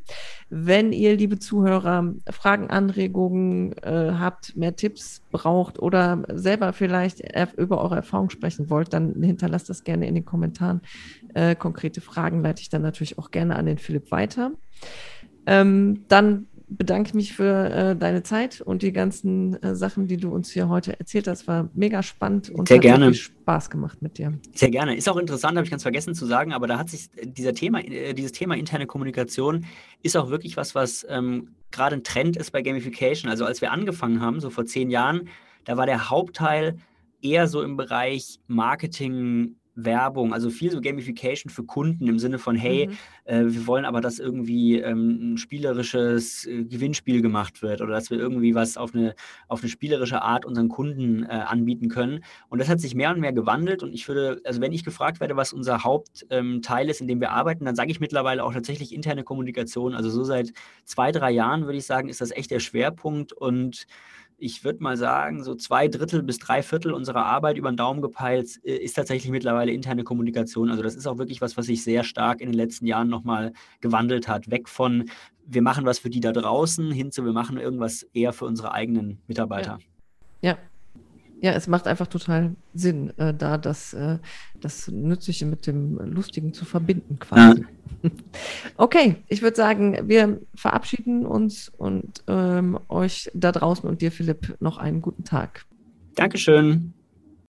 Wenn 0.49 0.93
ihr, 0.93 1.15
liebe 1.15 1.39
Zuhörer, 1.39 2.13
Fragen, 2.29 2.69
Anregungen 2.69 3.73
äh, 3.81 4.13
habt, 4.13 4.55
mehr 4.55 4.75
Tipps 4.75 5.21
braucht 5.31 5.79
oder 5.79 6.23
selber 6.33 6.71
vielleicht 6.71 7.21
über 7.57 7.81
eure 7.81 7.97
Erfahrung 7.97 8.29
sprechen 8.29 8.69
wollt, 8.69 8.93
dann 8.93 9.21
hinterlasst 9.21 9.69
das 9.69 9.83
gerne 9.83 10.07
in 10.07 10.15
den 10.15 10.25
Kommentaren. 10.25 10.81
Äh, 11.33 11.55
konkrete 11.55 11.99
Fragen 11.99 12.41
leite 12.41 12.61
ich 12.61 12.69
dann 12.69 12.83
natürlich 12.83 13.17
auch 13.17 13.31
gerne 13.31 13.55
an 13.55 13.65
den 13.65 13.77
Philipp 13.77 14.11
weiter. 14.11 14.51
Ähm, 15.45 16.05
dann 16.07 16.47
bedanke 16.69 17.15
mich 17.15 17.33
für 17.33 17.69
äh, 17.69 17.95
deine 17.95 18.23
Zeit 18.23 18.61
und 18.61 18.81
die 18.83 18.93
ganzen 18.93 19.61
äh, 19.63 19.75
Sachen, 19.75 20.07
die 20.07 20.17
du 20.17 20.29
uns 20.29 20.51
hier 20.51 20.69
heute 20.69 20.99
erzählt 20.99 21.27
hast. 21.27 21.47
War 21.47 21.69
mega 21.73 22.03
spannend 22.03 22.49
und 22.49 22.67
sehr 22.67 22.77
hat 22.77 22.83
gerne. 22.83 23.05
viel 23.07 23.15
Spaß 23.15 23.69
gemacht 23.69 24.01
mit 24.01 24.17
dir. 24.17 24.33
Sehr 24.53 24.69
gerne. 24.69 24.95
Ist 24.95 25.09
auch 25.09 25.17
interessant, 25.17 25.57
habe 25.57 25.65
ich 25.65 25.71
ganz 25.71 25.83
vergessen 25.83 26.13
zu 26.13 26.25
sagen, 26.25 26.53
aber 26.53 26.67
da 26.67 26.77
hat 26.77 26.89
sich 26.89 27.09
äh, 27.15 27.25
dieser 27.25 27.53
Thema, 27.53 27.79
äh, 27.79 28.13
dieses 28.13 28.31
Thema 28.31 28.55
interne 28.55 28.85
Kommunikation 28.85 29.65
ist 30.03 30.15
auch 30.15 30.29
wirklich 30.29 30.57
was, 30.57 30.75
was 30.75 31.05
ähm, 31.09 31.55
gerade 31.71 31.95
ein 31.95 32.03
Trend 32.03 32.37
ist 32.37 32.51
bei 32.51 32.61
Gamification. 32.61 33.29
Also 33.29 33.45
als 33.45 33.61
wir 33.61 33.71
angefangen 33.71 34.21
haben, 34.21 34.39
so 34.39 34.49
vor 34.49 34.65
zehn 34.65 34.89
Jahren, 34.89 35.29
da 35.65 35.77
war 35.77 35.85
der 35.85 36.09
Hauptteil 36.09 36.77
eher 37.21 37.47
so 37.47 37.61
im 37.61 37.77
Bereich 37.77 38.39
Marketing, 38.47 39.55
Werbung, 39.85 40.33
also 40.33 40.49
viel 40.49 40.71
so 40.71 40.81
Gamification 40.81 41.49
für 41.49 41.63
Kunden 41.63 42.07
im 42.07 42.19
Sinne 42.19 42.39
von, 42.39 42.55
hey, 42.55 42.87
mhm. 42.87 42.93
äh, 43.25 43.53
wir 43.53 43.67
wollen 43.67 43.85
aber, 43.85 44.01
dass 44.01 44.19
irgendwie 44.19 44.79
ähm, 44.79 45.33
ein 45.33 45.37
spielerisches 45.37 46.45
äh, 46.45 46.63
Gewinnspiel 46.63 47.21
gemacht 47.21 47.61
wird 47.61 47.81
oder 47.81 47.91
dass 47.93 48.09
wir 48.09 48.17
irgendwie 48.17 48.55
was 48.55 48.77
auf 48.77 48.93
eine, 48.93 49.15
auf 49.47 49.61
eine 49.61 49.69
spielerische 49.69 50.21
Art 50.21 50.45
unseren 50.45 50.69
Kunden 50.69 51.23
äh, 51.23 51.27
anbieten 51.27 51.89
können. 51.89 52.23
Und 52.49 52.59
das 52.59 52.69
hat 52.69 52.79
sich 52.79 52.95
mehr 52.95 53.11
und 53.11 53.19
mehr 53.19 53.33
gewandelt 53.33 53.83
und 53.83 53.93
ich 53.93 54.07
würde, 54.07 54.41
also 54.45 54.61
wenn 54.61 54.71
ich 54.71 54.83
gefragt 54.83 55.19
werde, 55.19 55.35
was 55.35 55.53
unser 55.53 55.83
Hauptteil 55.83 56.85
ähm, 56.85 56.89
ist, 56.89 57.01
in 57.01 57.07
dem 57.07 57.19
wir 57.19 57.31
arbeiten, 57.31 57.65
dann 57.65 57.75
sage 57.75 57.91
ich 57.91 57.99
mittlerweile 57.99 58.43
auch 58.43 58.53
tatsächlich 58.53 58.93
interne 58.93 59.23
Kommunikation. 59.23 59.93
Also 59.93 60.09
so 60.09 60.23
seit 60.23 60.53
zwei, 60.85 61.11
drei 61.11 61.31
Jahren 61.31 61.65
würde 61.65 61.77
ich 61.77 61.85
sagen, 61.85 62.09
ist 62.09 62.21
das 62.21 62.31
echt 62.31 62.51
der 62.51 62.59
Schwerpunkt 62.59 63.33
und 63.33 63.85
ich 64.39 64.63
würde 64.63 64.81
mal 64.81 64.97
sagen, 64.97 65.43
so 65.43 65.55
zwei 65.55 65.87
Drittel 65.87 66.23
bis 66.23 66.39
drei 66.39 66.63
Viertel 66.63 66.93
unserer 66.93 67.25
Arbeit 67.25 67.57
über 67.57 67.71
den 67.71 67.77
Daumen 67.77 68.01
gepeilt 68.01 68.59
äh, 68.63 68.77
ist 68.77 68.93
tatsächlich 68.93 69.31
mittlerweile 69.31 69.71
interne 69.71 70.03
Kommunikation. 70.03 70.69
Also 70.69 70.83
das 70.83 70.95
ist 70.95 71.07
auch 71.07 71.17
wirklich 71.17 71.41
was, 71.41 71.57
was 71.57 71.65
sich 71.65 71.83
sehr 71.83 72.03
stark 72.03 72.41
in 72.41 72.49
den 72.49 72.57
letzten 72.57 72.85
Jahren 72.85 73.09
nochmal 73.09 73.53
gewandelt 73.81 74.27
hat. 74.27 74.49
Weg 74.49 74.69
von, 74.69 75.09
wir 75.45 75.61
machen 75.61 75.85
was 75.85 75.99
für 75.99 76.09
die 76.09 76.19
da 76.19 76.31
draußen, 76.31 76.91
hin 76.91 77.11
zu, 77.11 77.25
wir 77.25 77.33
machen 77.33 77.57
irgendwas 77.57 78.03
eher 78.13 78.33
für 78.33 78.45
unsere 78.45 78.73
eigenen 78.73 79.21
Mitarbeiter. 79.27 79.79
Ja, 80.41 80.51
ja 80.51 80.57
ja, 81.41 81.53
es 81.53 81.67
macht 81.67 81.87
einfach 81.87 82.07
total 82.07 82.55
Sinn, 82.73 83.13
äh, 83.17 83.33
da 83.33 83.57
das, 83.57 83.93
äh, 83.93 84.17
das 84.59 84.87
Nützliche 84.89 85.45
mit 85.45 85.67
dem 85.67 85.97
Lustigen 85.97 86.53
zu 86.53 86.65
verbinden 86.65 87.19
quasi. 87.19 87.61
Ja. 87.61 87.67
Okay, 88.77 89.17
ich 89.27 89.41
würde 89.41 89.57
sagen, 89.57 90.07
wir 90.07 90.39
verabschieden 90.55 91.25
uns 91.25 91.67
und 91.67 92.23
ähm, 92.27 92.79
euch 92.87 93.29
da 93.33 93.51
draußen 93.51 93.89
und 93.89 94.01
dir, 94.01 94.11
Philipp, 94.11 94.55
noch 94.61 94.77
einen 94.77 95.01
guten 95.01 95.25
Tag. 95.25 95.65
Dankeschön. 96.15 96.93